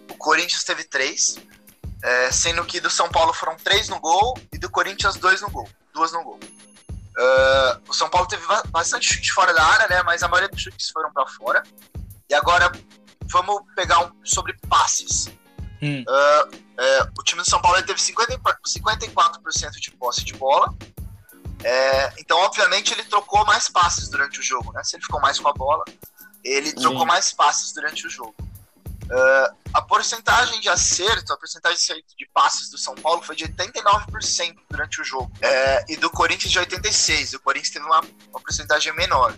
O 0.09 0.15
Corinthians 0.15 0.63
teve 0.63 0.83
3. 0.83 1.37
é, 2.03 2.31
sendo 2.31 2.63
que 2.65 2.79
do 2.79 2.89
São 2.89 3.09
Paulo 3.09 3.33
foram 3.33 3.55
3 3.57 3.89
no 3.89 3.99
gol 3.99 4.37
e 4.53 4.57
do 4.57 4.69
Corinthians 4.69 5.15
2 5.17 5.41
no 5.41 5.49
gol. 5.49 5.67
Duas 5.93 6.11
no 6.11 6.23
gol. 6.23 6.39
Ah, 7.17 7.79
o 7.87 7.93
São 7.93 8.07
Paulo 8.09 8.27
teve 8.27 8.45
ba- 8.45 8.63
bastante 8.67 9.11
chute 9.11 9.31
fora 9.31 9.51
da 9.53 9.63
área, 9.63 9.87
né? 9.87 10.03
Mas 10.03 10.21
a 10.21 10.27
maioria 10.27 10.47
dos 10.49 10.61
chutes 10.61 10.89
foram 10.91 11.11
para 11.11 11.25
fora. 11.27 11.63
E 12.29 12.33
agora, 12.35 12.71
vamos 13.31 13.63
pegar 13.75 13.99
um 14.05 14.11
sobre 14.23 14.55
passes. 14.69 15.27
Hum. 15.81 16.03
Uh, 16.07 16.57
o 17.19 17.23
time 17.23 17.41
do 17.41 17.49
São 17.49 17.61
Paulo 17.61 17.81
teve 17.83 17.99
50, 18.01 18.39
54% 18.67 19.71
de 19.79 19.91
posse 19.91 20.23
de 20.23 20.33
bola. 20.33 20.73
Então, 22.19 22.37
obviamente, 22.39 22.93
ele 22.93 23.03
trocou 23.03 23.43
mais 23.45 23.67
passes 23.69 24.09
durante 24.09 24.39
o 24.39 24.43
jogo, 24.43 24.71
né? 24.73 24.83
Se 24.83 24.95
ele 24.95 25.03
ficou 25.03 25.19
mais 25.19 25.39
com 25.39 25.47
a 25.49 25.53
bola, 25.53 25.83
ele 26.49 26.73
trocou 26.73 27.05
mais 27.05 27.33
passes 27.33 27.71
durante 27.73 28.05
o 28.05 28.09
jogo. 28.09 28.35
Uh, 28.39 29.55
a 29.73 29.81
porcentagem 29.81 30.59
de 30.59 30.67
acerto, 30.67 31.31
a 31.31 31.37
porcentagem 31.37 31.77
de 31.77 31.83
acerto 31.83 32.15
de 32.17 32.29
passes 32.33 32.69
do 32.69 32.77
São 32.77 32.93
Paulo 32.95 33.21
foi 33.21 33.35
de 33.35 33.45
89% 33.45 34.55
durante 34.69 35.01
o 35.01 35.03
jogo. 35.03 35.31
É, 35.41 35.85
e 35.87 35.95
do 35.95 36.09
Corinthians 36.09 36.51
de 36.51 36.59
86%. 36.59 37.35
O 37.35 37.39
Corinthians 37.39 37.73
teve 37.73 37.85
uma, 37.85 38.01
uma 38.29 38.39
porcentagem 38.41 38.93
menor. 38.95 39.37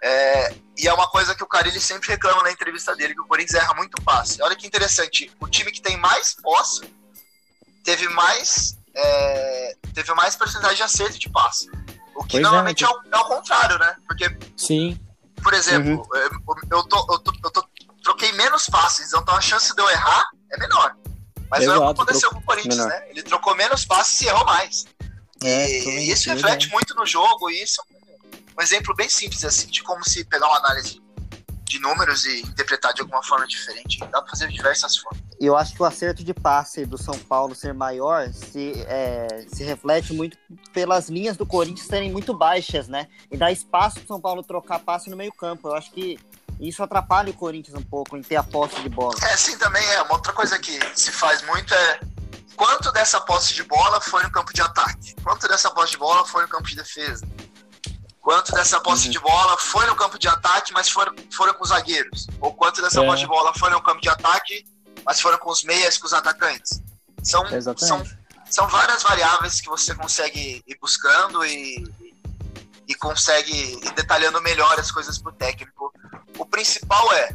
É, 0.00 0.54
e 0.76 0.88
é 0.88 0.92
uma 0.92 1.08
coisa 1.08 1.34
que 1.34 1.42
o 1.42 1.46
Carilli 1.46 1.80
sempre 1.80 2.08
reclama 2.08 2.42
na 2.42 2.50
entrevista 2.50 2.94
dele, 2.94 3.14
que 3.14 3.20
o 3.20 3.26
Corinthians 3.26 3.62
erra 3.62 3.74
muito 3.74 4.00
passe. 4.02 4.42
Olha 4.42 4.56
que 4.56 4.66
interessante, 4.66 5.30
o 5.40 5.48
time 5.48 5.70
que 5.70 5.80
tem 5.80 5.96
mais 5.96 6.34
posse 6.34 6.82
teve 7.84 8.08
mais 8.08 8.76
é, 8.94 9.76
teve 9.94 10.12
mais 10.14 10.36
porcentagem 10.36 10.76
de 10.76 10.82
acerto 10.82 11.18
de 11.18 11.28
passe. 11.28 11.70
O 12.14 12.24
que 12.24 12.32
Pois 12.32 12.34
é, 12.34 12.40
normalmente 12.40 12.84
é, 12.84 12.86
né? 12.86 12.92
o, 12.92 13.16
é 13.16 13.18
o 13.18 13.24
contrário, 13.24 13.78
né? 13.78 13.96
Porque, 14.06 14.36
Sim. 14.56 14.98
Por 15.42 15.54
exemplo, 15.54 15.90
Uhum. 15.92 16.04
eu, 16.14 16.78
eu, 16.78 16.82
tô, 16.84 16.96
eu, 17.12 17.18
tô, 17.18 17.32
eu 17.44 17.50
tô- 17.50 17.68
troquei 18.02 18.32
menos 18.32 18.66
passes, 18.66 19.12
então 19.12 19.34
a 19.34 19.40
chance 19.40 19.74
de 19.74 19.80
eu 19.82 19.88
errar 19.90 20.24
é 20.50 20.58
menor. 20.58 20.96
Mas 21.50 21.66
não 21.66 21.74
é 21.74 21.78
o 21.78 21.82
Exato, 21.82 21.94
que 21.94 22.00
aconteceu 22.02 22.30
com 22.30 22.38
o 22.38 22.42
Corinthians, 22.42 22.76
menor. 22.76 22.88
né? 22.88 23.06
Ele 23.10 23.22
trocou 23.22 23.54
menos 23.56 23.84
passes 23.84 24.20
e 24.22 24.26
errou 24.26 24.44
mais. 24.44 24.84
É, 25.44 25.68
E 25.68 26.10
isso 26.10 26.30
é 26.30 26.34
reflete 26.34 26.68
muito 26.70 26.94
no 26.94 27.04
jogo, 27.04 27.50
e 27.50 27.62
isso 27.62 27.82
é 27.90 27.94
um 28.58 28.62
exemplo 28.62 28.94
bem 28.94 29.08
simples, 29.08 29.44
assim, 29.44 29.66
de 29.66 29.82
como 29.82 30.02
se 30.08 30.24
pegar 30.24 30.46
uma 30.46 30.58
análise 30.58 31.00
de 31.72 31.78
números 31.78 32.26
e 32.26 32.40
interpretar 32.42 32.92
de 32.92 33.00
alguma 33.00 33.22
forma 33.22 33.46
diferente. 33.46 33.98
Dá 33.98 34.20
pra 34.20 34.28
fazer 34.28 34.48
de 34.48 34.54
diversas 34.54 34.96
formas. 34.96 35.22
Eu 35.40 35.56
acho 35.56 35.74
que 35.74 35.82
o 35.82 35.84
acerto 35.84 36.22
de 36.22 36.34
passe 36.34 36.84
do 36.84 36.98
São 36.98 37.18
Paulo 37.18 37.54
ser 37.54 37.72
maior 37.72 38.28
se, 38.32 38.74
é, 38.86 39.46
se 39.48 39.64
reflete 39.64 40.12
muito 40.12 40.36
pelas 40.72 41.08
linhas 41.08 41.36
do 41.36 41.46
Corinthians 41.46 41.86
serem 41.86 42.12
muito 42.12 42.34
baixas, 42.34 42.88
né? 42.88 43.08
E 43.30 43.36
dá 43.36 43.50
espaço 43.50 43.98
pro 43.98 44.06
São 44.06 44.20
Paulo 44.20 44.42
trocar 44.42 44.80
passe 44.80 45.08
no 45.08 45.16
meio 45.16 45.32
campo. 45.32 45.68
Eu 45.68 45.74
acho 45.74 45.90
que 45.92 46.18
isso 46.60 46.82
atrapalha 46.82 47.30
o 47.30 47.34
Corinthians 47.34 47.76
um 47.76 47.82
pouco 47.82 48.16
em 48.16 48.22
ter 48.22 48.36
a 48.36 48.42
posse 48.42 48.80
de 48.82 48.88
bola. 48.88 49.14
É, 49.22 49.36
sim, 49.36 49.56
também 49.56 49.84
é. 49.92 50.02
Uma 50.02 50.14
outra 50.14 50.32
coisa 50.32 50.58
que 50.58 50.78
se 50.94 51.10
faz 51.10 51.42
muito 51.46 51.72
é 51.72 52.00
quanto 52.54 52.92
dessa 52.92 53.20
posse 53.20 53.54
de 53.54 53.62
bola 53.62 54.00
foi 54.00 54.22
no 54.22 54.30
campo 54.30 54.52
de 54.52 54.60
ataque? 54.60 55.14
Quanto 55.22 55.48
dessa 55.48 55.70
posse 55.70 55.92
de 55.92 55.98
bola 55.98 56.24
foi 56.26 56.42
no 56.42 56.48
campo 56.48 56.68
de 56.68 56.76
defesa? 56.76 57.26
Quanto 58.22 58.52
dessa 58.52 58.80
posse 58.80 59.08
de 59.08 59.18
bola 59.18 59.58
foi 59.58 59.84
no 59.86 59.96
campo 59.96 60.16
de 60.16 60.28
ataque, 60.28 60.72
mas 60.72 60.88
foram, 60.88 61.12
foram 61.32 61.52
com 61.54 61.64
os 61.64 61.70
zagueiros? 61.70 62.28
Ou 62.40 62.54
quanto 62.54 62.80
dessa 62.80 63.02
É. 63.02 63.04
posse 63.04 63.22
de 63.22 63.26
bola 63.26 63.52
foi 63.58 63.68
no 63.70 63.82
campo 63.82 64.00
de 64.00 64.08
ataque, 64.08 64.64
mas 65.04 65.20
foram 65.20 65.36
com 65.38 65.50
os 65.50 65.64
meias, 65.64 65.98
com 65.98 66.06
os 66.06 66.12
atacantes? 66.12 66.80
São, 67.24 67.44
são, 67.48 67.56
Exatamente. 67.56 68.16
são 68.48 68.68
várias 68.68 69.02
variáveis 69.02 69.60
que 69.60 69.68
você 69.68 69.92
consegue 69.96 70.62
ir 70.64 70.78
buscando 70.80 71.44
e, 71.44 71.84
e 72.86 72.94
consegue 72.94 73.52
ir 73.52 73.92
detalhando 73.94 74.40
melhor 74.40 74.78
as 74.78 74.92
coisas 74.92 75.18
pro 75.18 75.32
técnico. 75.32 75.92
O 76.38 76.46
principal 76.46 77.12
é, 77.14 77.34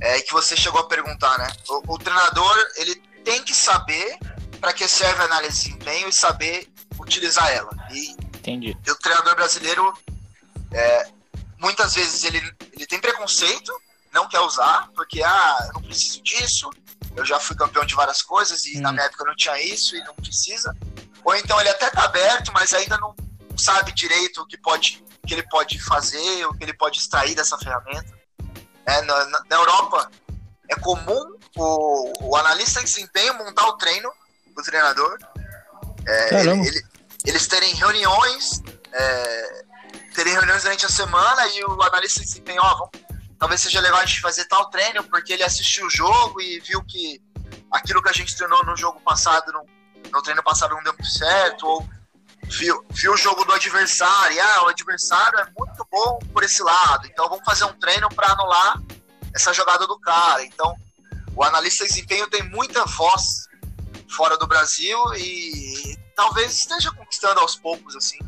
é 0.00 0.20
que 0.22 0.32
você 0.32 0.56
chegou 0.56 0.80
a 0.80 0.88
perguntar, 0.88 1.36
né? 1.36 1.52
O, 1.68 1.94
o 1.94 1.98
treinador 1.98 2.56
ele 2.76 2.94
tem 3.26 3.42
que 3.42 3.54
saber 3.54 4.18
para 4.58 4.72
que 4.72 4.88
serve 4.88 5.20
a 5.20 5.26
análise 5.26 5.64
de 5.64 5.64
desempenho 5.64 6.08
e 6.08 6.12
saber 6.14 6.66
utilizar 6.98 7.50
ela. 7.52 7.70
E 7.92 8.16
Entendi. 8.38 8.76
e 8.86 8.90
o 8.90 8.96
treinador 8.96 9.34
brasileiro, 9.36 9.92
é, 10.72 11.08
muitas 11.58 11.94
vezes 11.94 12.24
ele, 12.24 12.38
ele 12.72 12.86
tem 12.86 13.00
preconceito, 13.00 13.72
não 14.12 14.28
quer 14.28 14.40
usar, 14.40 14.88
porque, 14.94 15.22
ah, 15.22 15.58
eu 15.68 15.72
não 15.74 15.82
preciso 15.82 16.22
disso, 16.22 16.70
eu 17.16 17.24
já 17.24 17.38
fui 17.38 17.56
campeão 17.56 17.84
de 17.84 17.94
várias 17.94 18.22
coisas 18.22 18.64
e 18.66 18.78
na 18.80 18.90
Hum. 18.90 18.92
minha 18.92 19.04
época 19.04 19.24
não 19.24 19.34
tinha 19.36 19.60
isso 19.62 19.96
e 19.96 20.02
não 20.04 20.14
precisa. 20.14 20.74
Ou 21.24 21.34
então 21.34 21.60
ele 21.60 21.68
até 21.68 21.90
tá 21.90 22.04
aberto, 22.04 22.52
mas 22.52 22.72
ainda 22.72 22.96
não 22.98 23.14
sabe 23.56 23.92
direito 23.92 24.40
o 24.40 24.46
que, 24.46 24.56
pode, 24.56 25.04
o 25.22 25.26
que 25.26 25.34
ele 25.34 25.42
pode 25.48 25.78
fazer, 25.80 26.46
o 26.46 26.54
que 26.54 26.64
ele 26.64 26.74
pode 26.74 26.98
extrair 26.98 27.34
dessa 27.34 27.58
ferramenta. 27.58 28.16
É, 28.86 29.02
na, 29.02 29.24
na- 29.26 29.44
na 29.50 29.56
Europa 29.56 30.10
é 30.68 30.76
comum 30.76 31.36
o, 31.56 32.28
o 32.30 32.36
analista 32.36 32.80
de 32.80 32.86
desempenho 32.86 33.34
montar 33.36 33.66
o 33.66 33.76
treino 33.76 34.10
do 34.56 34.62
treinador. 34.62 35.18
É, 36.06 36.40
ele- 36.40 36.66
ele- 36.68 36.86
eles 37.24 37.46
terem 37.46 37.74
reuniões, 37.74 38.62
é, 38.92 39.64
terem 40.14 40.32
reuniões 40.32 40.62
durante 40.62 40.86
a 40.86 40.88
semana 40.88 41.46
e 41.48 41.64
o 41.64 41.82
analista 41.82 42.20
de 42.20 42.26
desempenho, 42.26 42.62
ó, 42.62 42.74
vamos, 42.74 42.90
talvez 43.38 43.60
seja 43.60 43.80
legal 43.80 44.00
a 44.00 44.04
gente 44.04 44.20
fazer 44.20 44.44
tal 44.46 44.70
treino, 44.70 45.04
porque 45.04 45.32
ele 45.32 45.42
assistiu 45.42 45.86
o 45.86 45.90
jogo 45.90 46.40
e 46.40 46.60
viu 46.60 46.82
que 46.84 47.20
aquilo 47.72 48.02
que 48.02 48.08
a 48.08 48.12
gente 48.12 48.36
treinou 48.36 48.64
no 48.64 48.76
jogo 48.76 49.00
passado, 49.00 49.52
no, 49.52 49.64
no 50.10 50.22
treino 50.22 50.42
passado 50.42 50.74
não 50.74 50.82
deu 50.82 50.92
muito 50.92 51.10
certo, 51.10 51.66
ou 51.66 51.88
viu, 52.44 52.84
viu 52.90 53.12
o 53.12 53.16
jogo 53.16 53.44
do 53.44 53.52
adversário, 53.52 54.36
e, 54.36 54.40
ah, 54.40 54.64
o 54.64 54.68
adversário 54.68 55.38
é 55.38 55.44
muito 55.56 55.86
bom 55.90 56.18
por 56.32 56.42
esse 56.42 56.62
lado, 56.62 57.06
então 57.06 57.28
vamos 57.28 57.44
fazer 57.44 57.64
um 57.64 57.78
treino 57.78 58.08
para 58.08 58.32
anular 58.32 58.80
essa 59.34 59.52
jogada 59.52 59.86
do 59.86 59.98
cara. 60.00 60.44
Então, 60.44 60.74
o 61.36 61.44
analista 61.44 61.84
de 61.84 61.90
desempenho 61.90 62.28
tem 62.28 62.42
muita 62.42 62.84
voz 62.84 63.47
fora 64.08 64.36
do 64.36 64.46
Brasil 64.46 64.98
e 65.16 65.96
talvez 66.14 66.52
esteja 66.52 66.90
conquistando 66.92 67.40
aos 67.40 67.56
poucos, 67.56 67.94
assim, 67.96 68.18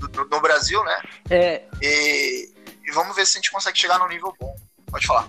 no, 0.00 0.24
no 0.26 0.40
Brasil, 0.40 0.82
né? 0.84 1.02
É, 1.30 1.64
E, 1.80 2.52
e 2.84 2.92
vamos 2.92 3.14
ver 3.16 3.26
se 3.26 3.32
a 3.32 3.40
gente 3.40 3.50
consegue 3.50 3.78
chegar 3.78 3.98
num 3.98 4.08
nível 4.08 4.34
bom. 4.38 4.54
Pode 4.90 5.06
falar. 5.06 5.28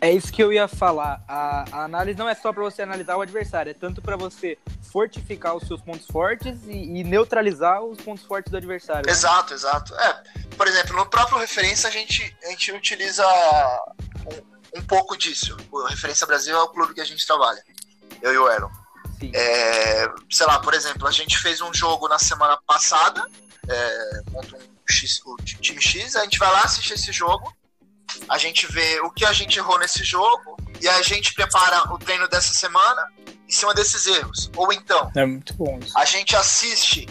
É 0.00 0.10
isso 0.12 0.30
que 0.30 0.42
eu 0.42 0.52
ia 0.52 0.68
falar. 0.68 1.24
A, 1.26 1.64
a 1.72 1.84
análise 1.84 2.18
não 2.18 2.28
é 2.28 2.34
só 2.34 2.52
para 2.52 2.62
você 2.62 2.82
analisar 2.82 3.16
o 3.16 3.22
adversário, 3.22 3.70
é 3.70 3.74
tanto 3.74 4.02
para 4.02 4.14
você 4.16 4.58
fortificar 4.92 5.56
os 5.56 5.66
seus 5.66 5.80
pontos 5.80 6.06
fortes 6.06 6.54
e, 6.66 6.98
e 6.98 7.02
neutralizar 7.04 7.82
os 7.82 7.98
pontos 7.98 8.24
fortes 8.24 8.50
do 8.50 8.58
adversário. 8.58 9.06
né? 9.06 9.12
Exato, 9.12 9.54
exato. 9.54 9.94
É, 9.94 10.22
por 10.56 10.66
exemplo, 10.68 10.94
no 10.94 11.06
próprio 11.06 11.38
referência 11.38 11.88
a 11.88 11.92
gente, 11.92 12.36
a 12.44 12.50
gente 12.50 12.72
utiliza 12.72 13.26
um, 14.74 14.78
um 14.80 14.82
pouco 14.82 15.16
disso. 15.16 15.56
O 15.72 15.86
Referência 15.86 16.26
Brasil 16.26 16.54
é 16.54 16.62
o 16.62 16.68
clube 16.68 16.92
que 16.92 17.00
a 17.00 17.04
gente 17.04 17.26
trabalha. 17.26 17.62
Eu 18.20 18.34
e 18.34 18.38
o 18.38 18.50
Elon. 18.50 18.70
É, 19.34 20.08
sei 20.30 20.46
lá, 20.46 20.58
por 20.60 20.74
exemplo, 20.74 21.06
a 21.06 21.10
gente 21.10 21.38
fez 21.38 21.60
um 21.60 21.72
jogo 21.72 22.08
na 22.08 22.18
semana 22.18 22.58
passada 22.66 23.26
é, 23.68 24.22
contra 24.32 24.56
um 24.56 24.60
X, 24.88 25.20
o 25.24 25.36
time 25.36 25.80
X, 25.80 26.16
a 26.16 26.22
gente 26.24 26.38
vai 26.38 26.50
lá 26.50 26.62
assistir 26.62 26.94
esse 26.94 27.12
jogo, 27.12 27.54
a 28.28 28.38
gente 28.38 28.70
vê 28.70 29.00
o 29.00 29.10
que 29.10 29.24
a 29.24 29.32
gente 29.32 29.58
errou 29.58 29.78
nesse 29.78 30.04
jogo 30.04 30.56
e 30.80 30.88
a 30.88 31.02
gente 31.02 31.34
prepara 31.34 31.92
o 31.92 31.98
treino 31.98 32.28
dessa 32.28 32.54
semana 32.54 33.02
em 33.48 33.50
cima 33.50 33.74
desses 33.74 34.06
erros. 34.06 34.50
Ou 34.56 34.72
então, 34.72 35.10
É 35.14 35.24
muito 35.24 35.54
bom 35.54 35.78
isso. 35.82 35.96
a 35.98 36.04
gente 36.04 36.36
assiste 36.36 37.06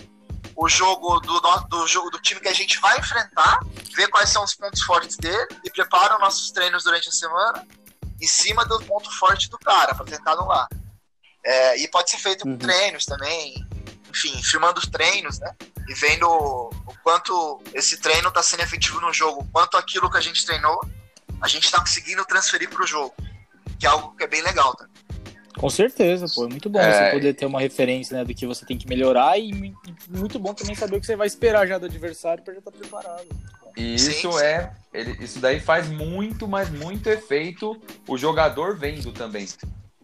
o 0.56 0.70
jogo 0.70 1.20
do, 1.20 1.41
do 1.70 1.88
jogo 1.88 2.10
do 2.10 2.20
time 2.20 2.39
que 2.39 2.47
a 2.47 2.53
gente 2.53 2.80
vai 2.80 2.97
enfrentar, 2.97 3.60
vê 3.93 4.08
quais 4.08 4.30
são 4.30 4.43
os 4.43 4.56
pontos 4.56 4.82
fortes 4.84 5.18
dele 5.18 5.47
e 5.66 5.70
prepara 5.70 6.16
os 6.16 6.22
nossos 6.22 6.51
treinos 6.51 6.84
durante 6.84 7.10
a 7.10 7.12
semana 7.12 7.68
em 8.22 8.28
cima 8.28 8.64
do 8.66 8.82
ponto 8.84 9.12
forte 9.12 9.49
do 9.49 9.58
cara 9.58 9.93
para 9.93 10.06
tentar 10.06 10.32
anular. 10.32 10.68
É, 11.46 11.78
e 11.78 11.88
pode 11.88 12.10
ser 12.10 12.18
feito 12.18 12.43
com 12.43 12.50
Uhum. 12.50 12.58
treinos 12.58 13.06
também, 13.06 13.54
enfim, 14.10 14.41
filmando 14.41 14.80
os 14.80 14.88
treinos, 14.88 15.39
né? 15.39 15.54
E 15.88 15.93
vendo 15.93 16.28
o 16.28 16.93
quanto 17.04 17.62
esse 17.74 17.98
treino 18.02 18.30
está 18.30 18.41
sendo 18.41 18.64
efetivo 18.64 19.00
no 19.00 19.14
jogo, 19.14 19.41
o 19.41 19.48
quanto 19.52 19.78
aquilo 19.78 20.10
que 20.10 20.18
a 20.18 20.22
gente 20.22 20.43
treinou, 20.46 20.80
a 21.39 21.48
gente 21.48 21.66
está 21.66 21.80
conseguindo 21.80 22.26
transferir 22.26 22.68
para 22.70 22.84
o 22.84 22.88
jogo, 22.88 23.14
que 23.80 23.86
é 23.86 23.89
algo 23.89 24.16
que 24.18 24.24
é 24.24 24.28
bem 24.28 24.41
legal, 24.41 24.76
tá? 24.76 24.88
Com 25.58 25.70
certeza, 25.70 26.26
pô. 26.34 26.46
É 26.46 26.50
muito 26.50 26.70
bom 26.70 26.80
É. 26.80 26.91
você 27.06 27.12
poder 27.12 27.34
ter 27.36 27.46
uma 27.46 27.62
referência 27.62 28.18
né, 28.18 28.26
do 28.26 28.34
que 28.34 28.46
você 28.48 28.66
tem 28.66 28.78
que 28.78 28.88
melhorar 28.88 29.38
e 29.38 29.52
e 29.52 29.74
muito 30.10 30.38
bom 30.39 30.54
também 30.54 30.76
saber 30.76 30.98
o 30.98 31.00
que 31.00 31.06
você 31.06 31.16
vai 31.16 31.28
esperar 31.28 31.66
já 31.68 31.78
do 31.78 31.86
adversário 31.86 32.43
para 32.43 32.54
já 32.54 32.60
estar 32.60 32.72
preparado. 32.72 33.26
E 33.78 33.98
Sim, 34.00 34.10
isso 34.12 34.32
sim. 34.34 34.39
é. 34.43 34.72
ele- 34.93 35.24
isso 35.24 35.39
daí 35.39 35.60
faz 35.60 35.88
muito, 35.88 36.48
mas 36.48 36.70
muito 36.70 37.08
efeito 37.10 37.80
o 38.08 38.18
jogador 38.18 38.76
vendo 38.78 39.12
também. 39.14 39.48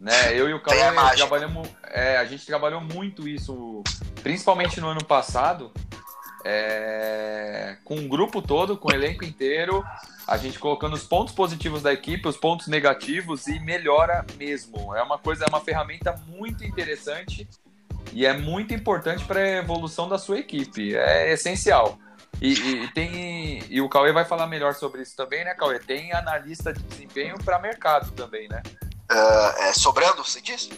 Né? 0.02 0.34
Eu 0.36 0.50
e 0.50 0.54
o 0.56 0.60
Cauê 0.60 0.80
trabalhamos. 1.16 1.70
é, 1.84 2.18
a 2.18 2.26
gente 2.26 2.44
trabalhou 2.46 2.82
muito 2.82 3.28
isso, 3.28 3.84
principalmente 4.24 4.82
no 4.82 4.88
ano 4.88 5.06
passado, 5.06 5.72
é, 6.44 7.78
com 7.84 7.96
o 7.96 8.08
grupo 8.10 8.42
todo, 8.42 8.76
com 8.76 8.90
o 8.90 8.94
elenco 8.96 9.24
inteiro, 9.24 9.86
a 10.28 10.38
gente 10.38 10.58
colocando 10.58 10.94
os 10.94 11.04
pontos 11.04 11.34
positivos 11.36 11.84
da 11.84 11.94
equipe, 11.94 12.28
os 12.28 12.36
pontos 12.36 12.68
negativos 12.68 13.46
e 13.48 13.60
melhora 13.60 14.26
mesmo. 14.38 14.96
É 14.96 15.04
uma 15.04 15.20
coisa, 15.20 15.46
é 15.46 15.48
uma 15.50 15.62
ferramenta 15.62 16.14
muito 16.28 16.64
interessante 16.64 17.48
e 18.12 18.26
é 18.26 18.34
muito 18.34 18.74
importante 18.74 19.24
para 19.26 19.40
a 19.40 19.48
evolução 19.58 20.10
da 20.10 20.18
sua 20.18 20.40
equipe. 20.40 20.96
É 20.96 21.32
essencial. 21.32 22.00
E, 22.42 22.54
e- 22.54 22.84
e 22.86 22.88
tem 22.88 23.64
e 23.70 23.80
o 23.82 23.88
Cauê 23.88 24.12
vai 24.12 24.26
falar 24.26 24.48
melhor 24.48 24.74
sobre 24.74 25.04
isso 25.04 25.16
também, 25.16 25.46
né, 25.46 25.54
Cauê? 25.54 25.78
Tem 25.78 26.12
analista 26.12 26.74
de 26.74 26.82
desempenho 26.82 27.36
para 27.46 27.60
mercado 27.60 28.10
também, 28.14 28.48
né? 28.48 28.64
É, 29.12 29.70
é, 29.70 29.74
sobrando, 29.74 30.24
você 30.24 30.42
disse? 30.42 30.70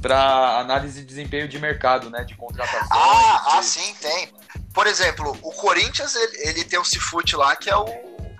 Para 0.00 0.58
análise 0.58 1.00
de 1.00 1.06
desempenho 1.06 1.48
de 1.48 1.58
mercado, 1.58 2.10
né, 2.10 2.24
de 2.24 2.36
contratações. 2.36 2.90
Ah, 2.90 3.42
de- 3.50 3.58
ah, 3.58 3.62
sim, 3.62 3.94
tem. 4.00 4.32
Por 4.72 4.86
exemplo, 4.86 5.36
o 5.42 5.52
Corinthians, 5.52 6.14
ele, 6.14 6.48
ele 6.48 6.64
tem 6.64 6.78
o 6.78 6.84
Cifute 6.84 7.36
lá, 7.36 7.54
que 7.56 7.68
é 7.70 7.76
o 7.76 7.86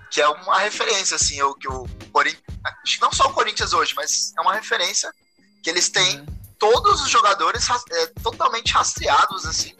que 0.09 0.21
é 0.21 0.27
uma 0.27 0.59
referência, 0.59 1.15
assim, 1.15 1.41
o 1.41 1.55
que 1.55 1.67
o, 1.67 1.87
Corinthians, 2.11 2.43
não 3.01 3.11
só 3.11 3.27
o 3.29 3.33
Corinthians 3.33 3.73
hoje, 3.73 3.95
mas 3.95 4.31
é 4.37 4.41
uma 4.41 4.53
referência 4.53 5.11
que 5.63 5.67
eles 5.67 5.89
têm 5.89 6.23
todos 6.59 7.01
os 7.01 7.09
jogadores 7.09 7.67
é, 7.91 8.05
totalmente 8.21 8.71
rastreados, 8.73 9.43
assim, 9.47 9.75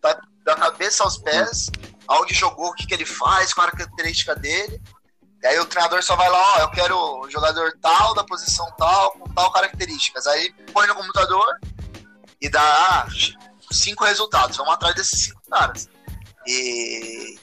da, 0.00 0.18
da 0.42 0.56
cabeça 0.56 1.04
aos 1.04 1.18
pés, 1.18 1.70
aonde 2.08 2.32
jogou, 2.32 2.68
o 2.68 2.72
que, 2.72 2.86
que 2.86 2.94
ele 2.94 3.04
faz, 3.04 3.52
qual 3.52 3.68
a 3.68 3.72
característica 3.72 4.34
dele. 4.34 4.80
E 5.44 5.46
aí 5.46 5.58
o 5.58 5.66
treinador 5.66 6.02
só 6.02 6.16
vai 6.16 6.30
lá, 6.30 6.54
ó, 6.56 6.60
eu 6.60 6.70
quero 6.70 6.96
o 6.96 7.30
jogador 7.30 7.76
tal, 7.82 8.14
da 8.14 8.24
posição 8.24 8.66
tal, 8.78 9.10
com 9.12 9.28
tal 9.34 9.52
características. 9.52 10.26
Aí 10.26 10.50
põe 10.72 10.86
no 10.86 10.94
computador 10.94 11.60
e 12.40 12.48
dá 12.48 13.06
cinco 13.70 14.04
resultados. 14.06 14.56
Vamos 14.56 14.72
atrás 14.72 14.94
desses 14.94 15.24
cinco 15.24 15.42
caras. 15.50 15.86
E, 16.46 17.38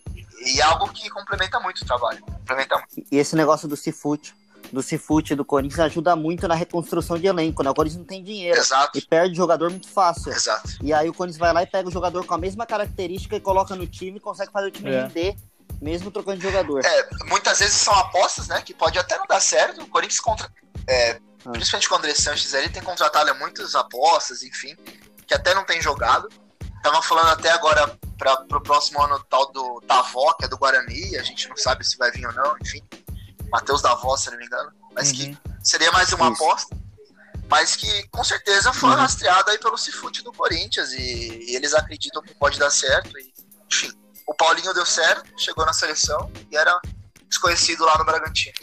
e 0.45 0.59
é 0.59 0.63
algo 0.63 0.87
que 0.91 1.11
complementa 1.11 1.59
muito 1.59 1.83
o 1.83 1.85
trabalho. 1.85 2.19
Complementa 2.25 2.75
muito. 2.75 3.07
E 3.11 3.17
esse 3.17 3.35
negócio 3.35 3.67
do 3.67 3.77
Cifute, 3.77 4.33
do 4.73 4.81
Cifute 4.81 5.35
do 5.35 5.45
Corinthians 5.45 5.81
ajuda 5.81 6.15
muito 6.15 6.47
na 6.47 6.55
reconstrução 6.55 7.19
de 7.19 7.27
elenco, 7.27 7.61
né? 7.61 7.69
O 7.69 7.75
Corinthians 7.75 7.99
não 7.99 8.07
tem 8.07 8.23
dinheiro 8.23 8.59
Exato, 8.59 8.97
e 8.97 9.01
perde 9.05 9.35
jogador 9.35 9.69
muito 9.69 9.87
fácil. 9.87 10.31
exato. 10.31 10.71
E 10.81 10.91
aí 10.91 11.07
o 11.07 11.13
Corinthians 11.13 11.37
vai 11.39 11.53
lá 11.53 11.61
e 11.61 11.67
pega 11.67 11.87
o 11.87 11.91
jogador 11.91 12.25
com 12.25 12.33
a 12.33 12.37
mesma 12.39 12.65
característica 12.65 13.35
e 13.35 13.39
coloca 13.39 13.75
no 13.75 13.85
time 13.85 14.17
e 14.17 14.21
consegue 14.21 14.51
fazer 14.51 14.69
o 14.69 14.71
time 14.71 14.89
É. 14.89 15.03
render, 15.03 15.35
mesmo 15.81 16.11
trocando 16.11 16.37
de 16.37 16.43
jogador. 16.43 16.85
É, 16.85 17.09
muitas 17.25 17.59
vezes 17.59 17.75
são 17.75 17.93
apostas, 17.95 18.47
né? 18.47 18.61
Que 18.61 18.73
pode 18.73 18.97
até 18.99 19.17
não 19.17 19.25
dar 19.25 19.39
certo. 19.41 19.81
O 19.81 19.87
Corinthians 19.87 20.19
contra. 20.19 20.49
é, 20.87 21.19
Ah. 21.43 21.49
Principalmente 21.53 21.89
com 21.89 21.95
o 21.95 21.97
André 21.97 22.13
Sanches 22.13 22.53
ele 22.53 22.69
tem 22.69 22.83
contratado 22.83 23.33
muitas 23.33 23.73
apostas, 23.73 24.43
enfim, 24.43 24.75
que 25.25 25.33
até 25.33 25.55
não 25.55 25.65
tem 25.65 25.81
jogado. 25.81 26.29
Tava 26.83 27.01
falando 27.01 27.29
até 27.29 27.49
agora 27.49 27.97
para 28.15 28.37
pro 28.45 28.61
próximo 28.61 29.01
ano 29.01 29.19
tal 29.27 29.51
do 29.51 29.81
Davó, 29.87 30.33
que 30.33 30.45
é 30.45 30.47
do 30.47 30.55
Guarani, 30.55 31.17
a 31.17 31.23
gente 31.23 31.49
não 31.49 31.57
sabe 31.57 31.83
se 31.83 31.97
vai 31.97 32.11
vir 32.11 32.27
ou 32.27 32.33
não, 32.33 32.55
enfim. 32.61 32.83
Matheus 33.51 33.81
Davó, 33.81 34.15
se 34.17 34.29
não 34.29 34.37
me 34.37 34.45
engano. 34.45 34.71
Mas 34.93 35.11
que 35.11 35.29
Uhum. 35.29 35.37
seria 35.63 35.91
mais 35.91 36.13
uma 36.13 36.31
Isso. 36.31 36.43
aposta. 36.43 36.77
Mas 37.49 37.75
que 37.75 38.07
com 38.09 38.23
certeza 38.23 38.71
foi 38.71 38.89
Uhum. 38.91 38.95
rastreado 38.97 39.49
aí 39.49 39.57
pelo 39.57 39.77
Cifute 39.79 40.23
do 40.23 40.31
Corinthians. 40.31 40.93
E, 40.93 40.99
e 41.51 41.55
eles 41.55 41.73
acreditam 41.73 42.21
que 42.21 42.35
pode 42.35 42.59
dar 42.59 42.69
certo. 42.69 43.17
E, 43.17 43.33
enfim, 43.71 43.91
o 44.31 44.33
Paulinho 44.33 44.73
deu 44.73 44.85
certo, 44.85 45.29
chegou 45.37 45.65
na 45.65 45.73
seleção 45.73 46.31
e 46.49 46.55
era 46.55 46.79
desconhecido 47.27 47.83
lá 47.85 47.97
no 47.97 48.05
Bragantino. 48.05 48.55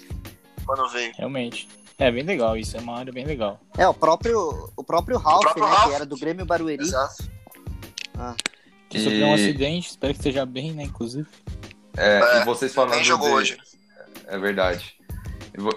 Quando 0.64 0.88
veio. 0.88 1.12
Realmente. 1.16 1.68
É 1.98 2.10
bem 2.10 2.22
legal 2.22 2.56
isso, 2.56 2.76
é 2.76 2.80
uma 2.80 2.98
área 2.98 3.12
bem 3.12 3.24
legal. 3.26 3.60
É, 3.76 3.86
o 3.86 3.92
próprio, 3.92 4.70
o 4.76 4.84
próprio 4.84 5.18
Ralf, 5.18 5.40
próprio 5.42 5.64
né? 5.64 5.70
Ralf. 5.70 5.88
Que 5.88 5.94
era 5.94 6.06
do 6.06 6.16
Grêmio 6.16 6.46
Barueri. 6.46 6.82
Exato. 6.82 7.28
Que 8.88 8.98
sofreu 8.98 9.26
um 9.26 9.36
E- 9.36 9.42
acidente, 9.48 9.90
espero 9.90 10.14
que 10.14 10.20
esteja 10.20 10.46
bem, 10.46 10.72
né, 10.72 10.84
inclusive. 10.84 11.28
É, 11.96 12.18
É, 12.20 12.40
e 12.40 12.44
vocês 12.44 12.72
falando 12.72 12.94
Nem 12.94 13.04
jogou 13.04 13.28
de- 13.28 13.34
hoje. 13.34 13.58
É 14.26 14.38
verdade. 14.38 14.96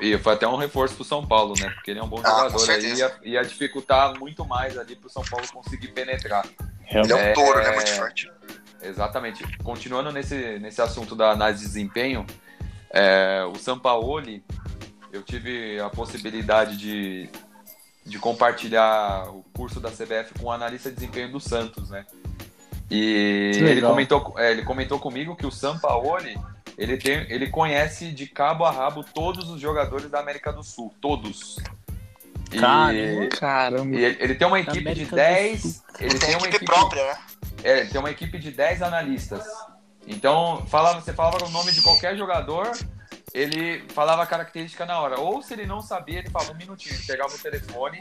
E 0.02 0.08
E 0.14 0.18
foi 0.20 0.34
até 0.34 0.48
um 0.48 0.56
reforço 0.58 0.94
pro 0.96 1.04
São 1.04 1.26
Paulo, 1.26 1.56
né? 1.60 1.70
Porque 1.72 1.90
ele 1.92 2.00
é 2.00 2.04
um 2.04 2.08
bom 2.08 2.22
Ah, 2.24 2.48
jogador. 2.50 2.70
Aí 2.70 2.94
ia, 2.94 3.20
ia 3.24 3.42
dificultar 3.44 4.18
muito 4.20 4.46
mais 4.46 4.78
ali 4.78 4.96
pro 4.96 5.10
São 5.10 5.24
Paulo 5.24 5.46
conseguir 5.52 5.88
penetrar. 5.90 6.46
Ele 6.88 7.12
é 7.12 7.16
um 7.16 7.34
touro, 7.34 7.60
é. 7.60 7.64
né? 7.64 7.76
Muito 7.76 7.90
forte. 7.96 8.32
Exatamente. 8.84 9.44
Continuando 9.64 10.12
nesse, 10.12 10.60
nesse 10.60 10.82
assunto 10.82 11.16
da 11.16 11.32
análise 11.32 11.62
de 11.62 11.68
desempenho, 11.68 12.26
é, 12.90 13.44
o 13.52 13.56
Sampaoli, 13.58 14.44
eu 15.12 15.22
tive 15.24 15.80
a 15.80 15.90
possibilidade 15.90 16.78
de, 16.78 17.30
de 18.06 18.20
compartilhar 18.20 19.30
o 19.30 19.44
curso 19.54 19.80
da 19.80 19.90
CBF 19.90 20.34
com 20.40 20.48
o 20.48 20.52
analista 20.52 20.90
de 20.90 20.96
desempenho 20.96 21.32
do 21.32 21.40
Santos, 21.40 21.90
né? 21.90 22.06
E 22.90 23.54
ele 23.62 23.82
comentou, 23.82 24.34
é, 24.38 24.52
ele 24.52 24.64
comentou 24.64 25.00
comigo 25.00 25.36
que 25.36 25.46
o 25.46 25.52
Sampaoli, 25.52 26.38
ele, 26.78 26.98
tem, 26.98 27.26
ele 27.30 27.48
conhece 27.48 28.12
de 28.12 28.28
cabo 28.28 28.66
a 28.66 28.72
rabo 28.72 29.02
todos 29.02 29.50
os 29.50 29.62
jogadores 29.62 30.10
da 30.10 30.20
América 30.20 30.52
do 30.52 30.62
Sul, 30.62 30.94
todos. 31.00 31.56
E- 32.52 32.60
Caramba. 32.60 33.28
Caramba. 33.30 33.96
e 33.96 34.04
ele, 34.04 34.18
ele 34.20 34.36
tem 34.36 34.46
uma 34.46 34.60
equipe 34.60 34.78
de 34.78 34.90
América 34.90 35.10
do 35.10 35.16
10. 35.16 35.62
Sul. 35.62 35.72
Ele 36.00 36.10
Ele 36.10 36.20
tem 36.20 36.20
tem 36.20 36.38
uma 36.38 36.48
equipe 36.48 36.56
equipe 36.58 36.66
própria, 36.66 37.14
né? 37.14 37.18
É, 37.64 37.80
ele 37.82 37.90
tem 37.90 38.00
uma 38.00 38.12
equipe 38.12 38.38
de 38.40 38.52
10 38.52 38.82
analistas. 38.82 39.44
Então, 40.08 40.66
falava, 40.68 41.00
você 41.00 41.14
falava 41.14 41.46
o 41.46 41.50
nome 41.50 41.72
de 41.72 41.82
qualquer 41.82 42.18
jogador, 42.18 42.72
ele 43.34 43.86
falava 43.94 44.24
a 44.24 44.26
característica 44.26 44.86
na 44.86 45.00
hora. 45.00 45.20
Ou 45.20 45.42
se 45.42 45.54
ele 45.54 45.66
não 45.66 45.82
sabia, 45.82 46.20
ele 46.20 46.30
falava 46.30 46.52
um 46.54 46.58
minutinho, 46.58 46.96
ele 46.96 47.04
pegava 47.06 47.34
o 47.34 47.38
telefone, 47.38 48.00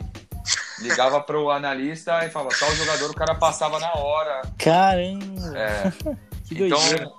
ligava 0.78 1.20
pro 1.20 1.50
analista 1.50 2.24
e 2.24 2.30
falava, 2.30 2.56
tal 2.58 2.74
jogador, 2.74 3.10
o 3.10 3.14
cara 3.14 3.34
passava 3.34 3.78
na 3.78 3.92
hora. 3.94 4.42
Caramba, 4.58 5.58
É, 5.58 5.92
que 6.48 6.54
doideira. 6.54 7.04
então, 7.04 7.18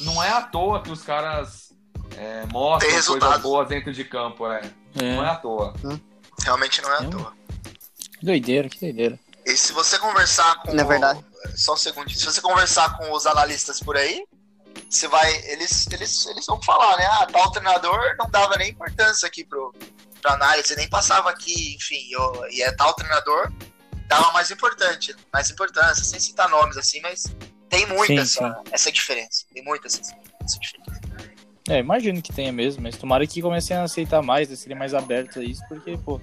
não 0.00 0.22
é 0.22 0.30
à 0.30 0.40
toa 0.42 0.82
que 0.82 0.90
os 0.90 1.02
caras 1.02 1.72
é, 2.16 2.44
mostram 2.50 2.90
coisas 2.90 3.40
boas 3.42 3.68
dentro 3.68 3.92
de 3.92 4.04
campo, 4.04 4.50
é. 4.50 4.62
É, 4.98 5.16
Não 5.16 5.24
é 5.24 5.28
à 5.30 5.36
toa. 5.36 5.74
Realmente 6.44 6.82
não 6.82 6.92
é 6.92 6.96
à 6.98 7.04
toa. 7.04 7.32
Que 8.18 8.26
doideira, 8.26 8.68
que 8.68 8.80
doideira. 8.80 9.18
E 9.44 9.56
se 9.56 9.72
você 9.72 9.98
conversar 9.98 10.56
com. 10.62 10.72
Na 10.74 10.84
o- 10.84 10.88
verdade. 10.88 11.24
Só 11.56 11.74
um 11.74 11.76
segundinho. 11.76 12.18
Se 12.18 12.24
você 12.24 12.40
conversar 12.40 12.96
com 12.96 13.12
os 13.12 13.26
analistas 13.26 13.80
por 13.80 13.96
aí, 13.96 14.24
você 14.88 15.08
vai. 15.08 15.30
Eles, 15.50 15.86
eles, 15.92 16.26
eles 16.26 16.46
vão 16.46 16.60
falar, 16.62 16.96
né? 16.96 17.04
Ah, 17.06 17.26
tal 17.30 17.50
treinador 17.50 18.16
não 18.18 18.28
dava 18.30 18.56
nem 18.56 18.70
importância 18.70 19.26
aqui 19.26 19.44
pro, 19.44 19.74
pra 20.20 20.34
análise, 20.34 20.74
nem 20.76 20.88
passava 20.88 21.30
aqui, 21.30 21.74
enfim. 21.74 22.08
eu- 22.12 22.46
e 22.50 22.62
é 22.62 22.72
tal 22.72 22.94
treinador 22.94 23.52
dava 24.08 24.30
mais 24.32 24.50
importante, 24.50 25.14
mais 25.32 25.48
importância, 25.50 26.04
sem 26.04 26.20
citar 26.20 26.48
nomes 26.48 26.76
assim, 26.76 27.00
mas 27.00 27.24
tem 27.70 27.86
muita 27.86 28.06
Sim, 28.14 28.18
essa, 28.18 28.62
essa 28.70 28.92
diferença. 28.92 29.44
Tem 29.54 29.64
muita 29.64 29.86
essa, 29.86 30.00
essa 30.44 30.58
diferença. 30.60 31.00
É, 31.68 31.78
imagino 31.78 32.20
que 32.20 32.32
tenha 32.32 32.52
mesmo, 32.52 32.82
mas 32.82 32.96
tomara 32.96 33.26
que 33.26 33.40
comecem 33.40 33.74
a 33.76 33.84
aceitar 33.84 34.20
mais, 34.20 34.50
a 34.52 34.56
serem 34.56 34.76
mais 34.76 34.92
abertos 34.92 35.38
a 35.38 35.44
isso, 35.44 35.62
porque, 35.68 35.96
pô, 35.96 36.20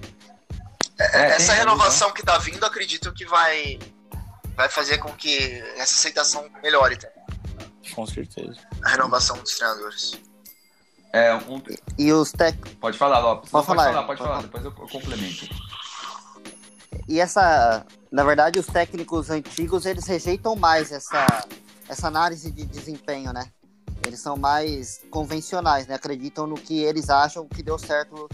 É, 0.98 1.30
essa 1.32 1.46
tem- 1.52 1.56
renovação 1.56 2.12
que 2.12 2.22
tá 2.22 2.38
vindo, 2.38 2.64
acredito 2.64 3.12
que 3.12 3.24
vai, 3.24 3.78
vai 4.60 4.68
fazer 4.68 4.98
com 4.98 5.10
que 5.12 5.36
essa 5.76 5.94
aceitação 5.94 6.46
melhore, 6.62 6.96
tá? 6.96 7.08
com 7.94 8.06
certeza. 8.06 8.56
A 8.84 8.90
renovação 8.90 9.36
dos 9.38 9.56
treinadores. 9.56 10.12
É, 11.12 11.34
um- 11.34 11.60
E 11.98 12.12
os 12.12 12.30
tec... 12.30 12.56
pode 12.76 12.96
falar, 12.96 13.18
Lopes. 13.18 13.50
Pode 13.50 13.66
Não, 13.66 13.74
falar, 13.74 13.92
pode 13.94 14.06
pode 14.06 14.18
falar, 14.18 14.30
falar. 14.30 14.42
depois 14.42 14.64
eu 14.64 14.70
eu 14.70 14.88
complemento. 14.88 15.48
E 17.08 17.18
essa, 17.18 17.84
na 18.12 18.22
verdade, 18.22 18.58
os 18.60 18.66
técnicos 18.66 19.28
antigos, 19.30 19.86
eles 19.86 20.06
rejeitam 20.06 20.54
mais 20.54 20.92
essa, 20.92 21.26
essa 21.88 22.06
análise 22.06 22.50
de 22.52 22.64
desempenho, 22.64 23.32
né? 23.32 23.50
Eles 24.06 24.20
são 24.20 24.36
mais 24.36 25.00
convencionais, 25.10 25.86
né? 25.88 25.94
Acreditam 25.96 26.46
no 26.46 26.54
que 26.54 26.78
eles 26.80 27.10
acham 27.10 27.48
que 27.48 27.62
deu 27.62 27.78
certo 27.78 28.28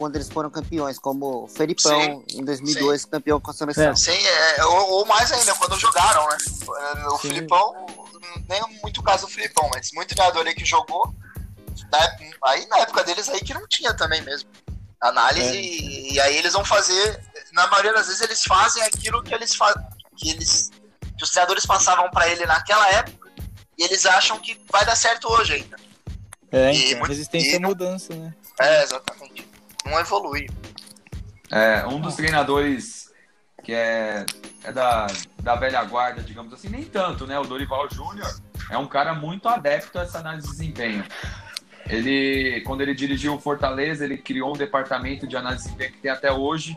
quando 0.00 0.16
eles 0.16 0.30
foram 0.30 0.48
campeões, 0.48 0.98
como 0.98 1.44
o 1.44 1.46
Felipão, 1.46 2.24
em 2.32 2.42
2002, 2.42 3.04
campeão 3.04 3.38
com 3.38 3.50
a 3.50 3.52
seleção. 3.54 3.90
É. 3.90 3.94
Sim, 3.94 4.12
é, 4.56 4.64
ou, 4.64 4.92
ou 4.92 5.04
mais 5.04 5.30
ainda, 5.30 5.54
quando 5.56 5.78
jogaram, 5.78 6.26
né? 6.30 6.38
O 7.08 7.18
Sim. 7.18 7.28
Filipão, 7.28 7.86
nem 8.48 8.62
muito 8.82 9.02
caso 9.02 9.26
do 9.26 9.32
Filipão, 9.32 9.68
mas 9.74 9.90
muito 9.92 10.14
treinador 10.14 10.46
aí 10.46 10.54
que 10.54 10.64
jogou, 10.64 11.14
na 11.92 12.16
aí 12.46 12.66
na 12.68 12.78
época 12.78 13.04
deles 13.04 13.28
aí 13.28 13.40
que 13.40 13.52
não 13.52 13.68
tinha 13.68 13.92
também 13.92 14.22
mesmo. 14.22 14.48
Análise, 15.02 15.48
É. 15.48 15.60
e, 15.60 16.12
e 16.14 16.20
aí 16.20 16.34
eles 16.38 16.54
vão 16.54 16.64
fazer, 16.64 17.22
na 17.52 17.66
maioria 17.66 17.92
das 17.92 18.06
vezes 18.06 18.22
eles 18.22 18.42
fazem 18.42 18.82
aquilo 18.82 19.22
que 19.22 19.34
eles 19.34 19.54
fazem, 19.54 19.82
que 20.16 20.30
eles, 20.30 20.70
que 21.18 21.24
os 21.24 21.28
treinadores 21.30 21.66
passavam 21.66 22.08
pra 22.10 22.26
ele 22.26 22.46
naquela 22.46 22.88
época, 22.90 23.30
e 23.76 23.82
eles 23.84 24.06
acham 24.06 24.38
que 24.40 24.58
vai 24.72 24.86
dar 24.86 24.96
certo 24.96 25.30
hoje 25.30 25.56
ainda. 25.56 25.76
É, 26.50 26.72
E 26.72 26.86
então, 26.86 26.98
muito- 27.00 27.10
resistência 27.10 27.52
e 27.52 27.56
à 27.56 27.60
não- 27.60 27.68
mudança, 27.68 28.14
né? 28.14 28.34
É, 28.58 28.82
exatamente. 28.82 29.49
Não 29.84 29.98
evolui. 29.98 30.48
É, 31.50 31.86
um 31.86 32.00
dos 32.00 32.14
treinadores 32.14 33.10
que 33.62 33.72
é, 33.72 34.24
é 34.64 34.72
da, 34.72 35.06
da 35.42 35.54
velha 35.56 35.82
guarda, 35.84 36.22
digamos 36.22 36.52
assim, 36.52 36.68
nem 36.68 36.84
tanto, 36.84 37.26
né? 37.26 37.38
O 37.38 37.44
Dorival 37.44 37.88
Júnior 37.90 38.32
é 38.70 38.78
um 38.78 38.86
cara 38.86 39.14
muito 39.14 39.48
adepto 39.48 39.98
a 39.98 40.02
essa 40.02 40.18
análise 40.18 40.46
de 40.46 40.52
desempenho. 40.52 41.04
Ele, 41.88 42.60
quando 42.62 42.82
ele 42.82 42.94
dirigiu 42.94 43.34
o 43.34 43.40
Fortaleza, 43.40 44.04
ele 44.04 44.16
criou 44.16 44.54
um 44.54 44.56
departamento 44.56 45.26
de 45.26 45.36
análise 45.36 45.64
de 45.64 45.70
desempenho 45.70 45.92
que 45.92 45.98
tem 46.00 46.10
até 46.10 46.32
hoje, 46.32 46.76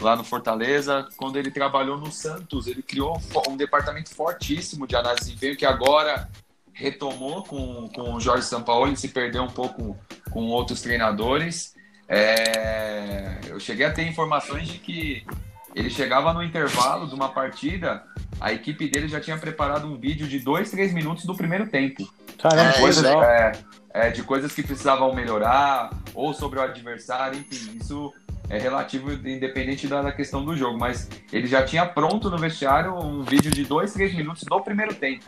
lá 0.00 0.16
no 0.16 0.24
Fortaleza. 0.24 1.08
Quando 1.16 1.38
ele 1.38 1.50
trabalhou 1.50 1.96
no 1.96 2.10
Santos, 2.10 2.66
ele 2.66 2.82
criou 2.82 3.16
um 3.16 3.52
um 3.52 3.56
departamento 3.56 4.12
fortíssimo 4.14 4.86
de 4.86 4.96
análise 4.96 5.26
de 5.26 5.34
desempenho 5.34 5.56
que 5.56 5.66
agora 5.66 6.28
retomou 6.72 7.44
com, 7.44 7.88
com 7.88 8.14
o 8.14 8.20
Jorge 8.20 8.44
Sampaoli, 8.46 8.96
se 8.96 9.08
perdeu 9.08 9.44
um 9.44 9.50
pouco 9.50 9.96
com 10.30 10.48
outros 10.48 10.82
treinadores. 10.82 11.73
É, 12.08 13.38
eu 13.46 13.58
cheguei 13.60 13.86
a 13.86 13.92
ter 13.92 14.02
informações 14.06 14.68
de 14.68 14.78
que 14.78 15.26
ele 15.74 15.90
chegava 15.90 16.32
no 16.32 16.42
intervalo 16.42 17.08
de 17.08 17.14
uma 17.14 17.28
partida, 17.30 18.04
a 18.40 18.52
equipe 18.52 18.88
dele 18.88 19.08
já 19.08 19.20
tinha 19.20 19.36
preparado 19.36 19.86
um 19.86 19.98
vídeo 19.98 20.26
de 20.28 20.38
dois, 20.38 20.70
três 20.70 20.92
minutos 20.92 21.24
do 21.24 21.34
primeiro 21.34 21.66
tempo. 21.68 22.08
Caramba, 22.40 22.70
É, 22.70 22.72
que 22.72 22.80
Coisas, 22.80 23.04
é, 23.04 23.52
é, 23.92 24.10
de 24.10 24.22
coisas 24.22 24.52
que 24.52 24.62
precisavam 24.62 25.12
melhorar, 25.14 25.90
ou 26.14 26.32
sobre 26.34 26.58
o 26.58 26.62
adversário, 26.62 27.38
enfim, 27.40 27.76
isso 27.80 28.12
é 28.48 28.58
relativo, 28.58 29.10
independente 29.12 29.88
da, 29.88 30.02
da 30.02 30.12
questão 30.12 30.44
do 30.44 30.56
jogo. 30.56 30.78
Mas 30.78 31.08
ele 31.32 31.46
já 31.46 31.64
tinha 31.64 31.86
pronto 31.86 32.30
no 32.30 32.38
vestiário 32.38 32.94
um 32.94 33.22
vídeo 33.22 33.50
de 33.50 33.64
dois, 33.64 33.92
três 33.92 34.14
minutos 34.14 34.44
do 34.44 34.60
primeiro 34.60 34.94
tempo. 34.94 35.24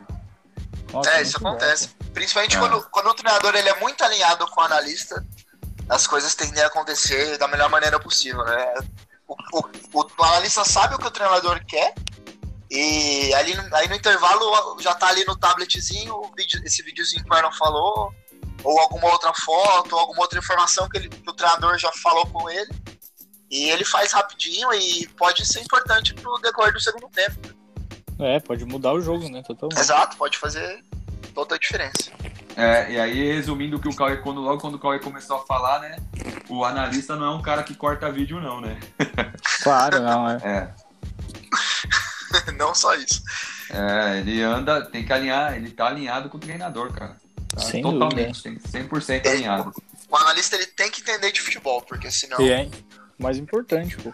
Nossa, 0.93 1.11
É, 1.11 1.23
isso 1.23 1.33
muito 1.33 1.43
bom. 1.43 1.49
acontece. 1.49 1.89
Principalmente 2.13 2.57
Ah. 2.57 2.61
quando, 2.61 2.83
quando 2.91 3.07
o 3.09 3.15
treinador 3.15 3.55
ele 3.57 3.69
é 3.69 3.81
muito 3.81 4.05
alinhado 4.05 4.47
com 4.47 4.61
o 4.61 4.65
analista, 4.65 5.25
as 5.89 6.07
coisas 6.07 6.35
tendem 6.35 6.63
a 6.63 6.67
acontecer 6.67 7.39
da 7.39 7.49
melhor 7.49 7.71
maneira 7.71 7.99
possível, 7.99 8.45
né? 8.45 8.75
O, 9.29 9.35
o, 9.59 10.07
o 10.19 10.25
analista 10.25 10.65
sabe 10.65 10.95
o 10.95 10.99
que 10.99 11.07
o 11.07 11.11
treinador 11.11 11.65
quer 11.65 11.95
e 12.71 13.33
ali, 13.35 13.53
aí 13.73 13.89
no 13.89 13.95
intervalo 13.95 14.77
já 14.81 14.95
tá 14.95 15.09
ali 15.09 15.25
no 15.25 15.37
tabletzinho 15.37 16.21
vídeo, 16.37 16.61
esse 16.65 16.83
videozinho 16.83 17.23
que 17.23 17.31
o 17.31 17.35
Aaron 17.35 17.53
falou, 17.53 18.13
ou 18.65 18.81
alguma 18.81 19.09
outra 19.13 19.33
foto, 19.33 19.95
ou 19.95 20.01
alguma 20.01 20.23
outra 20.23 20.39
informação 20.39 20.89
que, 20.89 20.99
ele, 20.99 21.09
que 21.09 21.31
o 21.31 21.33
treinador 21.33 21.79
já 21.79 21.91
falou 22.03 22.27
com 22.27 22.51
ele. 22.51 22.71
E 23.49 23.71
ele 23.71 23.85
faz 23.85 24.13
rapidinho 24.13 24.73
e 24.75 25.07
pode 25.17 25.47
ser 25.47 25.61
importante 25.61 26.13
pro 26.15 26.39
decorrer 26.39 26.73
do 26.73 26.81
segundo 26.81 27.09
tempo. 27.09 27.55
É, 28.19 28.41
pode 28.41 28.65
mudar 28.65 28.93
o 28.93 29.01
jogo, 29.01 29.29
né? 29.29 29.43
Totalmente. 29.43 29.79
Exato, 29.79 30.17
pode 30.17 30.37
fazer 30.37 30.85
toda 31.33 31.55
a 31.55 31.59
diferença. 31.59 32.11
É, 32.57 32.91
e 32.91 32.99
aí, 32.99 33.33
resumindo 33.35 33.77
o 33.77 33.81
que 33.81 33.89
o 33.89 33.95
Cauê, 33.95 34.17
quando, 34.17 34.41
logo 34.41 34.61
quando 34.61 34.77
o 34.77 34.79
Cauê 34.79 34.99
começou 34.99 35.37
a 35.37 35.45
falar, 35.45 35.81
né? 35.81 35.97
O 36.49 36.65
analista 36.65 37.15
não 37.15 37.27
é 37.27 37.37
um 37.37 37.43
cara 37.43 37.63
que 37.63 37.75
corta 37.75 38.11
vídeo, 38.11 38.41
não, 38.41 38.61
né? 38.61 38.79
Claro, 39.63 40.01
não, 40.01 40.31
é. 40.31 40.39
É. 40.43 42.53
não 42.57 42.75
só 42.75 42.95
isso. 42.95 43.23
É, 43.71 44.19
ele 44.19 44.43
anda, 44.43 44.85
tem 44.87 45.05
que 45.05 45.13
alinhar, 45.13 45.55
ele 45.55 45.71
tá 45.71 45.89
alinhado 45.89 46.31
com 46.31 46.37
o 46.37 46.41
treinador, 46.41 46.93
cara. 46.93 47.17
Tá 47.49 47.61
Sem 47.61 47.83
totalmente, 47.83 48.43
tem 48.43 48.57
100% 48.57 49.27
alinhado. 49.27 49.73
O 50.09 50.17
analista 50.17 50.57
ele 50.57 50.67
tem 50.67 50.91
que 50.91 51.01
entender 51.01 51.33
de 51.33 51.41
futebol, 51.41 51.83
porque 51.83 52.11
senão 52.11 52.41
E 52.41 52.51
é 52.51 52.69
mais 53.19 53.39
importante, 53.39 53.97
pô. 53.97 54.13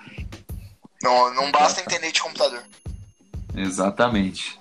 não, 1.03 1.35
não 1.35 1.53
basta 1.53 1.81
entender 1.81 2.11
de 2.11 2.21
computador. 2.21 2.63
Exatamente. 3.55 4.59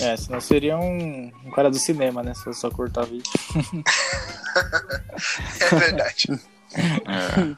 É, 0.00 0.16
senão 0.16 0.40
seria 0.40 0.78
um, 0.78 1.32
um 1.44 1.50
cara 1.50 1.70
do 1.70 1.78
cinema, 1.78 2.22
né? 2.22 2.34
Se 2.34 2.46
eu 2.46 2.52
só 2.52 2.70
cortar 2.70 3.04
vídeo. 3.04 3.30
É 5.60 5.74
verdade. 5.74 6.28
É. 6.76 7.56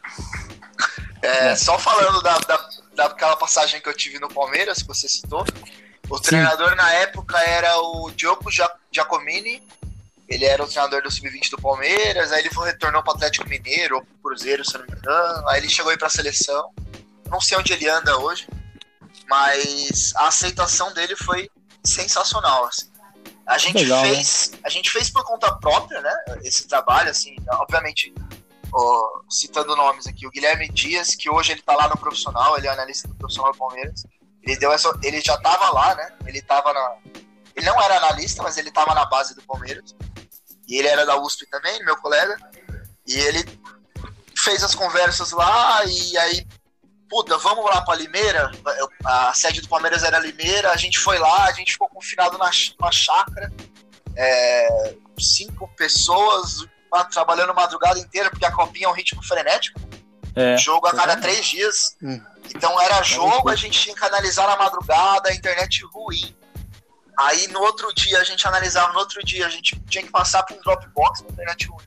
É, 1.51 1.57
só 1.57 1.79
falando 1.79 2.22
da, 2.22 2.39
da, 2.39 2.68
daquela 2.95 3.37
passagem 3.37 3.81
que 3.81 3.89
eu 3.89 3.95
tive 3.95 4.18
no 4.18 4.29
Palmeiras, 4.29 4.79
que 4.79 4.89
você 4.89 5.09
citou. 5.09 5.45
O 6.09 6.20
treinador 6.20 6.77
na 6.77 6.91
época 6.93 7.39
era 7.39 7.79
o 7.81 8.11
Diogo 8.12 8.51
Giacomini. 8.91 9.62
Ele 10.29 10.45
era 10.45 10.62
o 10.62 10.66
treinador 10.66 11.03
do 11.03 11.11
Sub-20 11.11 11.51
do 11.51 11.61
Palmeiras. 11.61 12.33
Aí 12.33 12.41
ele 12.41 12.51
foi, 12.51 12.68
retornou 12.68 13.03
para 13.03 13.12
o 13.12 13.16
Atlético 13.16 13.49
Mineiro 13.49 13.97
ou 13.97 14.03
pro 14.03 14.31
Cruzeiro, 14.31 14.64
se 14.64 14.77
eu 14.77 14.81
não 14.81 14.87
me 14.87 14.97
engano. 14.97 15.49
Aí 15.49 15.61
ele 15.61 15.68
chegou 15.68 15.91
aí 15.91 15.99
para 15.99 16.07
a 16.07 16.11
seleção. 16.11 16.72
Não 17.29 17.41
sei 17.41 17.59
onde 17.59 17.72
ele 17.72 17.89
anda 17.89 18.18
hoje, 18.18 18.47
mas 19.29 20.14
a 20.16 20.29
aceitação 20.29 20.93
dele 20.95 21.16
foi 21.16 21.51
sensacional. 21.87 22.64
assim. 22.66 22.91
A 23.47 23.59
gente 23.59 23.78
Legal, 23.78 24.03
né? 24.03 24.14
fez, 24.14 24.53
a 24.64 24.68
gente 24.68 24.91
fez 24.91 25.09
por 25.09 25.24
conta 25.24 25.55
própria, 25.57 26.01
né? 26.01 26.14
Esse 26.43 26.66
trabalho, 26.66 27.11
assim, 27.11 27.37
obviamente 27.49 28.12
ó, 28.72 29.20
citando 29.30 29.76
nomes 29.76 30.07
aqui, 30.07 30.26
o 30.26 30.30
Guilherme 30.30 30.68
Dias, 30.68 31.14
que 31.14 31.30
hoje 31.30 31.53
ele 31.53 31.62
tá 31.62 31.74
lá 31.76 31.89
no 31.89 31.97
profissional, 31.97 32.59
ele 32.59 32.66
é 32.66 32.70
analista 32.70 33.07
do 33.07 33.14
profissional 33.14 33.53
do 33.53 33.59
Palmeiras. 33.59 34.05
Ele 34.43 34.57
deu 34.57 34.72
essa, 34.72 34.93
ele 35.03 35.20
já 35.20 35.37
tava 35.39 35.70
lá, 35.70 35.95
né? 35.95 36.12
Ele 36.26 36.43
tava 36.43 36.72
na 36.72 36.97
ele 37.57 37.64
não 37.64 37.80
era 37.80 37.97
analista, 37.97 38.43
mas 38.43 38.59
ele 38.59 38.70
tava 38.70 38.95
na 38.95 39.07
base 39.07 39.34
do 39.34 39.43
Palmeiras. 39.43 39.95
E 40.68 40.76
ele 40.76 40.89
era 40.89 41.07
da 41.07 41.16
USP 41.16 41.47
também, 41.47 41.82
meu 41.84 41.97
colega. 41.97 42.37
E 43.07 43.14
ele 43.14 43.45
fez 44.37 44.62
as 44.62 44.74
conversas 44.74 45.32
lá 45.32 45.82
e 45.87 46.18
aí 46.18 46.47
puta, 47.09 47.37
vamos 47.39 47.65
lá 47.65 47.83
pra 47.83 47.95
Limeira. 47.95 48.51
A 49.05 49.33
sede 49.35 49.61
do 49.61 49.69
Palmeiras 49.69 50.03
era 50.03 50.19
Limeira, 50.19 50.71
a 50.71 50.77
gente 50.77 50.99
foi 50.99 51.19
lá, 51.19 51.45
a 51.45 51.53
gente 51.53 51.73
ficou 51.73 51.89
confinado 51.89 52.39
na, 52.39 52.51
na 52.81 52.93
chácara. 52.93 53.53
É, 54.17 54.95
cinco 55.19 55.69
pessoas 55.77 56.67
trabalhando 57.13 57.55
madrugada 57.55 57.99
inteira, 57.99 58.31
porque 58.31 58.47
a 58.47 58.53
copinha 58.53 58.87
é 58.87 58.89
um 58.89 58.95
ritmo 58.95 59.23
frenético. 59.23 59.79
É. 60.35 60.57
Jogo 60.59 60.87
a 60.87 60.91
cada 60.91 61.13
exatamente. 61.13 61.23
três 61.23 61.47
dias. 61.47 61.97
Hum. 62.03 62.21
Então 62.55 62.81
era 62.81 63.03
jogo, 63.03 63.31
loucura. 63.31 63.55
a 63.55 63.57
gente 63.57 63.81
tinha 63.81 63.95
que 63.95 64.05
analisar 64.05 64.47
na 64.47 64.57
madrugada, 64.57 65.31
a 65.31 65.35
internet 65.35 65.85
ruim. 65.87 66.37
Aí 67.19 67.49
no 67.49 67.61
outro 67.61 67.93
dia 67.95 68.21
a 68.21 68.25
gente 68.25 68.47
analisava, 68.47 68.93
no 68.93 68.99
outro 68.99 69.25
dia 69.25 69.47
a 69.47 69.51
gente 69.51 69.81
tinha 69.89 70.05
que 70.05 70.11
passar 70.11 70.43
para 70.43 70.55
um 70.55 70.61
Dropbox 70.61 71.21
internet 71.21 71.67
ruim. 71.67 71.85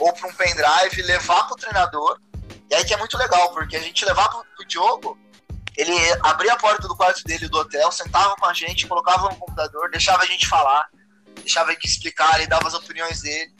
Ou 0.00 0.12
para 0.12 0.28
um 0.28 0.34
pendrive, 0.34 1.02
levar 1.02 1.46
pro 1.46 1.56
treinador. 1.56 2.20
E 2.70 2.74
aí 2.74 2.84
que 2.84 2.92
é 2.92 2.96
muito 2.96 3.16
legal, 3.16 3.50
porque 3.52 3.76
a 3.76 3.80
gente 3.80 4.04
levava 4.04 4.28
pro, 4.30 4.44
pro 4.56 4.66
Diogo, 4.66 5.18
ele 5.76 5.92
abria 6.22 6.52
a 6.52 6.56
porta 6.56 6.86
do 6.88 6.96
quarto 6.96 7.22
dele 7.24 7.48
do 7.48 7.58
hotel, 7.58 7.90
sentava 7.92 8.34
com 8.36 8.46
a 8.46 8.52
gente, 8.52 8.86
colocava 8.86 9.28
no 9.30 9.36
computador, 9.36 9.90
deixava 9.90 10.22
a 10.22 10.26
gente 10.26 10.46
falar, 10.46 10.88
deixava 11.40 11.70
a 11.70 11.72
gente 11.74 11.86
explicar, 11.86 12.36
ele 12.38 12.46
dava 12.48 12.66
as 12.66 12.74
opiniões 12.74 13.20
dele. 13.22 13.52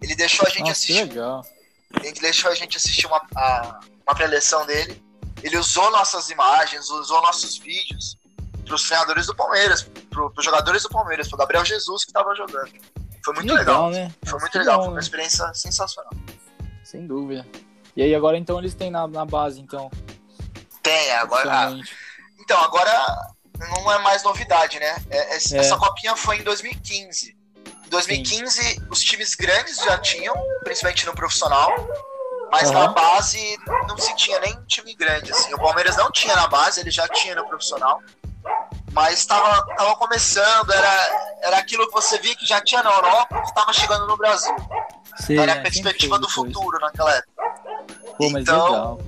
Ele 0.00 0.14
deixou 0.14 0.46
a 0.46 0.50
gente 0.50 0.64
que 0.64 0.70
assistir 0.70 0.92
legal. 1.04 1.44
ele 2.02 2.20
deixou 2.20 2.50
a 2.50 2.54
gente 2.54 2.76
assistir 2.76 3.06
uma, 3.06 3.20
a- 3.36 3.80
uma 4.06 4.14
preleção 4.14 4.64
dele. 4.66 5.02
Ele 5.42 5.56
usou 5.58 5.90
nossas 5.90 6.30
imagens, 6.30 6.88
usou 6.90 7.20
nossos 7.22 7.58
vídeos 7.58 8.16
para 8.64 8.74
os 8.74 8.82
treinadores 8.86 9.26
do 9.26 9.34
Palmeiras, 9.34 9.82
para 10.10 10.24
os 10.26 10.44
jogadores 10.44 10.82
do 10.82 10.88
Palmeiras, 10.88 11.28
para 11.28 11.38
Gabriel 11.38 11.64
Jesus 11.64 12.04
que 12.04 12.10
estava 12.10 12.34
jogando. 12.34 12.70
Foi 13.24 13.34
muito 13.34 13.52
legal. 13.52 13.90
né? 13.90 14.12
Foi 14.26 14.38
muito 14.38 14.58
legal, 14.58 14.76
bom, 14.76 14.82
foi 14.84 14.88
uma 14.92 14.96
né? 14.96 15.00
experiência 15.02 15.52
sensacional. 15.54 16.12
Sem 16.82 17.06
dúvida. 17.06 17.46
E 17.96 18.02
aí 18.02 18.14
agora 18.14 18.36
então 18.36 18.58
eles 18.58 18.74
têm 18.74 18.90
na, 18.90 19.06
na 19.06 19.24
base, 19.24 19.60
então. 19.60 19.90
Tem, 20.82 21.12
agora. 21.12 21.68
ah, 21.68 21.80
então, 22.40 22.60
agora 22.62 23.16
não 23.58 23.90
é 23.90 23.98
mais 23.98 24.22
novidade, 24.22 24.78
né? 24.78 24.96
É- 25.10 25.36
é- 25.36 25.38
É. 25.52 25.56
Essa 25.58 25.76
copinha 25.78 26.14
foi 26.16 26.38
em 26.38 26.42
2015. 26.42 27.36
Em 27.86 27.88
2015, 27.88 28.82
os 28.90 29.00
times 29.00 29.34
grandes 29.34 29.76
já 29.78 29.96
tinham, 29.98 30.34
principalmente 30.64 31.06
no 31.06 31.14
profissional, 31.14 31.70
mas 32.50 32.70
Aham. 32.70 32.80
na 32.80 32.88
base 32.88 33.56
não 33.88 33.96
se 33.96 34.14
tinha 34.16 34.40
nem 34.40 34.54
time 34.66 34.94
grande. 34.94 35.30
Assim. 35.30 35.54
O 35.54 35.58
Palmeiras 35.58 35.96
não 35.96 36.10
tinha 36.10 36.34
na 36.34 36.46
base, 36.48 36.80
ele 36.80 36.90
já 36.90 37.06
tinha 37.08 37.34
no 37.34 37.46
profissional. 37.46 38.00
Mas 38.92 39.20
estava 39.20 39.64
tava 39.74 39.96
começando, 39.96 40.70
era, 40.72 41.38
era 41.42 41.58
aquilo 41.58 41.86
que 41.88 41.92
você 41.94 42.18
via 42.18 42.36
que 42.36 42.46
já 42.46 42.60
tinha 42.60 42.82
na 42.82 42.90
Europa 42.92 43.40
que 43.40 43.48
estava 43.48 43.72
chegando 43.72 44.06
no 44.06 44.16
Brasil. 44.16 44.54
Sim, 45.16 45.38
Era 45.38 45.52
é, 45.52 45.58
a 45.58 45.62
perspectiva 45.62 46.18
do 46.18 46.28
futuro 46.28 46.78
naquela 46.78 47.12
época. 47.12 47.53
Pô, 48.16 48.30
mas 48.30 48.42
Então, 48.42 48.66
legal. 48.66 49.00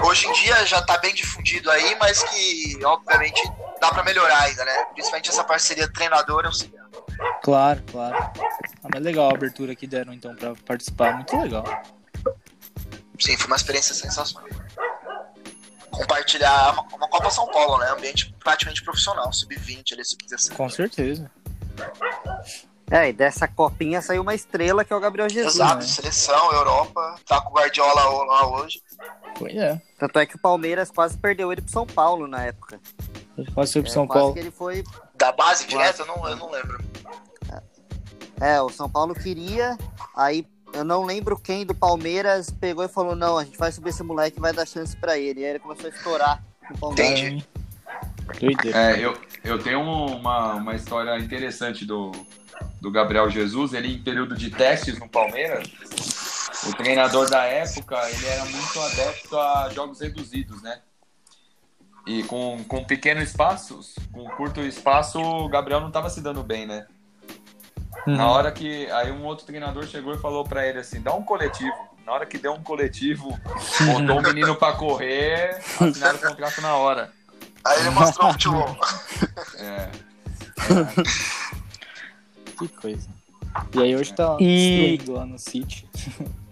Hoje 0.00 0.26
em 0.26 0.32
dia 0.32 0.64
já 0.66 0.78
está 0.78 0.98
bem 0.98 1.14
difundido 1.14 1.70
aí, 1.70 1.94
mas 1.96 2.22
que 2.22 2.84
obviamente 2.84 3.40
dá 3.80 3.90
para 3.90 4.02
melhorar 4.02 4.42
ainda, 4.42 4.64
né? 4.64 4.84
Principalmente 4.92 5.30
essa 5.30 5.44
parceria 5.44 5.90
treinador 5.92 6.46
auxiliar. 6.46 6.86
Claro, 7.42 7.82
claro. 7.90 8.16
Ah, 8.82 8.88
mas 8.92 9.02
legal 9.02 9.30
a 9.30 9.34
abertura 9.34 9.74
que 9.74 9.86
deram 9.86 10.12
então 10.12 10.34
pra 10.34 10.54
participar. 10.66 11.14
Muito 11.14 11.36
legal. 11.36 11.64
Sim, 13.18 13.36
foi 13.36 13.46
uma 13.46 13.56
experiência 13.56 13.94
sensacional. 13.94 14.48
Compartilhar 15.90 16.72
uma, 16.72 16.82
uma 16.96 17.08
Copa 17.08 17.30
São 17.30 17.46
Paulo, 17.50 17.78
né? 17.78 17.90
Ambiente 17.90 18.34
praticamente 18.42 18.82
profissional, 18.82 19.32
sub-20, 19.32 19.92
ali, 19.92 20.04
sub-17. 20.04 20.56
Com 20.56 20.68
certeza. 20.68 21.30
É, 22.90 23.08
e 23.08 23.12
dessa 23.12 23.48
copinha 23.48 24.02
saiu 24.02 24.22
uma 24.22 24.34
estrela 24.34 24.84
que 24.84 24.92
é 24.92 24.96
o 24.96 25.00
Gabriel 25.00 25.28
Jesus. 25.28 25.54
Exato, 25.54 25.76
né? 25.76 25.82
seleção, 25.82 26.52
Europa, 26.52 27.16
tá 27.26 27.40
com 27.40 27.50
o 27.50 27.54
Guardiola 27.54 28.02
lá 28.24 28.46
hoje. 28.48 28.82
Pois 29.38 29.56
é. 29.56 29.80
Tanto 29.98 30.18
é 30.18 30.26
que 30.26 30.36
o 30.36 30.38
Palmeiras 30.40 30.90
quase 30.90 31.16
perdeu 31.16 31.50
ele 31.50 31.62
pro 31.62 31.70
São 31.70 31.86
Paulo 31.86 32.26
na 32.26 32.44
época. 32.44 32.78
Quase 33.54 33.72
foi 33.72 33.82
pro 33.82 33.90
É, 33.90 33.94
São 33.94 34.06
quase 34.06 34.20
Paulo. 34.20 34.34
que 34.34 34.40
ele 34.40 34.50
foi. 34.50 34.84
Da 35.14 35.32
base 35.32 35.66
direto, 35.66 36.00
eu 36.00 36.06
não, 36.06 36.28
eu 36.28 36.36
não 36.36 36.50
lembro. 36.50 36.84
É, 38.40 38.60
o 38.60 38.68
São 38.68 38.90
Paulo 38.90 39.14
queria, 39.14 39.78
aí 40.16 40.44
eu 40.74 40.84
não 40.84 41.04
lembro 41.04 41.38
quem 41.38 41.64
do 41.64 41.74
Palmeiras 41.74 42.50
pegou 42.50 42.84
e 42.84 42.88
falou: 42.88 43.14
não, 43.14 43.38
a 43.38 43.44
gente 43.44 43.56
vai 43.56 43.70
subir 43.70 43.90
esse 43.90 44.02
moleque 44.02 44.38
e 44.38 44.40
vai 44.40 44.52
dar 44.52 44.66
chance 44.66 44.96
pra 44.96 45.16
ele. 45.16 45.40
E 45.40 45.44
aí 45.44 45.50
ele 45.50 45.58
começou 45.60 45.86
a 45.86 45.94
estourar 45.94 46.44
no 46.68 46.76
Palmeiras. 46.78 47.44
Entendi. 48.34 48.72
É, 48.74 48.98
eu, 48.98 49.16
eu 49.44 49.62
tenho 49.62 49.80
uma, 49.80 50.54
uma 50.54 50.74
história 50.74 51.16
interessante 51.18 51.84
do, 51.84 52.10
do 52.80 52.90
Gabriel 52.90 53.28
Jesus. 53.30 53.72
Ele, 53.72 53.94
em 53.94 54.02
período 54.02 54.36
de 54.36 54.50
testes 54.50 54.98
no 54.98 55.08
Palmeiras, 55.08 55.68
o 56.66 56.72
treinador 56.76 57.28
da 57.28 57.44
época, 57.44 57.98
ele 58.10 58.26
era 58.26 58.44
muito 58.44 58.80
adepto 58.80 59.38
a 59.38 59.70
jogos 59.74 60.00
reduzidos, 60.00 60.62
né? 60.62 60.80
E 62.06 62.22
com, 62.24 62.64
com 62.64 62.84
pequenos 62.84 63.28
espaços, 63.28 63.94
com 64.12 64.24
curto 64.30 64.60
espaço, 64.60 65.20
o 65.20 65.48
Gabriel 65.48 65.80
não 65.80 65.88
estava 65.88 66.10
se 66.10 66.20
dando 66.20 66.42
bem, 66.42 66.66
né? 66.66 66.86
Na 68.06 68.24
Uhum. 68.26 68.30
hora 68.32 68.50
que. 68.50 68.90
Aí 68.90 69.12
um 69.12 69.24
outro 69.24 69.46
treinador 69.46 69.86
chegou 69.86 70.12
e 70.14 70.18
falou 70.18 70.44
pra 70.44 70.66
ele 70.66 70.80
assim: 70.80 71.00
dá 71.00 71.14
um 71.14 71.22
coletivo. 71.22 71.76
Na 72.04 72.12
hora 72.12 72.26
que 72.26 72.36
deu 72.36 72.52
um 72.52 72.62
coletivo, 72.62 73.38
botou 73.86 74.18
o 74.18 74.22
menino 74.22 74.56
pra 74.56 74.72
correr, 74.72 75.56
assinaram 75.80 76.18
o 76.18 76.22
contrato 76.22 76.60
na 76.60 76.74
hora. 76.74 77.12
Aí 77.64 77.78
ele 77.78 77.90
mostrou 77.90 78.30
o 78.30 78.32
futebol. 78.32 78.76
É. 79.60 79.88
Que 82.68 82.76
coisa. 82.76 83.08
E 83.74 83.80
aí 83.82 83.94
hoje 83.96 84.14
tá 84.14 84.36
E- 84.40 84.98
lá 85.08 85.24
no 85.26 85.38
City. 85.38 85.88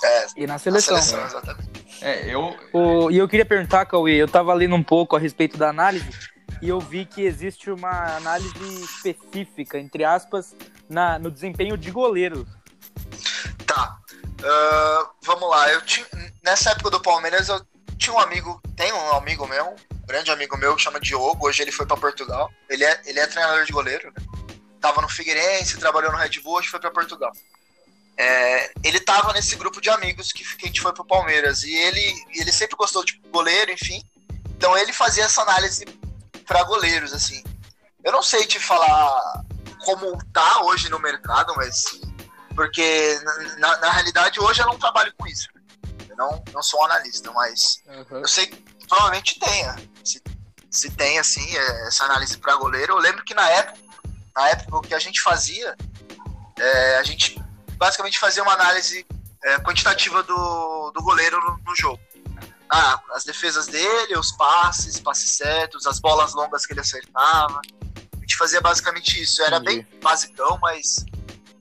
É, 0.00 0.26
E 0.36 0.46
na 0.46 0.54
a 0.54 0.58
seleção. 0.58 0.96
seleção, 1.02 1.26
exatamente. 1.26 1.68
É, 2.00 2.32
eu, 2.32 2.56
O- 2.72 3.10
e 3.10 3.18
eu 3.18 3.28
queria 3.28 3.44
perguntar, 3.44 3.84
Cauê, 3.84 4.12
eu 4.14 4.28
tava 4.28 4.54
lendo 4.54 4.76
um 4.76 4.82
pouco 4.82 5.16
a 5.16 5.18
respeito 5.18 5.56
da 5.58 5.68
análise 5.70 6.08
e 6.62 6.68
eu 6.68 6.78
vi 6.78 7.04
que 7.04 7.22
existe 7.22 7.68
uma 7.68 8.16
análise 8.16 8.54
específica, 8.84 9.76
entre 9.76 10.04
aspas, 10.04 10.54
na, 10.88 11.18
no 11.18 11.32
desempenho 11.32 11.76
de 11.76 11.90
goleiro. 11.90 12.46
Tá. 13.66 13.98
Ah, 14.44 15.10
vamos 15.24 15.50
lá, 15.50 15.68
eu 15.72 15.80
tinha, 15.82 16.06
nessa 16.44 16.70
época 16.70 16.90
do 16.90 17.00
Palmeiras 17.00 17.48
eu 17.48 17.60
tinha 17.98 18.14
um 18.14 18.20
amigo, 18.20 18.60
tem 18.76 18.92
um 18.92 19.12
amigo 19.14 19.48
meu, 19.48 19.66
um 19.70 20.06
grande 20.06 20.30
amigo 20.30 20.56
meu 20.56 20.76
que 20.76 20.82
chama 20.82 21.00
Diogo, 21.00 21.44
hoje 21.48 21.62
ele 21.62 21.72
foi 21.72 21.86
pra 21.86 21.96
Portugal. 21.96 22.48
Ele 22.70 22.84
é, 22.84 23.00
ele 23.04 23.18
é 23.18 23.26
treinador 23.26 23.64
de 23.64 23.72
goleiro, 23.72 24.12
né? 24.16 24.24
Tava 24.80 25.00
no 25.02 25.08
Figueirense, 25.08 25.78
trabalhou 25.78 26.12
no 26.12 26.18
Red 26.18 26.40
Bull, 26.40 26.54
hoje 26.58 26.68
foi 26.68 26.78
pra 26.80 26.90
Portugal. 26.90 27.32
É, 28.16 28.72
ele 28.82 28.98
tava 29.00 29.32
nesse 29.32 29.54
grupo 29.56 29.80
de 29.80 29.88
amigos 29.90 30.32
que, 30.32 30.42
que 30.56 30.64
a 30.64 30.68
gente 30.68 30.80
foi 30.80 30.92
pro 30.92 31.04
Palmeiras 31.04 31.62
e 31.62 31.72
ele, 31.72 32.24
ele 32.34 32.50
sempre 32.52 32.76
gostou 32.76 33.04
de 33.04 33.16
goleiro, 33.30 33.70
enfim. 33.70 34.02
Então 34.56 34.76
ele 34.76 34.92
fazia 34.92 35.24
essa 35.24 35.42
análise 35.42 35.84
pra 36.46 36.64
goleiros, 36.64 37.12
assim. 37.12 37.42
Eu 38.02 38.10
não 38.12 38.22
sei 38.22 38.44
te 38.46 38.58
falar 38.58 39.44
como 39.84 40.18
tá 40.32 40.62
hoje 40.62 40.88
no 40.88 40.98
mercado, 40.98 41.54
mas 41.56 41.84
porque 42.56 43.20
na, 43.58 43.76
na 43.78 43.92
realidade 43.92 44.40
hoje 44.40 44.60
eu 44.60 44.66
não 44.66 44.78
trabalho 44.78 45.12
com 45.16 45.26
isso. 45.28 45.48
Eu 46.08 46.16
não, 46.16 46.42
não 46.52 46.62
sou 46.62 46.80
um 46.80 46.84
analista, 46.86 47.30
mas 47.32 47.80
Uhum. 47.86 48.18
eu 48.20 48.28
sei 48.28 48.46
que 48.48 48.56
provavelmente 48.88 49.38
tenha. 49.38 49.76
Se, 50.04 50.20
se 50.70 50.90
tem, 50.90 51.18
assim, 51.20 51.56
é, 51.56 51.86
essa 51.86 52.04
análise 52.04 52.36
para 52.38 52.56
goleiro. 52.56 52.94
Eu 52.94 52.98
lembro 52.98 53.24
que 53.24 53.32
na 53.34 53.48
época, 53.48 53.78
na 54.38 54.48
época 54.50 54.76
o 54.76 54.80
que 54.80 54.94
a 54.94 54.98
gente 55.00 55.20
fazia, 55.20 55.76
é, 56.58 56.98
a 56.98 57.02
gente 57.02 57.42
basicamente 57.76 58.18
fazia 58.20 58.42
uma 58.42 58.52
análise 58.52 59.04
é, 59.44 59.58
quantitativa 59.58 60.22
do, 60.22 60.92
do 60.92 61.02
goleiro 61.02 61.38
no, 61.40 61.58
no 61.66 61.74
jogo. 61.76 61.98
Ah, 62.70 63.00
as 63.14 63.24
defesas 63.24 63.66
dele, 63.66 64.16
os 64.16 64.30
passes, 64.36 65.00
passes 65.00 65.30
certos, 65.30 65.86
as 65.86 65.98
bolas 65.98 66.34
longas 66.34 66.64
que 66.66 66.72
ele 66.72 66.80
acertava. 66.80 67.60
A 68.16 68.20
gente 68.20 68.36
fazia 68.36 68.60
basicamente 68.60 69.20
isso. 69.20 69.42
Era 69.42 69.56
Entendi. 69.56 69.82
bem 69.82 70.00
basicão, 70.00 70.58
mas, 70.60 71.04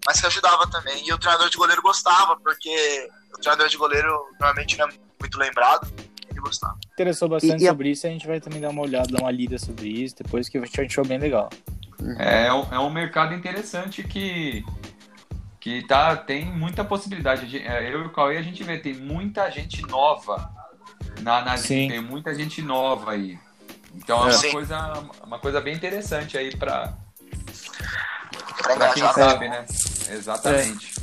mas 0.06 0.20
que 0.20 0.28
ajudava 0.28 0.70
também. 0.70 1.08
E 1.08 1.14
o 1.14 1.18
treinador 1.18 1.50
de 1.50 1.58
goleiro 1.58 1.82
gostava, 1.82 2.38
porque 2.38 3.10
o 3.34 3.40
treinador 3.40 3.70
de 3.70 3.78
goleiro 3.78 4.12
normalmente 4.40 4.78
não 4.78 4.88
é 4.90 4.94
muito 5.20 5.38
lembrado. 5.40 5.92
Ele 6.30 6.42
gostava. 6.42 6.78
Interessou 6.92 7.30
bastante 7.30 7.62
E- 7.64 7.66
e 7.66 7.70
sobre 7.70 7.90
isso, 7.90 8.06
a 8.06 8.10
gente 8.10 8.28
vai 8.28 8.42
também 8.42 8.60
dar 8.60 8.70
uma 8.70 8.82
olhada, 8.82 9.08
dar 9.08 9.22
uma 9.22 9.32
lida 9.32 9.58
sobre 9.58 9.88
isso, 9.88 10.16
depois 10.18 10.50
que 10.50 10.58
a 10.58 10.66
gente 10.66 10.82
achou 10.82 11.06
bem 11.06 11.18
legal. 11.18 11.50
É, 12.18 12.54
um- 12.54 12.68
é 12.74 12.80
um 12.80 12.90
mercado 12.90 13.34
interessante 13.34 14.04
que, 14.04 14.64
que 15.60 15.82
tá, 15.84 16.16
tem 16.16 16.46
muita 16.46 16.84
possibilidade. 16.86 17.48
De- 17.48 17.62
é, 17.62 17.92
Eu 17.94 18.04
e 18.04 18.06
o 18.06 18.10
Cauê, 18.12 18.38
a 18.38 18.42
gente 18.42 18.64
vê, 18.64 18.78
tem 18.78 18.94
muita 18.94 19.50
gente 19.52 19.82
nova 19.84 20.50
na 21.22 21.40
análise, 21.40 21.68
Sim. 21.68 21.88
tem 21.90 22.02
muita 22.02 22.34
gente 22.34 22.62
nova 22.62 23.12
aí. 23.12 23.38
Então 23.96 24.18
é, 24.20 24.22
É. 24.22 24.24
uma, 24.26 24.32
Sim. 24.34 24.52
coisa, 24.52 24.94
uma 25.24 25.40
coisa 25.40 25.60
bem 25.60 25.74
interessante 25.76 26.38
aí 26.38 26.56
para 26.56 26.94
Pra 28.64 28.90
quem 28.94 29.04
sabe, 29.14 29.48
né? 29.50 29.66
Exatamente. 30.10 30.94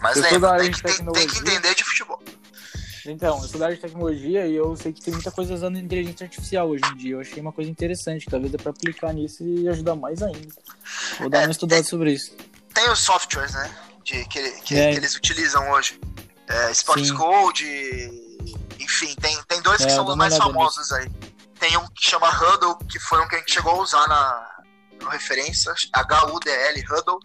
Mas 0.00 0.18
sou 0.18 0.38
da 0.40 0.52
lembra, 0.56 0.58
tem 0.58 0.70
que, 0.70 0.82
tem, 0.82 1.12
tem 1.12 1.26
que 1.28 1.38
entender. 1.38 1.73
Então, 3.06 3.40
eu 3.42 3.48
sou 3.48 3.58
da 3.58 3.66
área 3.66 3.76
de 3.76 3.82
tecnologia 3.82 4.46
e 4.46 4.54
eu 4.54 4.74
sei 4.76 4.92
que 4.92 5.00
tem 5.00 5.12
muita 5.12 5.30
coisa 5.30 5.54
usando 5.54 5.78
inteligência 5.78 6.24
artificial 6.24 6.68
hoje 6.68 6.82
em 6.92 6.96
dia. 6.96 7.12
Eu 7.14 7.20
achei 7.20 7.40
uma 7.40 7.52
coisa 7.52 7.70
interessante, 7.70 8.24
que 8.24 8.30
talvez 8.30 8.50
dê 8.50 8.58
pra 8.58 8.70
aplicar 8.70 9.12
nisso 9.12 9.44
e 9.44 9.68
ajudar 9.68 9.94
mais 9.94 10.22
ainda. 10.22 10.54
Vou 11.18 11.28
dar 11.28 11.42
É, 11.42 11.44
uma 11.46 11.50
estudada 11.52 11.84
sobre 11.84 12.12
isso. 12.12 12.32
Tem 12.72 12.88
os 12.90 13.00
softwares, 13.00 13.52
né? 13.52 13.70
De, 14.04 14.24
que, 14.26 14.50
que, 14.62 14.74
É. 14.76 14.90
que 14.92 14.96
eles 14.96 15.14
utilizam 15.14 15.70
hoje. 15.70 16.00
É, 16.48 16.70
Sports 16.72 17.08
Sim. 17.08 17.14
Code, 17.16 17.66
enfim, 18.78 19.14
tem, 19.20 19.38
tem 19.48 19.62
dois 19.62 19.78
que 19.78 19.90
É, 19.90 19.94
são 19.94 20.04
dá 20.04 20.12
os 20.12 20.16
mais 20.16 20.36
famosos 20.36 20.92
aí. 20.92 21.10
Tem 21.58 21.76
um 21.76 21.86
que 21.88 22.08
chama 22.10 22.28
Huddle, 22.28 22.76
que 22.90 22.98
foi 22.98 23.22
um 23.22 23.28
que 23.28 23.36
a 23.36 23.38
gente 23.38 23.52
chegou 23.52 23.72
a 23.72 23.82
usar 23.82 24.06
na 24.08 24.50
no 25.02 25.08
referência, 25.10 25.74
H-U-D-L, 25.92 26.84
Huddle. 26.90 27.20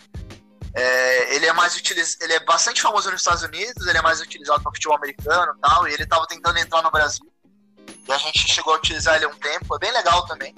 É, 0.74 1.36
ele 1.36 1.45
é 1.47 1.53
mais 1.53 1.76
utiliz... 1.76 2.17
ele 2.22 2.34
é 2.34 2.39
bastante 2.41 2.82
famoso 2.82 3.09
nos 3.09 3.22
Estados 3.22 3.43
Unidos, 3.43 3.88
ele 3.88 3.97
é 3.97 4.01
mais 4.01 4.22
utilizado 4.22 4.61
para 4.61 4.72
futebol 4.72 4.95
americano 4.95 5.53
e 5.57 5.61
tal, 5.61 5.88
e 5.88 5.93
ele 5.93 6.05
tava 6.05 6.28
tentando 6.28 6.57
entrar 6.59 6.82
no 6.82 6.91
Brasil. 6.91 7.26
E 8.07 8.11
a 8.11 8.17
gente 8.17 8.47
chegou 8.47 8.74
a 8.74 8.78
utilizar 8.78 9.15
ele 9.15 9.26
há 9.26 9.30
um 9.30 9.36
tempo, 9.36 9.76
é 9.76 9.80
bem 9.80 9.91
legal 9.91 10.26
também. 10.26 10.53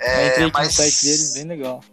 eu 0.00 0.26
entrei 0.28 0.50
mas- 0.52 0.68
no 0.68 0.72
site 0.74 1.02
deles, 1.02 1.32
bem 1.34 1.44
legal. 1.44 1.84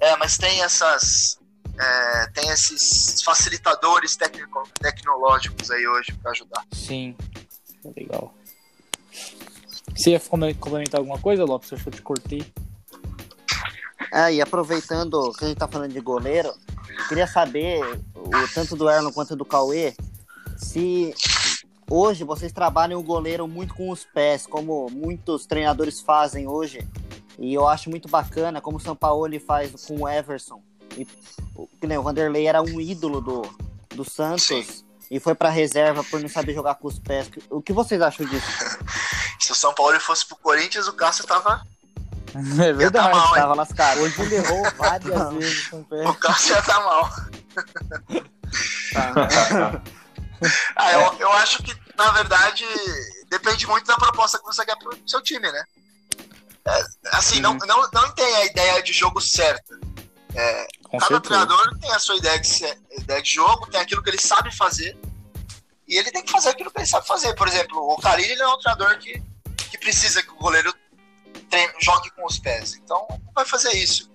é, 0.00 0.16
mas 0.16 0.36
tem 0.38 0.62
essas. 0.62 1.38
é, 1.78 2.26
tem 2.28 2.48
esses 2.50 3.22
facilitadores 3.22 4.16
técnico, 4.16 4.68
tecnológicos 4.80 5.70
aí 5.70 5.86
hoje 5.86 6.12
para 6.14 6.30
ajudar. 6.30 6.64
Sim, 6.72 7.16
é 7.84 8.00
legal. 8.00 8.34
Você 9.96 10.10
ia 10.10 10.20
complementar 10.20 10.98
alguma 11.00 11.18
coisa, 11.18 11.44
Lopes? 11.44 11.70
Eu 11.70 11.76
acho 11.76 11.84
que 11.84 11.90
eu 11.90 11.94
te 11.94 12.02
cortei. 12.02 12.52
É, 14.14 14.32
e 14.32 14.40
aproveitando 14.40 15.32
que 15.32 15.44
a 15.44 15.48
gente 15.48 15.58
tá 15.58 15.66
falando 15.66 15.92
de 15.92 16.00
goleiro, 16.00 16.54
queria 17.08 17.26
saber, 17.26 17.80
o, 18.14 18.30
tanto 18.54 18.76
do 18.76 18.88
Erlon 18.88 19.10
quanto 19.10 19.34
do 19.34 19.44
Cauê, 19.44 19.92
se 20.56 21.12
hoje 21.90 22.22
vocês 22.22 22.52
trabalham 22.52 23.00
o 23.00 23.02
goleiro 23.02 23.48
muito 23.48 23.74
com 23.74 23.90
os 23.90 24.04
pés, 24.04 24.46
como 24.46 24.88
muitos 24.88 25.46
treinadores 25.46 26.00
fazem 26.00 26.46
hoje. 26.46 26.86
E 27.38 27.52
eu 27.52 27.66
acho 27.66 27.90
muito 27.90 28.08
bacana 28.08 28.60
como 28.60 28.76
o 28.76 28.80
São 28.80 28.94
Paulo 28.94 29.28
faz 29.40 29.84
com 29.84 30.02
o 30.02 30.08
Everson. 30.08 30.62
E, 30.96 31.04
o- 31.56 31.66
que 31.80 31.86
nem 31.88 31.98
o 31.98 32.02
Vanderlei 32.02 32.46
era 32.46 32.62
um 32.62 32.80
ídolo 32.80 33.20
do, 33.20 33.42
do 33.96 34.08
Santos 34.08 34.44
Sim. 34.44 34.64
e 35.10 35.18
foi 35.18 35.34
pra 35.34 35.48
reserva 35.48 36.04
por 36.04 36.20
não 36.20 36.28
saber 36.28 36.54
jogar 36.54 36.76
com 36.76 36.86
os 36.86 37.00
pés. 37.00 37.28
O 37.50 37.60
que 37.60 37.72
vocês 37.72 38.00
acham 38.00 38.24
disso? 38.24 38.46
Se 39.40 39.50
o 39.50 39.54
São 39.56 39.74
Paulo 39.74 39.98
fosse 39.98 40.24
pro 40.24 40.36
Corinthians, 40.36 40.86
o 40.86 40.92
Cássio 40.92 41.26
tava. 41.26 41.66
É 42.64 42.72
verdade. 42.72 43.14
mal, 43.14 43.28
hein? 43.28 43.42
Tava 43.42 43.54
lascado. 43.54 44.00
Hoje 44.00 44.22
ele 44.22 44.34
errou 44.36 44.62
várias 44.76 45.32
vezes 45.34 45.68
com 45.68 45.80
o 45.80 45.84
pé. 45.84 46.08
O 46.08 46.14
Cássio 46.14 46.54
ia 46.54 46.62
tá 46.62 46.80
mal. 46.80 47.10
Tá. 48.92 49.82
Ah, 50.76 50.92
eu, 50.92 51.14
eu 51.20 51.32
acho 51.34 51.62
que, 51.62 51.74
na 51.96 52.10
verdade, 52.10 52.66
depende 53.30 53.66
muito 53.66 53.86
da 53.86 53.96
proposta 53.96 54.38
que 54.38 54.44
você 54.44 54.62
quer 54.66 54.76
pro 54.76 54.98
seu 55.06 55.22
time, 55.22 55.50
né? 55.50 55.64
É, 56.66 56.84
assim, 57.12 57.40
não, 57.40 57.54
não, 57.54 57.88
não 57.90 58.10
tem 58.10 58.36
a 58.36 58.44
ideia 58.44 58.82
de 58.82 58.92
jogo 58.92 59.22
certa. 59.22 59.74
Com 60.82 60.98
Cada 60.98 61.14
certeza. 61.14 61.46
treinador 61.46 61.78
tem 61.78 61.92
a 61.92 61.98
sua 61.98 62.16
ideia 62.16 62.38
de, 62.38 62.78
ideia 62.90 63.22
de 63.22 63.30
jogo, 63.32 63.70
tem 63.70 63.80
aquilo 63.80 64.02
que 64.02 64.10
ele 64.10 64.20
sabe 64.20 64.54
fazer. 64.54 64.94
E 65.88 65.96
ele 65.96 66.10
tem 66.10 66.22
que 66.22 66.32
fazer 66.32 66.50
aquilo 66.50 66.70
que 66.70 66.78
ele 66.78 66.86
sabe 66.86 67.06
fazer. 67.06 67.34
Por 67.34 67.48
exemplo, 67.48 67.78
o 67.78 67.96
Carilli 67.96 68.32
ele 68.32 68.42
é 68.42 68.48
um 68.48 68.58
treinador 68.58 68.98
que, 68.98 69.22
que 69.70 69.78
precisa 69.78 70.22
que 70.22 70.30
o 70.30 70.36
goleiro 70.36 70.74
treine, 71.50 71.72
jogue 71.80 72.10
com 72.10 72.24
os 72.26 72.38
pés. 72.38 72.74
Então, 72.74 73.06
não 73.10 73.32
vai 73.34 73.44
fazer 73.44 73.72
isso. 73.76 74.10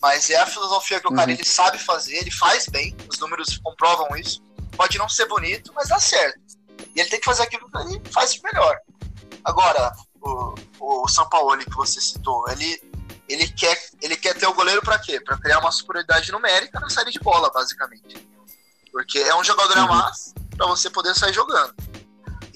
Mas 0.00 0.28
é 0.30 0.36
a 0.36 0.46
filosofia 0.46 1.00
que 1.00 1.06
o 1.06 1.10
Uhum. 1.10 1.16
Carilli 1.16 1.44
sabe 1.44 1.78
fazer, 1.78 2.16
ele 2.16 2.30
faz 2.30 2.66
bem, 2.68 2.94
os 3.10 3.18
números 3.18 3.58
comprovam 3.58 4.14
isso. 4.16 4.42
Pode 4.76 4.98
não 4.98 5.08
ser 5.08 5.26
bonito, 5.26 5.72
mas 5.74 5.88
dá 5.88 5.98
certo. 5.98 6.38
E 6.94 7.00
ele 7.00 7.08
tem 7.08 7.18
que 7.18 7.24
fazer 7.24 7.42
aquilo 7.44 7.70
que 7.70 7.78
ele 7.78 8.02
faz 8.12 8.34
de 8.34 8.42
melhor. 8.42 8.78
Agora, 9.44 9.92
o, 10.20 10.54
o 10.80 11.08
São 11.08 11.28
Paulo 11.28 11.56
que 11.58 11.74
você 11.74 12.00
citou, 12.00 12.44
ele, 12.50 12.82
ele, 13.28 13.48
quer, 13.48 13.80
ele 14.02 14.16
quer 14.16 14.34
ter 14.34 14.46
o 14.46 14.52
goleiro 14.54 14.82
para 14.82 14.98
quê? 14.98 15.18
Para 15.20 15.38
criar 15.38 15.58
uma 15.60 15.72
superioridade 15.72 16.30
numérica 16.30 16.78
na 16.78 16.90
série 16.90 17.10
de 17.10 17.18
bola, 17.20 17.50
basicamente. 17.50 18.16
Porque 18.92 19.18
é 19.18 19.34
um 19.34 19.44
jogador 19.44 19.78
a 19.78 19.82
Uhum. 19.82 19.88
mais 19.88 20.34
para 20.56 20.66
você 20.66 20.88
poder 20.90 21.14
sair 21.14 21.32
jogando. 21.32 21.74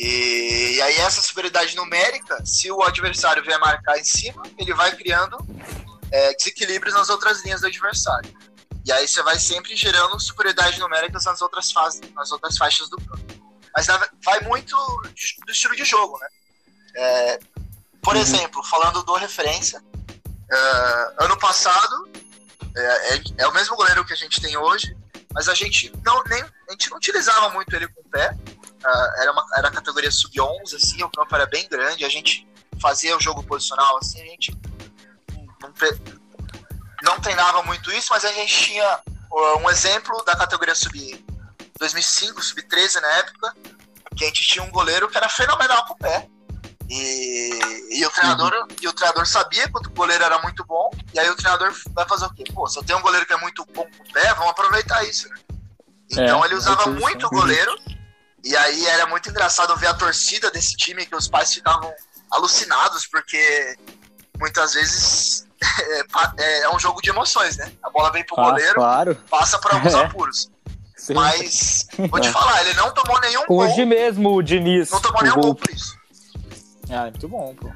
E, 0.03 0.77
e 0.77 0.83
aí 0.83 0.97
essa 0.97 1.21
superioridade 1.21 1.77
numérica, 1.77 2.43
se 2.47 2.73
o 2.73 2.83
adversário 2.83 3.43
vier 3.45 3.61
marcar 3.61 3.99
em 3.99 4.05
cima, 4.05 4.43
ele 4.57 4.73
vai 4.73 4.97
criando 4.97 5.37
é, 6.11 6.33
desequilíbrios 6.35 6.95
nas 6.95 7.11
outras 7.11 7.45
linhas 7.45 7.61
do 7.61 7.67
adversário. 7.67 8.35
E 8.87 8.91
aí 8.91 9.07
você 9.07 9.23
vai 9.23 9.39
sempre 9.39 9.77
gerando 9.77 10.19
superioridade 10.19 10.81
numéricas 10.81 11.27
nas 11.27 11.43
outras, 11.43 11.71
fases, 11.71 12.01
nas 12.15 12.33
outras 12.33 12.57
faixas 12.57 12.89
do 12.89 12.97
campo. 12.97 13.27
Mas 13.77 13.87
vai 14.25 14.41
muito 14.41 14.75
do 14.75 15.53
estilo 15.53 15.77
de 15.77 15.85
jogo, 15.85 16.19
né? 16.19 16.29
É, 16.97 17.39
por 18.03 18.17
Uhum. 18.17 18.23
exemplo, 18.23 18.65
falando 18.65 19.03
do 19.03 19.15
referência, 19.17 19.83
é, 20.51 21.15
ano 21.19 21.39
passado 21.39 22.09
é, 22.75 23.15
é- 23.17 23.23
é 23.41 23.47
o 23.47 23.53
mesmo 23.53 23.77
goleiro 23.77 24.03
que 24.07 24.15
a 24.15 24.17
gente 24.17 24.41
tem 24.41 24.57
hoje, 24.57 24.97
mas 25.35 25.47
a 25.47 25.55
gente 25.55 25.93
não, 26.03 26.23
nem, 26.25 26.43
a 26.43 26.73
gente 26.73 26.89
não 26.89 26.97
utilizava 26.97 27.51
muito 27.51 27.77
ele 27.77 27.87
com 27.89 28.01
o 28.01 28.05
pé. 28.11 28.35
Ah, 28.85 29.15
era, 29.19 29.33
uma, 29.33 29.47
era 29.57 29.69
a 29.69 29.71
categoria 29.71 30.11
sub-11, 30.11 30.75
assim, 30.75 31.03
o 31.03 31.11
campo 31.11 31.35
era 31.35 31.47
bem 31.47 31.69
grande, 31.69 32.05
a 32.05 32.09
gente 32.09 32.49
fazia 32.81 33.17
o 33.17 33.21
jogo 33.21 33.43
posicional, 33.43 33.99
assim, 33.99 34.21
a 34.23 34.25
gente 34.25 34.59
não, 35.61 35.73
não 37.03 37.21
treinava 37.21 37.63
muito 37.63 37.93
isso, 37.93 38.09
mas 38.11 38.25
a 38.25 38.33
gente 38.33 38.65
tinha 38.65 39.01
um 39.63 39.71
exemplo 39.71 40.23
da 40.25 40.35
categoria 40.35 40.75
sub 40.75 41.25
2005, 41.79 42.43
sub 42.43 42.63
13 42.63 43.01
na 43.01 43.09
época, 43.19 43.55
que 44.17 44.25
a 44.25 44.27
gente 44.27 44.43
tinha 44.43 44.65
um 44.65 44.71
goleiro 44.71 45.09
que 45.09 45.17
era 45.17 45.29
fenomenal 45.29 45.85
com 45.87 45.95
o 45.95 45.99
pé. 45.99 46.27
E, 46.89 48.01
e 48.01 48.05
o 48.05 48.11
treinador 48.11 48.67
e 48.83 48.89
o 48.89 48.93
treinador 48.93 49.25
sabia 49.25 49.69
que 49.69 49.89
o 49.89 49.91
goleiro 49.93 50.25
era 50.25 50.41
muito 50.43 50.65
bom, 50.65 50.91
e 51.15 51.21
aí 51.21 51.31
o 51.31 51.37
treinador 51.37 51.73
vai 51.93 52.07
fazer 52.09 52.25
o 52.25 52.35
quê? 52.35 52.43
Pô, 52.53 52.67
se 52.67 52.79
eu 52.79 52.83
tenho 52.83 52.99
um 52.99 53.03
goleiro 53.03 53.25
que 53.25 53.33
é 53.33 53.37
muito 53.37 53.65
bom 53.67 53.87
com 53.97 54.03
o 54.03 54.13
pé, 54.13 54.35
vamos 54.35 54.51
aproveitar 54.51 55.05
isso, 55.05 55.29
né? 55.29 55.37
Então 56.11 56.43
É, 56.43 56.49
ele 56.49 56.57
usava 56.57 56.83
é 56.83 56.87
muito 56.87 57.27
o 57.29 57.31
goleiro, 57.31 57.79
e 58.45 58.57
aí 58.57 58.87
era 58.87 59.07
muito 59.07 59.29
engraçado 59.31 59.77
ver 59.77 59.89
a 59.89 59.95
torcida 59.95 60.51
desse 60.51 60.77
time, 60.77 61.07
que 61.07 61.15
os 61.17 61.29
pais 61.29 61.53
ficavam 61.53 61.93
alucinados, 62.31 63.07
porque 63.07 63.77
muitas 64.39 64.75
vezes 64.75 65.47
é, 66.39 66.43
é- 66.43 66.61
é 66.63 66.71
um 66.75 66.79
jogo 66.79 67.01
de 67.03 67.11
emoções, 67.11 67.57
né? 67.57 67.71
A 67.83 67.91
bola 67.91 68.11
vem 68.11 68.25
pro 68.25 68.39
Ah, 68.41 68.51
goleiro, 68.51 68.75
claro. 68.75 69.15
passa 69.31 69.59
para 69.59 69.75
alguns 69.77 69.93
É. 69.95 70.05
apuros. 70.05 70.51
Mas, 71.15 71.87
vou 72.11 72.21
te 72.21 72.29
falar, 72.33 72.61
ele 72.63 72.75
não 72.75 72.93
tomou 72.93 73.19
nenhum 73.21 73.43
Hoje 73.49 73.77
gol. 73.77 73.87
mesmo 73.87 74.35
o 74.35 74.43
Diniz. 74.43 74.91
Não 74.91 75.01
tomou 75.01 75.23
nenhum 75.23 75.35
gol. 75.35 75.43
gol 75.45 75.55
por 75.55 75.71
isso. 75.71 75.97
Ah, 76.91 77.07
é 77.07 77.11
muito 77.11 77.29
bom, 77.29 77.55
pô. 77.55 77.71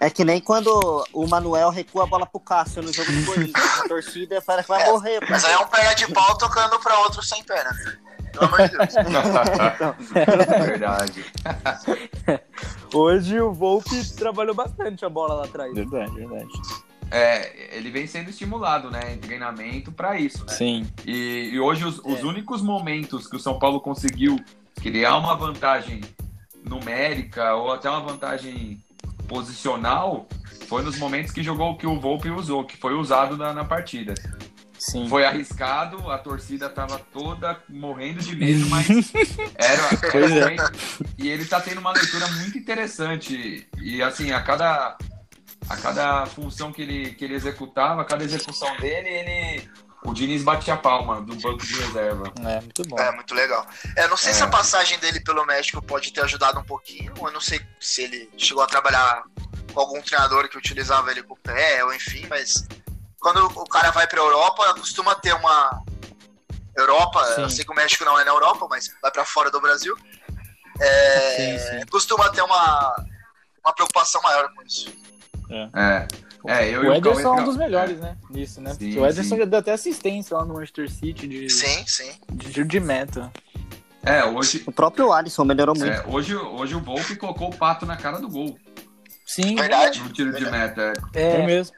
É 0.00 0.10
que 0.10 0.24
nem 0.24 0.40
quando 0.40 1.06
o 1.12 1.26
Manuel 1.26 1.70
recua 1.70 2.04
a 2.04 2.06
bola 2.06 2.26
pro 2.26 2.40
Cássio 2.40 2.82
no 2.82 2.92
jogo 2.92 3.10
do 3.10 3.24
Corinthians. 3.26 3.78
A 3.80 3.88
torcida 3.88 4.42
parece 4.42 4.66
que 4.66 4.72
vai 4.74 4.82
É, 4.82 4.90
morrer. 4.90 5.20
pô. 5.20 5.26
Mas 5.30 5.44
aí 5.44 5.52
é 5.52 5.58
um 5.58 5.66
perna 5.66 5.94
de 5.94 6.06
pau 6.12 6.36
tocando 6.36 6.78
pra 6.80 6.98
outro 7.00 7.22
sem 7.22 7.42
perna. 7.44 7.70
Pelo 8.34 8.46
amor 8.46 8.68
de 8.68 8.76
Deus. 8.76 10.06
Verdade. 10.66 11.24
Hoje 12.92 13.40
o 13.40 13.52
Volpe 13.52 14.04
trabalhou 14.16 14.54
bastante 14.54 15.04
a 15.04 15.08
bola 15.08 15.34
lá 15.34 15.44
atrás. 15.44 15.74
Verdade, 15.74 16.14
verdade. 16.14 16.48
É, 17.10 17.76
ele 17.76 17.90
vem 17.90 18.06
sendo 18.06 18.30
estimulado, 18.30 18.90
né, 18.90 19.14
em 19.14 19.18
treinamento 19.18 19.92
pra 19.92 20.18
isso, 20.18 20.44
né? 20.44 20.52
Sim. 20.52 20.86
E, 21.06 21.50
e 21.52 21.60
hoje 21.60 21.84
os, 21.84 21.98
os 21.98 22.24
únicos 22.24 22.60
momentos 22.60 23.28
que 23.28 23.36
o 23.36 23.40
São 23.40 23.58
Paulo 23.58 23.80
conseguiu 23.80 24.36
criar 24.80 25.16
uma 25.18 25.36
vantagem 25.36 26.00
numérica 26.64 27.54
ou 27.54 27.72
até 27.72 27.88
uma 27.88 28.00
vantagem 28.00 28.82
posicional 29.28 30.26
foi 30.66 30.82
nos 30.82 30.98
momentos 30.98 31.30
que 31.30 31.42
jogou 31.42 31.76
que 31.76 31.86
o 31.86 32.00
Volpe 32.00 32.30
usou, 32.30 32.64
que 32.64 32.76
foi 32.76 32.94
usado 32.94 33.36
na, 33.36 33.52
na 33.52 33.64
partida. 33.64 34.14
Sim. 34.90 35.08
Foi 35.08 35.24
arriscado, 35.24 36.10
a 36.10 36.18
torcida 36.18 36.68
tava 36.68 36.98
toda 36.98 37.58
morrendo 37.70 38.20
de 38.20 38.36
medo, 38.36 38.68
mas 38.68 38.86
era, 39.56 39.82
era 40.12 40.26
é. 40.26 40.28
momento- 40.40 40.72
e 41.16 41.28
ele 41.30 41.46
tá 41.46 41.58
tendo 41.60 41.78
uma 41.80 41.92
leitura 41.92 42.26
muito 42.28 42.58
interessante 42.58 43.66
e 43.78 44.02
assim 44.02 44.30
a 44.32 44.42
cada 44.42 44.98
a 45.70 45.76
cada 45.78 46.26
função 46.26 46.70
que 46.70 46.82
ele 46.82 47.14
que 47.14 47.24
ele 47.24 47.34
executava, 47.34 48.02
a 48.02 48.04
cada 48.04 48.24
execução 48.24 48.76
dele, 48.76 49.08
ele 49.08 49.70
o 50.04 50.12
Diniz 50.12 50.42
batia 50.42 50.74
a 50.74 50.76
palma 50.76 51.22
do 51.22 51.34
banco 51.36 51.64
de 51.64 51.80
reserva. 51.80 52.30
É, 52.46 52.60
muito 52.60 52.82
bom. 52.86 52.98
É, 52.98 53.10
muito 53.10 53.34
legal. 53.34 53.66
É, 53.96 54.06
não 54.06 54.18
sei 54.18 54.32
É. 54.32 54.34
se 54.34 54.42
a 54.42 54.46
passagem 54.48 54.98
dele 54.98 55.18
pelo 55.20 55.46
México 55.46 55.80
pode 55.80 56.12
ter 56.12 56.20
ajudado 56.20 56.60
um 56.60 56.64
pouquinho. 56.64 57.10
Eu 57.16 57.32
não 57.32 57.40
sei 57.40 57.58
se 57.80 58.02
ele 58.02 58.28
chegou 58.36 58.62
a 58.62 58.66
trabalhar 58.66 59.22
com 59.72 59.80
algum 59.80 60.02
treinador 60.02 60.46
que 60.50 60.58
utilizava 60.58 61.10
ele 61.10 61.22
com 61.22 61.32
o 61.32 61.38
pé, 61.38 61.82
ou 61.82 61.94
enfim, 61.94 62.26
mas 62.28 62.68
quando 63.24 63.46
o 63.46 63.64
cara 63.64 63.90
vai 63.90 64.06
pra 64.06 64.20
Europa, 64.20 64.74
costuma 64.74 65.14
ter 65.14 65.32
uma. 65.34 65.82
Europa, 66.76 67.20
eu 67.38 67.48
Sim. 67.48 67.56
sei 67.56 67.64
que 67.64 67.72
o 67.72 67.74
México 67.74 68.04
não 68.04 68.20
é 68.20 68.24
na 68.24 68.32
Europa, 68.32 68.66
mas 68.68 68.90
vai 69.00 69.10
pra 69.10 69.24
fora 69.24 69.50
do 69.50 69.62
Brasil. 69.62 69.96
É, 70.78 71.36
Sim, 71.36 71.58
sim. 71.80 71.86
Costuma 71.90 72.28
ter 72.28 72.42
uma, 72.42 72.94
uma 73.64 73.72
preocupação 73.72 74.20
maior 74.20 74.52
com 74.54 74.62
isso. 74.62 74.92
É. 75.74 76.06
É, 76.46 76.68
eu 76.68 76.80
o 76.80 76.84
e 76.84 76.88
o 76.88 76.94
Ederson 76.94 77.38
é 77.38 77.40
um 77.40 77.44
dos 77.44 77.56
melhores, 77.56 77.98
né? 77.98 78.18
Nisso, 78.28 78.60
né? 78.60 78.74
Sim, 78.74 78.98
o 78.98 79.06
Ederson 79.06 79.38
já 79.38 79.44
deu 79.46 79.60
até 79.60 79.72
assistência 79.72 80.36
lá 80.36 80.44
no 80.44 80.52
Manchester 80.54 80.90
City 80.90 81.26
de, 81.26 81.48
Sim, 81.48 81.86
sim. 81.86 82.12
de 82.30 82.52
tiro 82.52 82.68
de 82.68 82.80
meta. 82.80 83.32
É, 84.02 84.22
hoje 84.24 84.62
O 84.66 84.72
próprio 84.72 85.10
Alisson 85.14 85.44
melhorou 85.44 85.74
muito. 85.74 85.90
é, 85.90 86.04
hoje 86.06 86.36
hoje 86.36 86.74
o 86.74 86.80
Volpe 86.80 87.16
colocou 87.16 87.48
o 87.48 87.56
pato 87.56 87.86
na 87.86 87.96
cara 87.96 88.18
do 88.20 88.28
gol 88.28 88.58
Sim, 89.24 89.54
Verdade. 89.54 90.00
no 90.00 90.10
tiro 90.10 90.34
de 90.34 90.44
meta. 90.50 90.92
É, 91.14 91.40
É, 91.40 91.46
mesmo. 91.46 91.74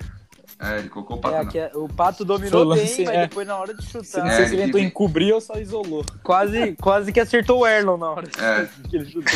É, 0.59 0.79
ele 0.79 0.89
colocou 0.89 1.19
o 1.19 1.21
pato 1.21 1.37
é 1.37 1.45
que 1.45 1.59
é- 1.59 1.71
o 1.75 1.87
Pato 1.87 2.25
dominou 2.25 2.75
bem, 2.75 2.83
mas 2.83 2.99
é. 3.15 3.27
depois 3.27 3.47
na 3.47 3.57
hora 3.57 3.75
de 3.75 3.83
Não 3.95 4.03
chutar, 4.03 4.27
É, 4.27 4.37
sei 4.37 4.47
se 4.47 4.55
ele 4.55 4.65
tentou 4.65 4.81
encobrir 4.81 5.33
ou 5.35 5.41
só 5.41 5.55
isolou. 5.59 6.03
quase, 6.23 6.75
quase 6.81 7.13
que 7.13 7.21
acertou 7.21 7.61
o 7.61 7.67
Erlon 7.67 7.99
na 7.99 8.11
hora 8.11 8.29
É. 8.39 8.67
que 8.89 8.97
ele 8.97 9.05
chutou. 9.05 9.33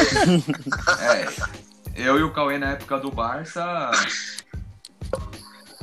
É, 0.99 1.27
eu 1.95 2.18
e 2.18 2.23
o 2.23 2.33
Cauê 2.33 2.57
na 2.59 2.71
época 2.71 2.99
do 2.99 3.11
Barça 3.11 3.91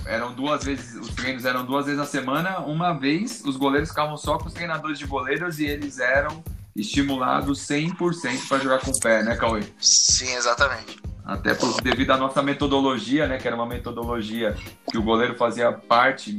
eram 0.06 0.34
duas 0.34 0.64
vezes, 0.64 0.96
os 0.96 1.10
treinos 1.14 1.46
eram 1.46 1.66
duas 1.66 1.86
vezes 1.86 2.00
na 2.00 2.06
semana. 2.06 2.60
Uma 2.60 2.94
vez 2.94 3.44
os 3.46 3.58
goleiros 3.58 3.90
ficavam 3.90 4.18
só 4.18 4.38
com 4.38 4.48
os 4.48 4.54
treinadores 4.54 4.98
de 4.98 5.06
goleiros 5.06 5.60
e 5.60 5.66
eles 5.66 6.00
eram 6.00 6.44
estimulados 6.76 7.60
100% 7.68 8.48
para 8.48 8.60
jogar 8.60 8.80
com 8.80 8.92
o 8.92 9.00
pé, 9.02 9.22
né, 9.24 9.36
Cauê? 9.36 9.64
Sim, 9.80 10.34
exatamente. 10.36 10.98
Até 11.28 11.54
por, 11.54 11.82
devido 11.82 12.12
à 12.12 12.18
nossa 12.18 12.42
metodologia, 12.42 13.28
né, 13.28 13.38
que 13.38 13.46
era 13.46 13.56
uma 13.56 13.66
metodologia 13.66 14.56
que 14.90 14.98
o 14.98 15.04
goleiro 15.04 15.36
fazia 15.36 15.74
parte 15.74 16.38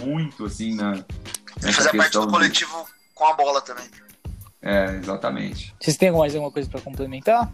muito 0.00 0.44
assim 0.44 0.76
na 0.76 1.04
nessa 1.60 1.82
Fazer 1.82 1.96
parte 1.98 2.12
do 2.12 2.26
de- 2.26 2.32
coletivo 2.32 2.86
com 3.14 3.26
a 3.26 3.32
bola 3.34 3.60
também. 3.60 3.86
É, 4.62 4.96
exatamente. 4.96 5.74
Vocês 5.80 5.96
têm 5.96 6.12
mais 6.12 6.34
alguma 6.34 6.52
coisa 6.52 6.68
pra 6.68 6.80
complementar? 6.80 7.50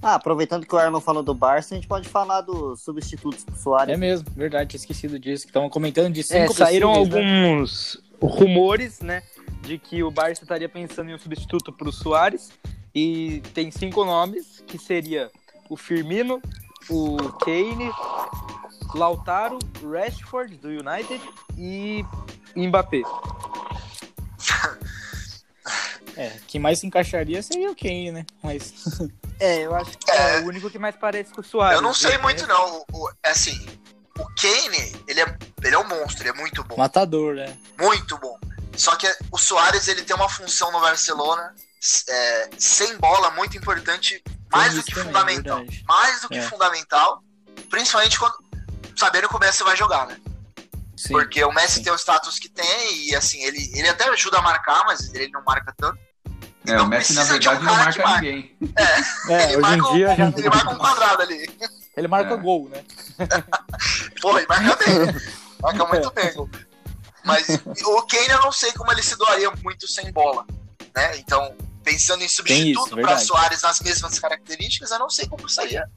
Ah, 0.00 0.14
aproveitando 0.16 0.66
que 0.66 0.74
o 0.74 0.80
Erlon 0.80 1.00
falou 1.00 1.22
do 1.22 1.32
Barça, 1.34 1.74
a 1.74 1.76
gente 1.76 1.86
pode 1.86 2.08
falar 2.08 2.40
dos 2.40 2.80
substitutos 2.82 3.44
pro 3.44 3.54
Soares. 3.56 3.94
É 3.94 3.96
mesmo, 3.96 4.26
verdade, 4.34 4.70
tinha 4.70 4.78
esquecido 4.80 5.16
disso. 5.18 5.44
Que 5.44 5.50
estavam 5.50 5.70
comentando 5.70 6.12
de 6.12 6.24
cinco 6.24 6.52
É, 6.52 6.56
saíram 6.56 6.92
possíveis, 6.94 7.24
né? 7.24 7.44
alguns 7.52 8.02
rumores, 8.20 9.00
né, 9.00 9.22
de 9.62 9.78
que 9.78 10.02
o 10.02 10.10
Barça 10.10 10.42
estaria 10.42 10.68
pensando 10.68 11.10
em 11.10 11.14
um 11.14 11.18
substituto 11.18 11.72
para 11.72 11.88
o 11.88 11.92
Soares 11.92 12.50
e 12.92 13.40
tem 13.54 13.70
cinco 13.70 14.04
nomes, 14.04 14.62
que 14.66 14.76
seria 14.78 15.30
o 15.72 15.76
Firmino, 15.76 16.40
o 16.90 17.16
Kane, 17.44 17.90
Lautaro, 18.94 19.58
Rashford 19.82 20.56
do 20.58 20.68
United 20.68 21.20
e 21.56 22.04
Mbappé. 22.54 23.02
É, 26.14 26.28
quem 26.46 26.60
mais 26.60 26.78
se 26.78 26.86
encaixaria 26.86 27.42
seria 27.42 27.70
o 27.70 27.74
Kane, 27.74 28.12
né? 28.12 28.26
Mas 28.42 28.74
É, 29.40 29.60
eu 29.62 29.74
acho 29.74 29.96
que 29.96 30.10
é, 30.10 30.40
o 30.40 30.46
único 30.46 30.68
que 30.68 30.78
mais 30.78 30.94
parece 30.94 31.32
com 31.32 31.40
o 31.40 31.44
Soares. 31.44 31.76
Eu 31.76 31.80
não 31.80 31.94
sei 31.94 32.10
né? 32.12 32.18
muito, 32.18 32.46
não. 32.46 32.84
O, 32.92 33.04
o- 33.04 33.10
é 33.22 33.30
assim, 33.30 33.58
o 34.18 34.24
Kane, 34.34 34.94
ele 35.08 35.22
é, 35.22 35.38
ele 35.64 35.74
é 35.74 35.78
um 35.78 35.88
monstro, 35.88 36.22
ele 36.22 36.28
é 36.36 36.38
muito 36.38 36.62
bom. 36.64 36.76
matador, 36.76 37.34
né? 37.36 37.56
Muito 37.80 38.18
bom. 38.18 38.38
Só 38.76 38.94
que 38.96 39.06
o 39.30 39.38
Soares, 39.38 39.88
ele 39.88 40.02
tem 40.02 40.14
uma 40.14 40.28
função 40.28 40.70
no 40.70 40.80
Barcelona, 40.82 41.54
é, 42.06 42.50
sem 42.58 42.94
bola, 42.98 43.30
muito 43.30 43.56
importante, 43.56 44.22
mais 44.52 44.74
do 44.74 44.82
que 44.82 44.92
também, 44.94 45.06
fundamental. 45.06 45.56
verdade. 45.58 45.84
Mais 45.86 46.20
do 46.20 46.28
que 46.28 46.38
É. 46.38 46.42
fundamental, 46.42 47.22
principalmente 47.70 48.18
quando 48.18 48.34
sabendo 48.96 49.28
que 49.28 49.36
o 49.36 49.38
Messi 49.38 49.62
vai 49.64 49.76
jogar, 49.76 50.06
né? 50.06 50.16
Sim. 50.96 51.12
Porque 51.14 51.42
o 51.44 51.52
Messi 51.52 51.76
sim. 51.76 51.82
tem 51.84 51.92
o 51.92 51.96
status 51.98 52.38
que 52.38 52.48
tem 52.48 53.08
e 53.08 53.14
assim, 53.16 53.42
ele, 53.42 53.70
ele 53.74 53.88
até 53.88 54.08
ajuda 54.08 54.38
a 54.38 54.42
marcar, 54.42 54.84
mas 54.86 55.12
ele 55.14 55.28
não 55.32 55.42
marca 55.44 55.74
tanto. 55.76 55.98
É, 56.64 56.72
Então 56.72 56.84
o 56.84 56.88
Messi 56.88 57.14
na 57.14 57.22
precisa 57.22 57.38
de 57.40 57.48
um 57.48 57.52
verdade 57.52 57.66
não 57.66 57.84
marca 57.84 58.02
marque. 58.02 58.26
ninguém. 58.30 58.56
É, 59.28 59.42
ele, 59.52 59.56
hoje 59.56 59.56
marca 59.62 59.76
em 59.76 59.80
um, 59.82 59.92
dia 59.94 60.32
ele 60.36 60.48
marca 60.48 60.70
um 60.70 60.78
quadrado 60.78 61.22
ali. 61.22 61.58
ele 61.96 62.08
marca 62.08 62.34
É. 62.34 62.36
gol, 62.36 62.68
né? 62.68 62.84
Porra, 64.20 64.38
ele 64.38 64.46
marca 64.48 64.76
bem. 64.76 64.96
Marca 65.60 65.86
muito 65.86 66.10
bem. 66.12 66.34
gol. 66.34 66.50
Mas 67.24 67.48
o 67.84 68.02
Kane 68.02 68.28
eu 68.28 68.40
não 68.42 68.52
sei 68.52 68.72
como 68.72 68.90
ele 68.92 69.02
se 69.02 69.16
doaria 69.16 69.50
muito 69.62 69.88
sem 69.90 70.12
bola. 70.12 70.44
Né? 70.94 71.16
Então, 71.18 71.56
pensando 71.82 72.22
em 72.24 72.28
substituto 72.28 72.96
para. 72.96 73.18
Soares 73.18 73.62
nas 73.62 73.80
mesmas 73.80 74.18
características, 74.18 74.90
eu 74.90 74.98
não 74.98 75.10
sei 75.10 75.26
como 75.26 75.48
seria 75.48 75.88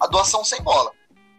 a 0.00 0.06
doação 0.06 0.44
sem 0.44 0.60
bola. 0.62 0.90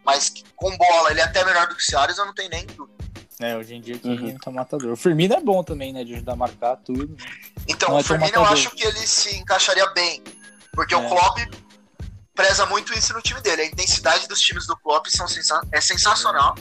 Mas 0.06 0.32
com 0.56 0.76
bola, 0.78 1.12
ele 1.12 1.20
é 1.20 1.24
até 1.24 1.44
melhor 1.44 1.68
do 1.68 1.76
que 1.76 1.82
o 1.82 1.86
Soares, 1.86 2.18
eu 2.18 2.26
não 2.26 2.34
tenho 2.34 2.50
nem 2.50 2.66
dúvida. 2.68 2.96
É, 3.42 3.58
hoje 3.58 3.76
em 3.76 3.82
dia 3.82 4.00
o 4.02 4.08
Uhum. 4.08 4.38
Tá 4.38 4.50
matador. 4.50 4.94
O 4.94 4.96
Firmino 4.96 5.34
é 5.34 5.42
bom 5.42 5.62
também, 5.64 5.92
né? 5.92 6.04
De 6.06 6.14
ajudar 6.14 6.34
a 6.34 6.38
marcar 6.38 6.78
tudo. 6.78 7.08
né? 7.08 7.26
Então, 7.68 7.90
Não 7.90 7.98
é 7.98 8.02
o 8.02 8.04
Firmino 8.04 8.32
eu 8.36 8.46
acho 8.46 8.70
que 8.72 8.86
ele 8.86 9.00
se 9.06 9.36
encaixaria 9.36 9.86
bem. 9.88 10.24
Porque 10.72 10.94
É. 10.94 10.98
o 10.98 11.08
Klopp 11.10 11.38
preza 12.34 12.66
muito 12.68 12.94
isso 12.98 13.14
no 13.14 13.22
time 13.22 13.42
dele. 13.42 13.64
A 13.64 13.66
intensidade 13.66 14.28
dos 14.28 14.40
times 14.40 14.66
do 14.68 14.78
Klopp 14.78 15.08
são 15.08 15.28
sensa- 15.28 15.62
é 15.72 15.82
sensacional. 15.82 16.56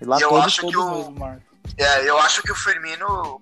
E 0.00 0.04
lá 0.04 0.18
Eu 0.20 0.28
todos, 0.28 0.44
acho 0.46 0.60
que 0.66 0.72
todos 0.72 1.06
o- 1.06 1.10
mesmo. 1.10 1.42
É, 1.78 2.08
eu 2.08 2.18
acho 2.18 2.42
que 2.42 2.52
o 2.52 2.56
Firmino 2.56 3.40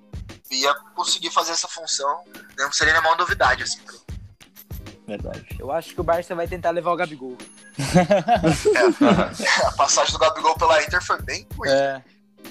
ia 0.50 0.74
conseguir 0.94 1.30
fazer 1.30 1.52
essa 1.52 1.68
função. 1.68 2.24
Não 2.58 2.72
seria 2.72 2.92
nenhuma 2.94 3.16
novidade, 3.16 3.62
assim. 3.62 3.80
pra. 3.82 3.94
Verdade. 5.06 5.56
Eu 5.58 5.72
acho 5.72 5.94
que 5.94 6.00
o 6.00 6.04
Barça 6.04 6.34
vai 6.34 6.46
tentar 6.46 6.70
levar 6.70 6.92
o 6.92 6.96
Gabigol. 6.96 7.36
A 9.66 9.72
passagem 9.72 10.12
do 10.12 10.18
Gabigol 10.18 10.56
pela 10.56 10.82
Inter 10.82 11.04
foi 11.04 11.20
bem 11.22 11.46
ruim. 11.56 11.68
É. 11.68 12.02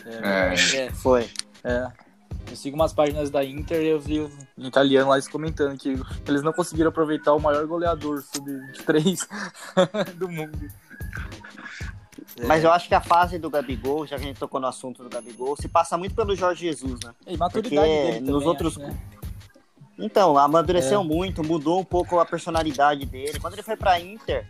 É, 0.06 0.54
É, 0.76 0.92
Foi. 0.92 1.30
É. 1.64 1.88
Eu 2.50 2.56
sigo 2.56 2.76
umas 2.76 2.92
páginas 2.92 3.30
da 3.30 3.44
Inter 3.46 3.82
e 3.82 3.88
eu 3.90 4.00
vi 4.00 4.18
em 4.58 4.68
italiano 4.68 5.10
lá 5.10 5.16
eles 5.16 5.28
comentando 5.28 5.78
que 5.78 5.96
eles 6.28 6.42
não 6.42 6.52
conseguiram 6.52 6.90
aproveitar 6.90 7.34
o 7.34 7.40
maior 7.40 7.66
goleador 7.68 8.24
sub-23 8.24 9.28
do 10.18 10.28
mundo. 10.28 10.60
Mas 12.48 12.64
eu 12.64 12.72
acho 12.72 12.88
que 12.88 12.96
a 12.96 13.02
fase 13.02 13.38
do 13.40 13.50
Gabigol, 13.50 14.06
já 14.08 14.18
que 14.18 14.24
a 14.24 14.28
gente 14.28 14.40
tocou 14.40 14.60
no 14.60 14.68
assunto 14.68 15.04
do 15.04 15.10
Gabigol, 15.10 15.56
se 15.56 15.68
passa 15.68 15.98
muito 15.98 16.16
pelo 16.16 16.36
Jorge 16.36 16.66
Jesus, 16.68 17.00
né? 17.04 17.14
E 17.28 17.36
maturidade 17.38 17.76
Porque 17.76 17.88
dele 18.02 18.18
também, 18.20 18.34
nos 18.34 18.46
outros- 18.46 18.78
acho, 18.78 18.88
né? 18.88 18.98
Então, 19.98 20.38
amadureceu 20.38 21.02
É. 21.02 21.04
muito, 21.04 21.44
mudou 21.44 21.80
um 21.80 21.84
pouco 21.84 22.20
a 22.20 22.26
personalidade 22.26 23.06
dele. 23.06 23.40
Quando 23.40 23.54
ele 23.54 23.64
foi 23.64 23.76
pra 23.76 24.00
Inter, 24.00 24.48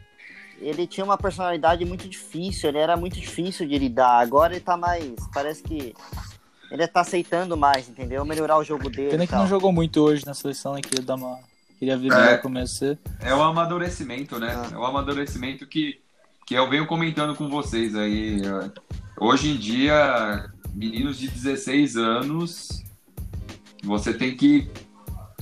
ele 0.62 0.86
tinha 0.86 1.04
uma 1.04 1.18
personalidade 1.18 1.84
muito 1.86 2.08
difícil, 2.08 2.70
ele 2.70 2.78
era 2.78 2.96
muito 2.96 3.20
difícil 3.20 3.68
de 3.68 3.78
lidar. 3.78 4.20
Agora 4.20 4.54
ele 4.54 4.62
tá 4.64 4.78
mais. 4.78 5.14
Parece 5.34 5.64
que. 5.64 5.96
Ele 6.72 6.88
tá 6.88 7.02
aceitando 7.02 7.58
mais, 7.58 7.90
entendeu? 7.90 8.24
Melhorar 8.24 8.58
o 8.60 8.64
jogo 8.64 8.92
dele. 8.92 9.10
Pena 9.10 9.26
que 9.26 9.34
não 9.34 9.48
jogou 9.48 9.72
muito 9.72 10.02
hoje 10.04 10.24
na 10.24 10.36
seleção, 10.36 10.74
né? 10.76 10.82
Queria 10.82 11.04
dar 11.04 11.16
uma. 11.16 11.40
Queria 11.80 11.98
ver 11.98 12.12
É. 12.12 12.16
melhor 12.16 12.42
como 12.42 12.60
ia 12.60 12.68
ser. 12.68 13.00
É 13.20 13.34
o 13.34 13.42
amadurecimento, 13.42 14.38
né? 14.38 14.54
Ah. 14.56 14.70
É 14.76 14.78
o 14.78 14.86
amadurecimento 14.86 15.66
que, 15.66 16.00
que 16.50 16.56
eu 16.56 16.68
venho 16.68 16.88
comentando 16.88 17.36
com 17.36 17.48
vocês 17.48 17.96
aí. 17.96 18.42
Hoje 19.20 19.52
em 19.52 19.56
dia, 19.56 20.50
meninos 20.74 21.20
de 21.20 21.28
16 21.28 21.96
anos 21.96 22.84
você 23.84 24.12
tem 24.12 24.36
que 24.36 24.68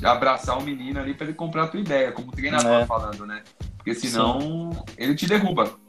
abraçar 0.03 0.57
o 0.57 0.61
menino 0.61 0.99
ali 0.99 1.13
para 1.13 1.27
ele 1.27 1.33
comprar 1.33 1.63
a 1.63 1.67
tua 1.69 1.79
ideia, 1.79 2.11
como 2.11 2.27
o 2.27 2.31
treinador 2.33 2.81
É. 2.81 2.85
falando, 2.85 3.25
né? 3.25 3.41
Porque 3.77 3.95
senão 3.95 4.85
ele 4.97 5.15
te 5.15 5.25
derruba. 5.25 5.79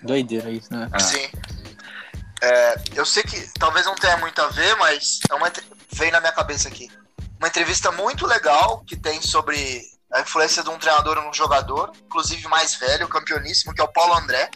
Doideira 0.00 0.48
isso, 0.50 0.72
né? 0.72 0.88
É. 0.92 0.98
Sim. 1.00 1.28
É, 2.40 2.74
eu 2.94 3.04
sei 3.04 3.24
que 3.24 3.50
talvez 3.58 3.84
não 3.84 3.96
tenha 3.96 4.18
muito 4.18 4.40
a 4.40 4.46
ver, 4.46 4.76
mas 4.76 5.18
é 5.28 5.34
uma, 5.34 5.50
veio 5.92 6.12
na 6.12 6.20
minha 6.20 6.32
cabeça 6.32 6.68
aqui. 6.68 6.88
Uma 7.40 7.48
entrevista 7.48 7.90
muito 7.90 8.24
legal 8.24 8.84
que 8.86 8.96
tem 8.96 9.20
sobre 9.20 9.82
a 10.14 10.20
influência 10.20 10.62
de 10.62 10.70
um 10.70 10.78
treinador 10.78 11.16
num 11.22 11.32
jogador, 11.32 11.90
inclusive 12.06 12.46
mais 12.48 12.76
velho, 12.76 13.08
campeoníssimo, 13.08 13.74
que 13.74 13.80
é 13.80 13.84
o 13.84 13.92
Paulo 13.92 14.14
André. 14.14 14.48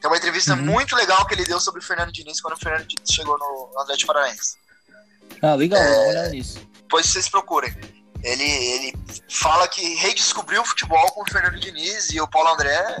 Tem 0.00 0.10
uma 0.10 0.16
entrevista 0.16 0.54
Uhum. 0.54 0.62
muito 0.62 0.96
legal 0.96 1.24
que 1.26 1.34
ele 1.34 1.44
deu 1.44 1.60
sobre 1.60 1.80
o 1.80 1.84
Fernando 1.84 2.10
Diniz 2.12 2.40
quando 2.40 2.54
o 2.54 2.58
Fernando 2.58 2.86
Diniz 2.86 3.08
chegou 3.10 3.38
no 3.38 3.78
Atlético 3.80 4.12
Paranaense. 4.12 4.56
Ah, 5.40 5.54
legal, 5.54 5.80
É. 5.80 6.28
nisso. 6.30 6.58
Depois 6.82 7.06
vocês 7.06 7.28
procurem. 7.28 7.72
Ele, 8.24 8.42
ele 8.44 8.94
fala 9.28 9.66
que 9.68 9.94
redescobriu 9.96 10.62
o 10.62 10.64
futebol 10.64 11.10
com 11.12 11.22
o 11.22 11.30
Fernando 11.30 11.58
Diniz 11.58 12.10
e 12.10 12.20
o 12.20 12.28
Paulo 12.28 12.52
André 12.52 13.00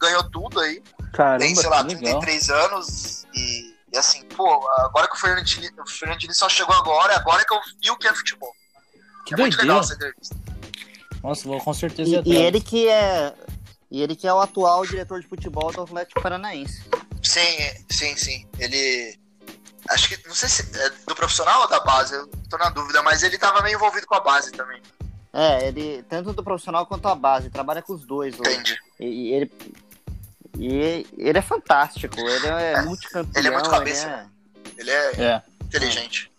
ganhou 0.00 0.24
tudo 0.30 0.60
aí. 0.60 0.80
tem, 0.80 1.10
Caramba, 1.12 1.54
sei 1.60 1.68
lá, 1.70 1.84
que 1.84 1.94
legal. 1.94 2.20
33 2.20 2.50
anos 2.50 3.24
e, 3.34 3.74
e 3.92 3.98
assim, 3.98 4.22
pô, 4.26 4.66
agora 4.80 5.08
que 5.08 5.16
o 5.16 5.18
Fernando 5.18 5.44
Diniz, 5.44 5.70
o 5.78 5.90
Fernando 5.90 6.18
Diniz 6.18 6.36
só 6.38 6.48
chegou 6.48 6.74
agora, 6.74 7.16
agora 7.16 7.44
que 7.44 7.52
eu 7.54 7.60
vi 7.82 7.90
o 7.90 7.96
que 7.98 8.06
é 8.08 8.14
futebol. 8.14 8.52
Que 9.26 9.34
é 9.34 9.36
muito 9.36 9.56
legal 9.58 9.80
essa 9.80 9.94
entrevista. 9.94 10.36
Nossa, 11.22 11.46
vou 11.48 11.60
com 11.60 11.74
certeza 11.74 12.22
E, 12.24 12.32
e 12.32 12.36
ele 12.36 12.60
que 12.60 12.88
é. 12.88 13.34
E 13.90 14.02
ele 14.02 14.14
que 14.16 14.26
é 14.26 14.32
o 14.32 14.40
atual 14.40 14.86
diretor 14.86 15.20
de 15.20 15.26
futebol 15.26 15.72
do 15.72 15.82
Atlético 15.82 16.22
Paranaense. 16.22 16.82
Sim, 17.22 17.58
sim, 17.90 18.16
sim. 18.16 18.46
Ele. 18.58 19.18
Acho 19.88 20.08
que. 20.08 20.28
Não 20.28 20.34
sei 20.34 20.48
se 20.48 20.62
é 20.78 20.90
do 21.06 21.14
profissional 21.14 21.62
ou 21.62 21.68
da 21.68 21.80
base, 21.80 22.14
eu 22.14 22.26
tô 22.48 22.56
na 22.56 22.70
dúvida, 22.70 23.02
mas 23.02 23.22
ele 23.22 23.36
tava 23.36 23.60
meio 23.62 23.76
envolvido 23.76 24.06
com 24.06 24.14
a 24.14 24.20
base 24.20 24.52
também. 24.52 24.80
É, 25.32 25.68
ele, 25.68 26.02
tanto 26.08 26.32
do 26.32 26.42
profissional 26.42 26.86
quanto 26.86 27.06
a 27.06 27.14
base, 27.14 27.50
trabalha 27.50 27.82
com 27.82 27.92
os 27.92 28.04
dois 28.04 28.34
hoje. 28.38 28.50
Entende? 28.52 28.78
E, 28.98 29.04
e 29.06 29.32
ele. 29.32 29.52
E 30.58 31.06
ele 31.16 31.38
é 31.38 31.42
fantástico, 31.42 32.18
ele 32.18 32.46
é, 32.46 32.72
É, 32.72 32.82
multicampeão. 32.82 33.32
ele 33.40 33.48
é 33.48 33.50
muito 33.52 33.70
cabeça, 33.70 34.08
é- 34.08 34.26
Ele 34.80 34.90
é 34.90 35.12
É, 35.22 35.42
inteligente. 35.64 36.30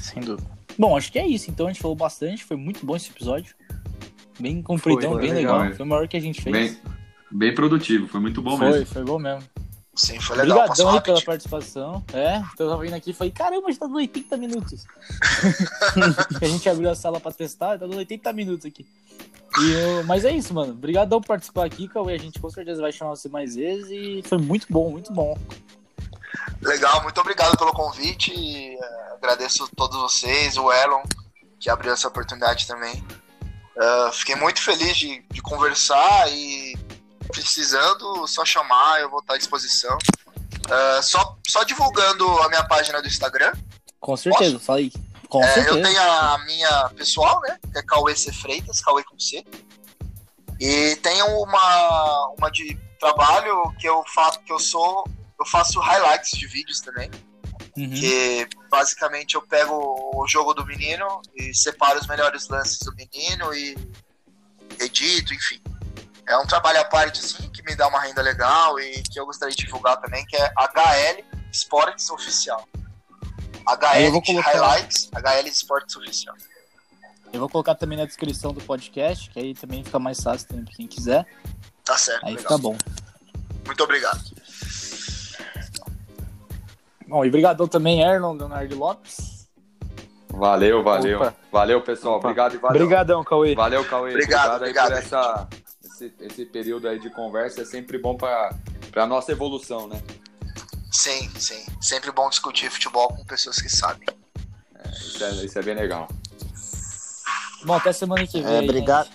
sem 0.00 0.20
dúvida. 0.22 0.50
Bom, 0.78 0.96
acho 0.96 1.10
que 1.12 1.18
é 1.18 1.26
isso. 1.26 1.50
Então 1.50 1.66
a 1.66 1.70
gente 1.72 1.80
falou 1.80 1.96
bastante. 1.96 2.44
Foi 2.44 2.56
muito 2.56 2.84
bom 2.84 2.96
esse 2.96 3.10
episódio. 3.10 3.54
Bem 4.38 4.62
compridão, 4.62 5.12
Foi, 5.12 5.20
bem 5.20 5.30
foi 5.30 5.38
legal. 5.38 5.58
legal, 5.60 5.76
Foi 5.76 5.86
o 5.86 5.88
maior 5.88 6.08
que 6.08 6.16
a 6.16 6.20
gente 6.20 6.42
fez. 6.42 6.54
Bem, 6.54 6.78
bem 7.30 7.54
produtivo, 7.54 8.08
foi 8.08 8.20
muito 8.20 8.42
bom 8.42 8.56
foi, 8.56 8.70
mesmo. 8.70 8.86
foi 8.86 9.04
bom 9.04 9.18
mesmo. 9.18 9.42
Sim, 9.94 10.18
foi 10.20 10.36
legal. 10.36 10.58
Obrigadão 10.58 10.90
aí 10.90 11.00
pela 11.00 11.22
participação. 11.22 12.04
É, 12.12 12.38
eu 12.58 12.68
tava 12.68 12.82
vindo 12.82 12.94
aqui 12.94 13.10
e 13.10 13.14
falei, 13.14 13.30
caramba, 13.30 13.68
a 13.68 13.70
gente 13.70 13.78
tá 13.78 13.86
dando 13.86 13.98
80 13.98 14.36
minutos. 14.36 14.84
a 16.42 16.46
gente 16.46 16.68
abriu 16.68 16.90
a 16.90 16.96
sala 16.96 17.20
pra 17.20 17.30
testar, 17.30 17.78
tá 17.78 17.86
dando 17.86 17.96
80 17.96 18.32
minutos 18.32 18.66
aqui. 18.66 18.84
E 19.60 19.70
eu- 19.70 20.04
Mas 20.04 20.24
é 20.24 20.32
isso, 20.32 20.52
mano. 20.52 20.72
Obrigadão 20.72 21.20
por 21.20 21.28
participar 21.28 21.64
aqui, 21.64 21.86
Cauê. 21.86 22.14
A 22.14 22.18
gente 22.18 22.40
com 22.40 22.50
certeza 22.50 22.82
vai 22.82 22.90
chamar 22.90 23.10
você 23.10 23.28
mais 23.28 23.54
vezes 23.54 23.88
e 23.88 24.20
foi 24.26 24.38
muito 24.38 24.66
bom, 24.68 24.90
muito 24.90 25.12
bom. 25.12 25.38
Legal, 26.60 27.02
muito 27.04 27.20
obrigado 27.20 27.56
pelo 27.56 27.72
convite. 27.72 28.32
agradeço 29.16 29.62
a 29.64 29.68
todos 29.76 29.96
vocês, 29.96 30.56
o 30.56 30.72
Elon, 30.72 31.02
que 31.60 31.70
abriu 31.70 31.92
essa 31.92 32.08
oportunidade 32.08 32.66
também. 32.66 33.02
Eh, 33.76 34.10
fiquei 34.12 34.36
muito 34.36 34.60
feliz 34.62 34.96
de, 34.96 35.24
de 35.30 35.42
conversar 35.42 36.30
e 36.30 36.76
precisando, 37.28 38.26
só 38.26 38.44
chamar, 38.44 39.00
eu 39.00 39.10
vou 39.10 39.20
estar 39.20 39.34
à 39.34 39.38
disposição. 39.38 39.96
Eh, 40.70 41.02
só, 41.02 41.36
só 41.48 41.62
divulgando 41.64 42.26
a 42.42 42.48
minha 42.48 42.64
página 42.66 43.00
do 43.02 43.08
Instagram. 43.08 43.52
Com 44.00 44.16
certeza, 44.16 44.58
fala 44.60 44.78
aí. 44.78 44.92
Com 45.28 45.42
Eh, 45.42 45.54
certeza. 45.54 45.76
eu 45.78 45.82
tenho 45.82 46.00
a 46.02 46.38
minha 46.46 46.88
pessoal, 46.90 47.40
né? 47.40 47.58
Que 47.72 47.78
é 47.78 47.82
Cauê 47.82 48.14
C. 48.14 48.32
Freitas, 48.32 48.80
Cauê 48.80 49.02
com 49.04 49.18
C. 49.18 49.44
E 50.60 50.96
tenho 50.96 51.26
uma, 51.42 52.28
uma 52.38 52.50
de 52.50 52.78
trabalho 53.00 53.72
que 53.80 53.88
eu 53.88 54.04
faço, 54.14 54.38
que 54.40 54.52
eu 54.52 54.58
sou. 54.58 55.04
Eu 55.40 55.44
faço 55.46 55.80
highlights 55.80 56.30
de 56.38 56.46
vídeos 56.46 56.80
também. 56.80 57.10
Uhum. 57.76 57.90
Que 57.90 58.48
basicamente 58.70 59.34
eu 59.34 59.42
pego 59.42 59.74
o 60.14 60.26
jogo 60.28 60.54
do 60.54 60.64
menino 60.64 61.20
e 61.34 61.52
separo 61.54 61.98
os 61.98 62.06
melhores 62.06 62.48
lances 62.48 62.78
do 62.78 62.94
menino 62.94 63.52
e 63.54 63.76
edito, 64.80 65.34
enfim. 65.34 65.60
É 66.26 66.38
um 66.38 66.46
trabalho 66.46 66.80
à 66.80 66.84
parte, 66.84 67.20
assim, 67.20 67.50
que 67.50 67.62
me 67.64 67.74
dá 67.74 67.86
uma 67.88 68.00
renda 68.00 68.22
legal 68.22 68.78
e 68.80 69.02
que 69.02 69.18
eu 69.20 69.26
gostaria 69.26 69.54
de 69.54 69.64
divulgar 69.64 70.00
também, 70.00 70.24
que 70.26 70.36
é 70.36 70.52
HL 70.56 71.22
Sports 71.52 72.08
Oficial. 72.10 72.66
HL 73.66 74.20
colocar- 74.22 74.50
Highlights, 74.52 75.10
HL 75.12 75.48
Sports 75.48 75.96
Oficial. 75.96 76.34
Eu 77.32 77.40
vou 77.40 77.48
colocar 77.48 77.74
também 77.74 77.98
na 77.98 78.04
descrição 78.04 78.52
do 78.52 78.60
podcast, 78.60 79.28
que 79.30 79.38
aí 79.38 79.54
também 79.54 79.82
fica 79.82 79.98
mais 79.98 80.20
fácil 80.22 80.46
também 80.48 80.64
pra 80.64 80.74
quem 80.74 80.86
quiser. 80.86 81.26
Tá 81.84 81.96
certo, 81.98 82.24
Aí 82.24 82.36
legal. 82.36 82.42
fica 82.42 82.58
bom. 82.58 82.78
Muito 83.66 83.82
obrigado. 83.82 84.22
Bom, 87.14 87.24
e 87.24 87.28
obrigadão 87.28 87.68
também, 87.68 88.02
Erlon 88.02 88.32
Leonardo 88.32 88.76
Lopes. 88.76 89.46
Valeu, 90.30 90.82
valeu. 90.82 91.18
Opa. 91.20 91.34
Valeu, 91.52 91.80
pessoal. 91.80 92.16
Opa. 92.16 92.26
Obrigado 92.26 92.54
e 92.56 92.58
valeu. 92.58 92.82
Obrigadão, 92.82 93.22
Cauê. 93.22 93.54
Valeu, 93.54 93.84
Cauê. 93.84 94.10
Obrigado, 94.10 94.56
obrigado, 94.56 94.88
por 94.88 94.98
essa, 94.98 95.48
esse, 95.84 96.12
esse 96.18 96.44
período 96.44 96.88
aí 96.88 96.98
de 96.98 97.08
conversa. 97.10 97.62
É 97.62 97.64
sempre 97.64 97.98
bom 97.98 98.16
para 98.16 98.50
a 98.96 99.06
nossa 99.06 99.30
evolução, 99.30 99.86
né? 99.86 100.02
Sim, 100.90 101.30
sim. 101.38 101.64
Sempre 101.80 102.10
bom 102.10 102.28
discutir 102.28 102.68
futebol 102.68 103.06
com 103.06 103.24
pessoas 103.26 103.58
que 103.62 103.68
sabem. 103.68 104.08
Isso 104.96 105.22
é, 105.24 105.30
isso 105.44 105.56
é 105.56 105.62
bem 105.62 105.76
legal. 105.76 106.08
Bom, 107.64 107.74
até 107.74 107.92
semana 107.92 108.26
que 108.26 108.42
vem. 108.42 108.56
É, 108.56 108.60
obrigado. 108.60 109.08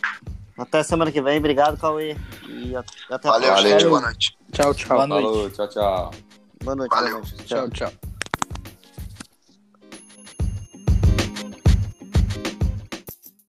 Até 0.57 0.83
semana 0.83 1.11
que 1.11 1.21
vem, 1.21 1.37
obrigado, 1.37 1.77
Cauê. 1.77 2.15
E 2.47 2.73
a- 2.77 2.83
até 3.11 3.27
a 3.27 3.31
Valeu, 3.33 3.49
próxima. 3.49 3.69
gente. 3.71 3.85
Boa 3.89 3.99
noite. 4.01 4.37
Tchau, 4.53 4.73
tchau. 4.73 4.87
Boa 4.95 5.05
noite. 5.07 5.25
Falou, 5.25 5.49
tchau, 5.49 5.67
tchau. 5.67 6.28
Boa 6.63 6.75
noite, 6.75 6.89
Valeu. 6.91 7.11
boa 7.11 7.21
noite. 7.21 7.45
Tchau, 7.45 7.69
tchau. 7.69 7.91